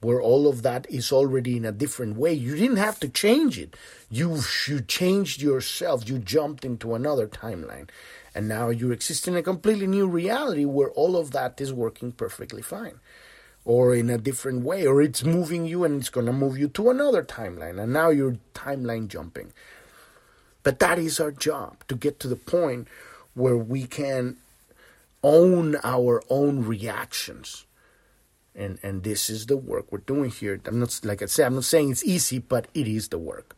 where 0.00 0.20
all 0.20 0.48
of 0.48 0.62
that 0.62 0.86
is 0.90 1.12
already 1.12 1.56
in 1.56 1.64
a 1.64 1.72
different 1.72 2.16
way. 2.16 2.32
You 2.34 2.56
didn't 2.56 2.76
have 2.76 2.98
to 3.00 3.08
change 3.08 3.58
it. 3.58 3.76
You, 4.10 4.40
you 4.66 4.80
changed 4.80 5.40
yourself. 5.40 6.08
You 6.08 6.18
jumped 6.18 6.64
into 6.64 6.94
another 6.94 7.26
timeline. 7.26 7.88
And 8.34 8.48
now 8.48 8.68
you 8.68 8.90
exist 8.90 9.28
in 9.28 9.36
a 9.36 9.42
completely 9.42 9.86
new 9.86 10.08
reality 10.08 10.64
where 10.64 10.90
all 10.90 11.16
of 11.16 11.30
that 11.30 11.60
is 11.60 11.72
working 11.72 12.10
perfectly 12.10 12.62
fine 12.62 12.98
or 13.64 13.94
in 13.94 14.10
a 14.10 14.18
different 14.18 14.64
way, 14.64 14.86
or 14.86 15.00
it's 15.00 15.24
moving 15.24 15.64
you 15.64 15.84
and 15.84 16.00
it's 16.00 16.10
going 16.10 16.26
to 16.26 16.32
move 16.32 16.58
you 16.58 16.68
to 16.68 16.90
another 16.90 17.22
timeline, 17.22 17.80
and 17.80 17.92
now 17.92 18.10
you're 18.10 18.36
timeline 18.54 19.08
jumping. 19.08 19.52
But 20.62 20.78
that 20.80 20.98
is 20.98 21.20
our 21.20 21.30
job 21.30 21.84
to 21.88 21.94
get 21.94 22.20
to 22.20 22.28
the 22.28 22.36
point 22.36 22.88
where 23.34 23.56
we 23.56 23.86
can 23.86 24.36
own 25.22 25.76
our 25.82 26.22
own 26.28 26.64
reactions. 26.64 27.64
And 28.54 28.78
and 28.82 29.02
this 29.02 29.28
is 29.28 29.46
the 29.46 29.56
work 29.56 29.90
we're 29.90 29.98
doing 29.98 30.30
here. 30.30 30.60
I'm 30.66 30.78
not 30.78 31.00
like 31.02 31.22
I 31.22 31.26
said, 31.26 31.46
I'm 31.46 31.56
not 31.56 31.64
saying 31.64 31.90
it's 31.90 32.04
easy, 32.04 32.38
but 32.38 32.68
it 32.72 32.86
is 32.86 33.08
the 33.08 33.18
work. 33.18 33.56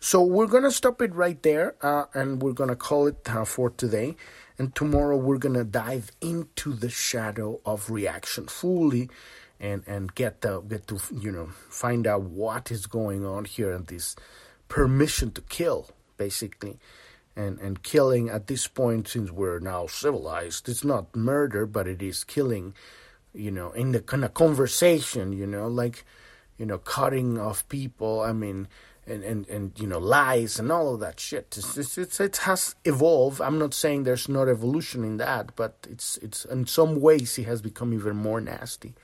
So 0.00 0.22
we're 0.22 0.48
gonna 0.48 0.72
stop 0.72 1.00
it 1.00 1.14
right 1.14 1.40
there, 1.42 1.76
uh, 1.82 2.06
and 2.12 2.42
we're 2.42 2.52
gonna 2.52 2.76
call 2.76 3.06
it 3.06 3.28
uh, 3.30 3.44
for 3.44 3.70
today. 3.70 4.16
And 4.58 4.74
tomorrow 4.74 5.16
we're 5.16 5.38
going 5.38 5.54
to 5.54 5.64
dive 5.64 6.10
into 6.20 6.72
the 6.72 6.90
shadow 6.90 7.60
of 7.64 7.90
reaction 7.90 8.46
fully 8.46 9.08
and 9.58 9.82
and 9.86 10.14
get 10.14 10.40
the 10.40 10.60
get 10.60 10.86
to 10.88 10.98
you 11.12 11.30
know 11.30 11.46
find 11.68 12.06
out 12.06 12.22
what 12.22 12.70
is 12.70 12.86
going 12.86 13.24
on 13.24 13.44
here 13.44 13.72
and 13.72 13.86
this 13.86 14.16
permission 14.68 15.30
to 15.32 15.40
kill 15.42 15.90
basically. 16.16 16.78
And 17.34 17.58
and 17.60 17.82
killing 17.82 18.28
at 18.28 18.46
this 18.46 18.66
point 18.66 19.08
since 19.08 19.30
we're 19.30 19.58
now 19.58 19.86
civilized 19.86 20.68
it's 20.68 20.84
not 20.84 21.16
murder 21.16 21.64
but 21.64 21.88
it 21.88 22.02
is 22.02 22.24
killing 22.24 22.74
you 23.32 23.50
know 23.50 23.72
in 23.72 23.92
the 23.92 24.00
kind 24.00 24.22
of 24.22 24.34
conversation 24.34 25.32
you 25.32 25.46
know 25.46 25.66
like 25.66 26.04
you 26.62 26.66
know 26.66 26.78
cutting 26.78 27.40
off 27.40 27.68
people 27.68 28.20
i 28.20 28.32
mean 28.32 28.68
and, 29.04 29.24
and, 29.24 29.48
and 29.48 29.72
you 29.80 29.86
know 29.88 29.98
lies 29.98 30.60
and 30.60 30.70
all 30.70 30.94
of 30.94 31.00
that 31.00 31.18
shit. 31.18 31.56
It's, 31.58 31.76
it's, 31.76 31.98
it's, 31.98 32.20
it 32.20 32.36
has 32.36 32.76
evolved. 32.84 33.40
I'm 33.40 33.58
not 33.58 33.74
saying 33.74 34.04
there's 34.04 34.28
not 34.28 34.48
evolution 34.48 35.02
in 35.02 35.16
that, 35.16 35.56
but 35.56 35.74
it's 35.90 36.18
it's 36.18 36.44
in 36.44 36.68
some 36.68 37.00
ways 37.00 37.36
it 37.36 37.46
has 37.46 37.60
become 37.60 37.92
even 37.92 38.14
more 38.14 38.40
nasty. 38.40 38.94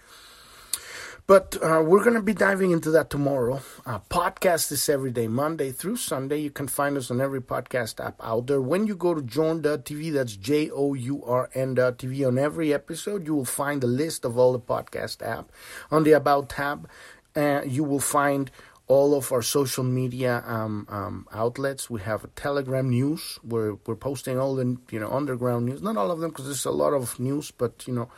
But 1.28 1.58
uh, 1.62 1.82
we're 1.84 2.02
to 2.04 2.22
be 2.22 2.32
diving 2.32 2.70
into 2.70 2.90
that 2.92 3.10
tomorrow. 3.10 3.60
Uh, 3.84 3.98
podcast 4.08 4.72
is 4.72 4.88
every 4.88 5.10
day, 5.10 5.28
Monday 5.28 5.72
through 5.72 5.96
Sunday. 5.96 6.38
You 6.38 6.50
can 6.50 6.68
find 6.68 6.96
us 6.96 7.10
on 7.10 7.20
every 7.20 7.42
podcast 7.42 8.02
app 8.02 8.14
out 8.22 8.46
there. 8.46 8.62
When 8.62 8.86
you 8.86 8.96
go 8.96 9.12
to 9.12 9.20
journ.tv, 9.20 10.14
that's 10.14 10.36
J 10.36 10.70
O 10.70 10.94
U 10.94 11.22
R 11.22 11.50
N.tv, 11.52 12.26
on 12.26 12.38
every 12.38 12.72
episode, 12.72 13.26
you 13.26 13.34
will 13.34 13.44
find 13.44 13.82
the 13.82 13.86
list 13.86 14.24
of 14.24 14.38
all 14.38 14.52
the 14.54 14.58
podcast 14.58 15.20
app. 15.20 15.52
On 15.90 16.02
the 16.02 16.12
About 16.12 16.48
tab, 16.48 16.88
uh, 17.36 17.62
you 17.66 17.84
will 17.84 18.00
find 18.00 18.50
all 18.88 19.14
of 19.14 19.30
our 19.32 19.42
social 19.42 19.84
media 19.84 20.42
um, 20.46 20.86
um, 20.88 21.26
outlets. 21.32 21.90
We 21.90 22.00
have 22.00 22.26
Telegram 22.34 22.88
news 22.88 23.38
where 23.42 23.74
we're 23.86 23.96
posting 23.96 24.38
all 24.38 24.54
the 24.56 24.76
you 24.90 24.98
know 24.98 25.10
underground 25.10 25.66
news. 25.66 25.82
Not 25.82 25.96
all 25.96 26.10
of 26.10 26.20
them 26.20 26.30
because 26.30 26.46
there's 26.46 26.64
a 26.64 26.70
lot 26.70 26.94
of 26.94 27.20
news, 27.20 27.50
but 27.50 27.86
you 27.86 27.94
know 27.94 28.08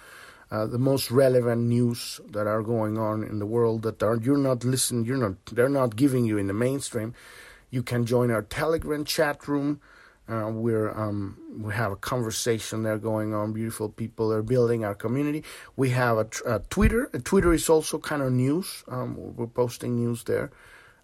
uh, 0.51 0.67
the 0.67 0.79
most 0.79 1.11
relevant 1.11 1.63
news 1.63 2.21
that 2.31 2.47
are 2.47 2.63
going 2.63 2.99
on 2.99 3.23
in 3.23 3.39
the 3.39 3.47
world 3.47 3.83
that 3.83 4.03
are 4.03 4.17
you're 4.17 4.39
not 4.39 4.65
listening. 4.65 5.05
You're 5.05 5.17
not. 5.17 5.45
They're 5.47 5.69
not 5.69 5.97
giving 5.97 6.25
you 6.25 6.39
in 6.39 6.47
the 6.47 6.55
mainstream. 6.55 7.15
You 7.71 7.83
can 7.83 8.07
join 8.07 8.31
our 8.31 8.43
Telegram 8.43 9.05
chat 9.05 9.47
room. 9.47 9.81
Uh, 10.31 10.49
we're 10.49 10.97
um, 10.97 11.37
we 11.59 11.74
have 11.74 11.91
a 11.91 11.97
conversation 11.97 12.85
there 12.85 12.99
going 12.99 13.35
on. 13.35 13.53
Beautiful 13.53 13.89
people 13.89 14.33
are 14.33 14.43
building 14.43 14.85
our 14.85 14.95
community. 14.95 15.43
We 15.76 15.91
have 15.91 16.18
a, 16.18 16.28
a 16.47 16.59
Twitter. 16.70 17.11
A 17.12 17.18
Twitter 17.18 17.53
is 17.53 17.68
also 17.68 17.99
kind 17.99 18.22
of 18.22 18.33
news. 18.33 18.85
Um, 18.87 19.16
we're 19.37 19.49
posting 19.49 19.97
news 19.97 20.22
there, 20.24 20.53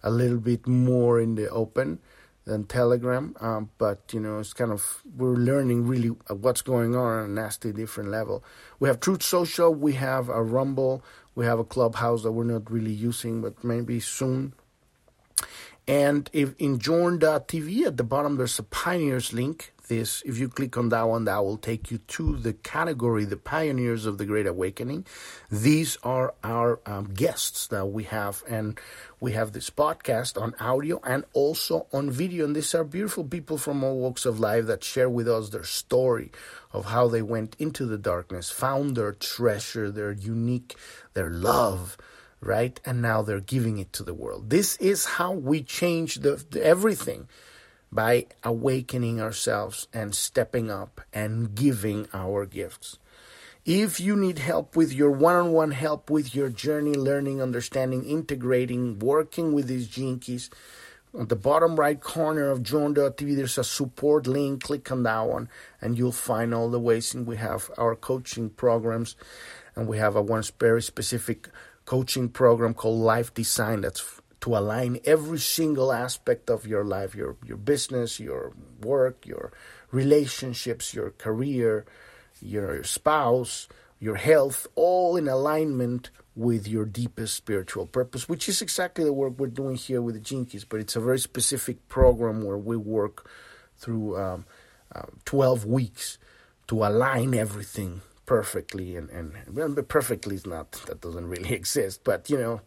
a 0.01 0.09
little 0.09 0.37
bit 0.37 0.65
more 0.65 1.19
in 1.19 1.35
the 1.35 1.49
open 1.49 1.99
than 2.45 2.63
Telegram. 2.63 3.35
Um, 3.41 3.69
but 3.77 3.99
you 4.13 4.21
know, 4.21 4.39
it's 4.39 4.53
kind 4.53 4.71
of 4.71 5.03
we're 5.17 5.35
learning 5.35 5.85
really 5.85 6.09
what's 6.29 6.61
going 6.61 6.95
on 6.95 7.19
on 7.19 7.25
a 7.25 7.27
nasty 7.27 7.73
different 7.73 8.09
level. 8.09 8.45
We 8.79 8.87
have 8.87 9.01
Truth 9.01 9.23
Social. 9.23 9.73
We 9.73 9.93
have 9.93 10.29
a 10.29 10.41
Rumble. 10.41 11.03
We 11.35 11.45
have 11.45 11.59
a 11.59 11.65
Clubhouse 11.65 12.23
that 12.23 12.31
we're 12.31 12.45
not 12.45 12.71
really 12.71 12.93
using, 12.93 13.41
but 13.41 13.61
maybe 13.61 13.99
soon 13.99 14.53
And 15.87 16.29
if 16.33 16.53
in 16.59 16.79
journ.tv 16.79 17.85
at 17.85 17.97
the 17.97 18.03
bottom 18.03 18.35
there's 18.35 18.59
a 18.59 18.63
pioneers 18.63 19.31
link. 19.31 19.73
This, 19.87 20.21
if 20.25 20.37
you 20.37 20.49
click 20.49 20.75
on 20.75 20.89
that 20.89 21.03
one, 21.03 21.23
that 21.25 21.45
will 21.45 21.55
take 21.55 21.91
you 21.91 21.99
to 21.99 22.35
the 22.35 22.51
category, 22.51 23.23
the 23.23 23.37
pioneers 23.37 24.05
of 24.05 24.17
the 24.17 24.25
Great 24.25 24.45
Awakening. 24.45 25.05
These 25.49 25.97
are 26.03 26.33
our 26.43 26.81
um, 26.85 27.13
guests 27.13 27.67
that 27.67 27.85
we 27.85 28.03
have, 28.03 28.43
and 28.49 28.77
we 29.21 29.31
have 29.31 29.53
this 29.53 29.69
podcast 29.69 30.41
on 30.41 30.55
audio 30.59 30.99
and 31.05 31.23
also 31.31 31.87
on 31.93 32.11
video. 32.11 32.43
And 32.43 32.53
these 32.53 32.75
are 32.75 32.83
beautiful 32.83 33.23
people 33.23 33.57
from 33.57 33.81
all 33.81 33.97
walks 33.97 34.25
of 34.25 34.41
life 34.41 34.65
that 34.65 34.83
share 34.83 35.09
with 35.09 35.29
us 35.29 35.51
their 35.51 35.63
story 35.63 36.33
of 36.73 36.87
how 36.87 37.07
they 37.07 37.21
went 37.21 37.55
into 37.57 37.85
the 37.85 37.97
darkness, 37.97 38.49
found 38.49 38.97
their 38.97 39.13
treasure, 39.13 39.89
their 39.89 40.11
unique, 40.11 40.75
their 41.13 41.29
love 41.29 41.97
right? 42.47 42.79
And 42.85 43.01
now 43.01 43.21
they're 43.21 43.39
giving 43.39 43.77
it 43.77 43.93
to 43.93 44.03
the 44.03 44.13
world. 44.13 44.49
This 44.49 44.77
is 44.77 45.05
how 45.05 45.33
we 45.33 45.61
change 45.61 46.15
the, 46.15 46.43
the, 46.49 46.65
everything 46.65 47.27
by 47.91 48.27
awakening 48.43 49.21
ourselves 49.21 49.87
and 49.93 50.15
stepping 50.15 50.71
up 50.71 51.01
and 51.13 51.53
giving 51.53 52.07
our 52.13 52.45
gifts. 52.45 52.97
If 53.65 53.99
you 53.99 54.15
need 54.15 54.39
help 54.39 54.77
with 54.77 54.93
your 54.93 55.11
one 55.11 55.35
on 55.35 55.51
one 55.51 55.71
help 55.71 56.09
with 56.09 56.33
your 56.33 56.47
journey, 56.47 56.93
learning, 56.93 57.41
understanding, 57.41 58.05
integrating, 58.05 58.99
working 58.99 59.51
with 59.51 59.67
these 59.67 59.89
keys, 59.89 60.49
on 61.13 61.27
the 61.27 61.35
bottom 61.35 61.75
right 61.75 61.99
corner 61.99 62.49
of 62.49 62.63
journ.tv, 62.63 63.35
there's 63.35 63.57
a 63.57 63.63
support 63.63 64.27
link. 64.27 64.63
Click 64.63 64.91
on 64.91 65.03
that 65.03 65.21
one, 65.21 65.49
and 65.81 65.97
you'll 65.97 66.11
find 66.11 66.53
all 66.53 66.69
the 66.69 66.79
ways. 66.79 67.13
And 67.13 67.25
we 67.25 67.37
have 67.37 67.71
our 67.77 67.95
coaching 67.95 68.49
programs, 68.51 69.15
and 69.75 69.87
we 69.87 69.97
have 69.97 70.15
a 70.15 70.21
one 70.21 70.43
very 70.59 70.81
specific 70.81 71.49
coaching 71.87 72.27
program 72.27 72.73
called 72.73 72.99
Life 72.99 73.33
Design 73.33 73.81
that's 73.81 74.21
to 74.41 74.57
align 74.57 74.99
every 75.05 75.39
single 75.39 75.91
aspect 75.91 76.49
of 76.49 76.67
your 76.67 76.83
life 76.83 77.15
your 77.15 77.37
your 77.45 77.57
business 77.57 78.19
your 78.19 78.53
work 78.81 79.25
your 79.25 79.51
relationships 79.89 80.93
your 80.93 81.11
career 81.11 81.85
your 82.41 82.83
spouse 82.83 83.67
your 83.99 84.15
health 84.15 84.67
all 84.75 85.15
in 85.15 85.29
alignment 85.29 86.11
with 86.35 86.67
your 86.67 86.85
deepest 86.85 87.33
spiritual 87.33 87.87
purpose 87.87 88.27
which 88.27 88.47
is 88.49 88.61
exactly 88.61 89.05
the 89.05 89.13
work 89.13 89.33
we're 89.37 89.47
doing 89.47 89.77
here 89.77 90.01
with 90.01 90.13
the 90.13 90.45
Keys 90.45 90.65
but 90.65 90.81
it's 90.81 90.97
a 90.97 91.01
very 91.01 91.19
specific 91.19 91.87
program 91.87 92.43
where 92.43 92.57
we 92.57 92.75
work 92.75 93.29
through 93.77 94.17
um, 94.17 94.45
uh, 94.93 95.03
12 95.23 95.65
weeks 95.65 96.17
to 96.67 96.85
align 96.85 97.33
everything 97.33 98.01
perfectly 98.27 98.95
and, 98.95 99.09
and 99.09 99.33
well, 99.51 99.73
perfectly 99.83 100.35
is 100.35 100.45
not 100.45 100.71
that 100.85 101.01
doesn't 101.01 101.27
really 101.27 101.53
exist 101.61 102.01
but 102.03 102.29
you 102.29 102.37
know 102.37 102.61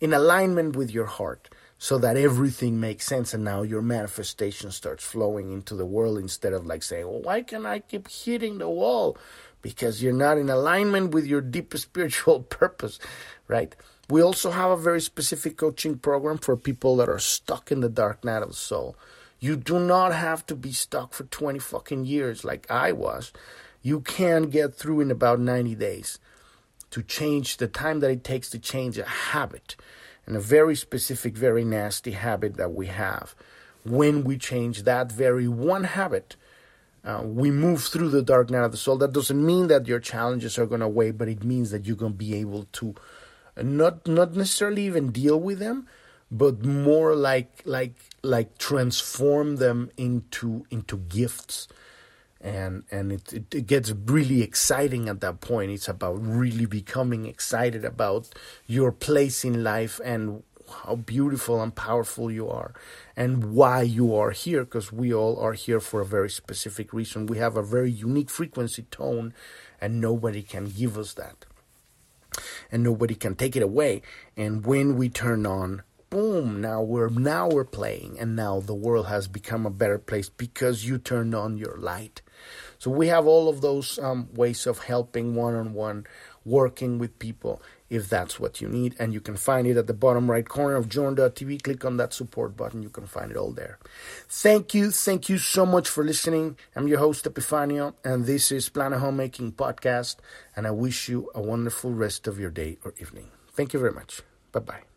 in 0.00 0.12
alignment 0.12 0.74
with 0.74 0.90
your 0.90 1.06
heart 1.06 1.48
so 1.78 1.98
that 1.98 2.16
everything 2.16 2.80
makes 2.80 3.06
sense 3.06 3.34
and 3.34 3.44
now 3.44 3.60
your 3.60 3.82
manifestation 3.82 4.70
starts 4.72 5.04
flowing 5.04 5.52
into 5.52 5.74
the 5.76 5.84
world 5.84 6.18
instead 6.18 6.54
of 6.54 6.66
like 6.66 6.82
saying 6.82 7.06
well 7.06 7.22
why 7.22 7.42
can 7.42 7.64
i 7.64 7.78
keep 7.78 8.08
hitting 8.08 8.58
the 8.58 8.68
wall? 8.68 9.16
Because 9.62 10.00
you're 10.00 10.12
not 10.12 10.38
in 10.38 10.48
alignment 10.48 11.12
with 11.12 11.26
your 11.26 11.40
deepest 11.40 11.84
spiritual 11.90 12.40
purpose 12.40 12.98
right? 13.48 13.76
We 14.08 14.22
also 14.22 14.50
have 14.52 14.70
a 14.70 14.76
very 14.76 15.00
specific 15.00 15.56
coaching 15.56 15.98
program 15.98 16.38
for 16.38 16.56
people 16.56 16.96
that 16.96 17.08
are 17.08 17.18
stuck 17.18 17.70
in 17.70 17.80
the 17.80 17.88
dark 17.88 18.24
night 18.24 18.42
of 18.42 18.50
the 18.50 18.54
soul. 18.54 18.96
You 19.40 19.56
do 19.56 19.78
not 19.78 20.14
have 20.14 20.46
to 20.46 20.54
be 20.54 20.72
stuck 20.72 21.12
for 21.12 21.24
20 21.24 21.58
fucking 21.58 22.06
years 22.06 22.44
like 22.44 22.66
i 22.70 22.92
was 22.92 23.32
you 23.86 24.00
can 24.00 24.50
get 24.50 24.74
through 24.74 25.00
in 25.00 25.12
about 25.12 25.38
90 25.38 25.76
days 25.76 26.18
to 26.90 27.04
change 27.04 27.58
the 27.58 27.68
time 27.68 28.00
that 28.00 28.10
it 28.10 28.24
takes 28.24 28.50
to 28.50 28.58
change 28.58 28.98
a 28.98 29.04
habit 29.04 29.76
and 30.26 30.34
a 30.34 30.40
very 30.40 30.74
specific, 30.74 31.36
very 31.36 31.64
nasty 31.64 32.10
habit 32.10 32.56
that 32.56 32.74
we 32.74 32.88
have. 32.88 33.36
When 33.84 34.24
we 34.24 34.38
change 34.38 34.82
that 34.82 35.12
very 35.12 35.46
one 35.46 35.84
habit, 35.84 36.34
uh, 37.04 37.22
we 37.22 37.52
move 37.52 37.84
through 37.84 38.08
the 38.08 38.22
dark 38.22 38.50
night 38.50 38.64
of 38.64 38.72
the 38.72 38.76
soul. 38.76 38.96
That 38.96 39.12
doesn't 39.12 39.46
mean 39.46 39.68
that 39.68 39.86
your 39.86 40.00
challenges 40.00 40.58
are 40.58 40.66
going 40.66 40.80
to 40.80 40.88
wait, 40.88 41.12
but 41.16 41.28
it 41.28 41.44
means 41.44 41.70
that 41.70 41.86
you're 41.86 41.94
going 41.94 42.14
to 42.14 42.18
be 42.18 42.34
able 42.34 42.66
to 42.72 42.96
uh, 43.56 43.62
not 43.62 44.08
not 44.08 44.34
necessarily 44.34 44.84
even 44.86 45.12
deal 45.12 45.38
with 45.38 45.60
them, 45.60 45.86
but 46.28 46.64
more 46.64 47.14
like 47.14 47.62
like 47.64 47.94
like 48.24 48.58
transform 48.58 49.56
them 49.56 49.92
into 49.96 50.66
into 50.72 50.96
gifts 50.96 51.68
and 52.46 52.84
and 52.92 53.10
it, 53.10 53.32
it, 53.32 53.54
it, 53.54 53.66
gets 53.66 53.90
really 53.90 54.40
exciting 54.40 55.08
at 55.08 55.20
that 55.20 55.40
point. 55.40 55.72
It's 55.72 55.88
about 55.88 56.24
really 56.24 56.64
becoming 56.64 57.26
excited 57.26 57.84
about 57.84 58.28
your 58.66 58.92
place 58.92 59.44
in 59.44 59.64
life 59.64 60.00
and 60.04 60.44
how 60.84 60.94
beautiful 60.96 61.60
and 61.60 61.74
powerful 61.74 62.30
you 62.30 62.48
are 62.48 62.72
and 63.16 63.52
why 63.52 63.82
you 63.82 64.14
are 64.14 64.30
here 64.30 64.64
because 64.64 64.92
we 64.92 65.12
all 65.12 65.38
are 65.40 65.54
here 65.54 65.80
for 65.80 66.00
a 66.00 66.06
very 66.06 66.30
specific 66.30 66.92
reason. 66.92 67.26
We 67.26 67.38
have 67.38 67.56
a 67.56 67.62
very 67.62 67.90
unique 67.90 68.30
frequency 68.30 68.82
tone 68.90 69.34
and 69.80 70.00
nobody 70.00 70.42
can 70.42 70.66
give 70.66 70.96
us 70.96 71.14
that. 71.14 71.46
And 72.70 72.82
nobody 72.82 73.14
can 73.14 73.34
take 73.34 73.56
it 73.56 73.62
away. 73.62 74.02
And 74.36 74.66
when 74.66 74.96
we 74.96 75.08
turn 75.08 75.46
on 75.46 75.82
boom 76.10 76.60
now 76.60 76.80
we're 76.80 77.08
now 77.08 77.48
we're 77.48 77.64
playing. 77.64 78.18
And 78.20 78.36
now 78.36 78.60
the 78.60 78.74
world 78.74 79.06
has 79.06 79.26
become 79.26 79.66
a 79.66 79.70
better 79.70 79.98
place 79.98 80.28
because 80.28 80.84
you 80.84 80.98
turned 80.98 81.34
on 81.34 81.58
your 81.58 81.76
light 81.78 82.22
so 82.78 82.90
we 82.90 83.08
have 83.08 83.26
all 83.26 83.48
of 83.48 83.60
those 83.60 83.98
um, 83.98 84.28
ways 84.34 84.66
of 84.66 84.80
helping 84.80 85.34
one 85.34 85.54
on 85.54 85.72
one, 85.74 86.06
working 86.44 86.98
with 86.98 87.18
people 87.18 87.60
if 87.88 88.08
that's 88.08 88.40
what 88.40 88.60
you 88.60 88.68
need. 88.68 88.94
And 88.98 89.12
you 89.12 89.20
can 89.20 89.36
find 89.36 89.66
it 89.66 89.76
at 89.76 89.86
the 89.86 89.94
bottom 89.94 90.30
right 90.30 90.48
corner 90.48 90.76
of 90.76 90.88
journ.tv. 90.88 91.62
Click 91.62 91.84
on 91.84 91.96
that 91.98 92.12
support 92.12 92.56
button. 92.56 92.82
You 92.82 92.88
can 92.88 93.06
find 93.06 93.30
it 93.30 93.36
all 93.36 93.52
there. 93.52 93.78
Thank 94.28 94.74
you. 94.74 94.90
Thank 94.90 95.28
you 95.28 95.38
so 95.38 95.64
much 95.64 95.88
for 95.88 96.04
listening. 96.04 96.56
I'm 96.74 96.88
your 96.88 96.98
host, 96.98 97.24
Epifanio, 97.24 97.94
and 98.04 98.26
this 98.26 98.50
is 98.50 98.68
Planet 98.68 99.00
Homemaking 99.00 99.52
Podcast. 99.52 100.16
And 100.54 100.66
I 100.66 100.70
wish 100.70 101.08
you 101.08 101.30
a 101.34 101.40
wonderful 101.40 101.92
rest 101.92 102.26
of 102.26 102.38
your 102.38 102.50
day 102.50 102.78
or 102.84 102.94
evening. 102.98 103.30
Thank 103.52 103.72
you 103.72 103.80
very 103.80 103.92
much. 103.92 104.22
Bye 104.52 104.60
bye. 104.60 104.95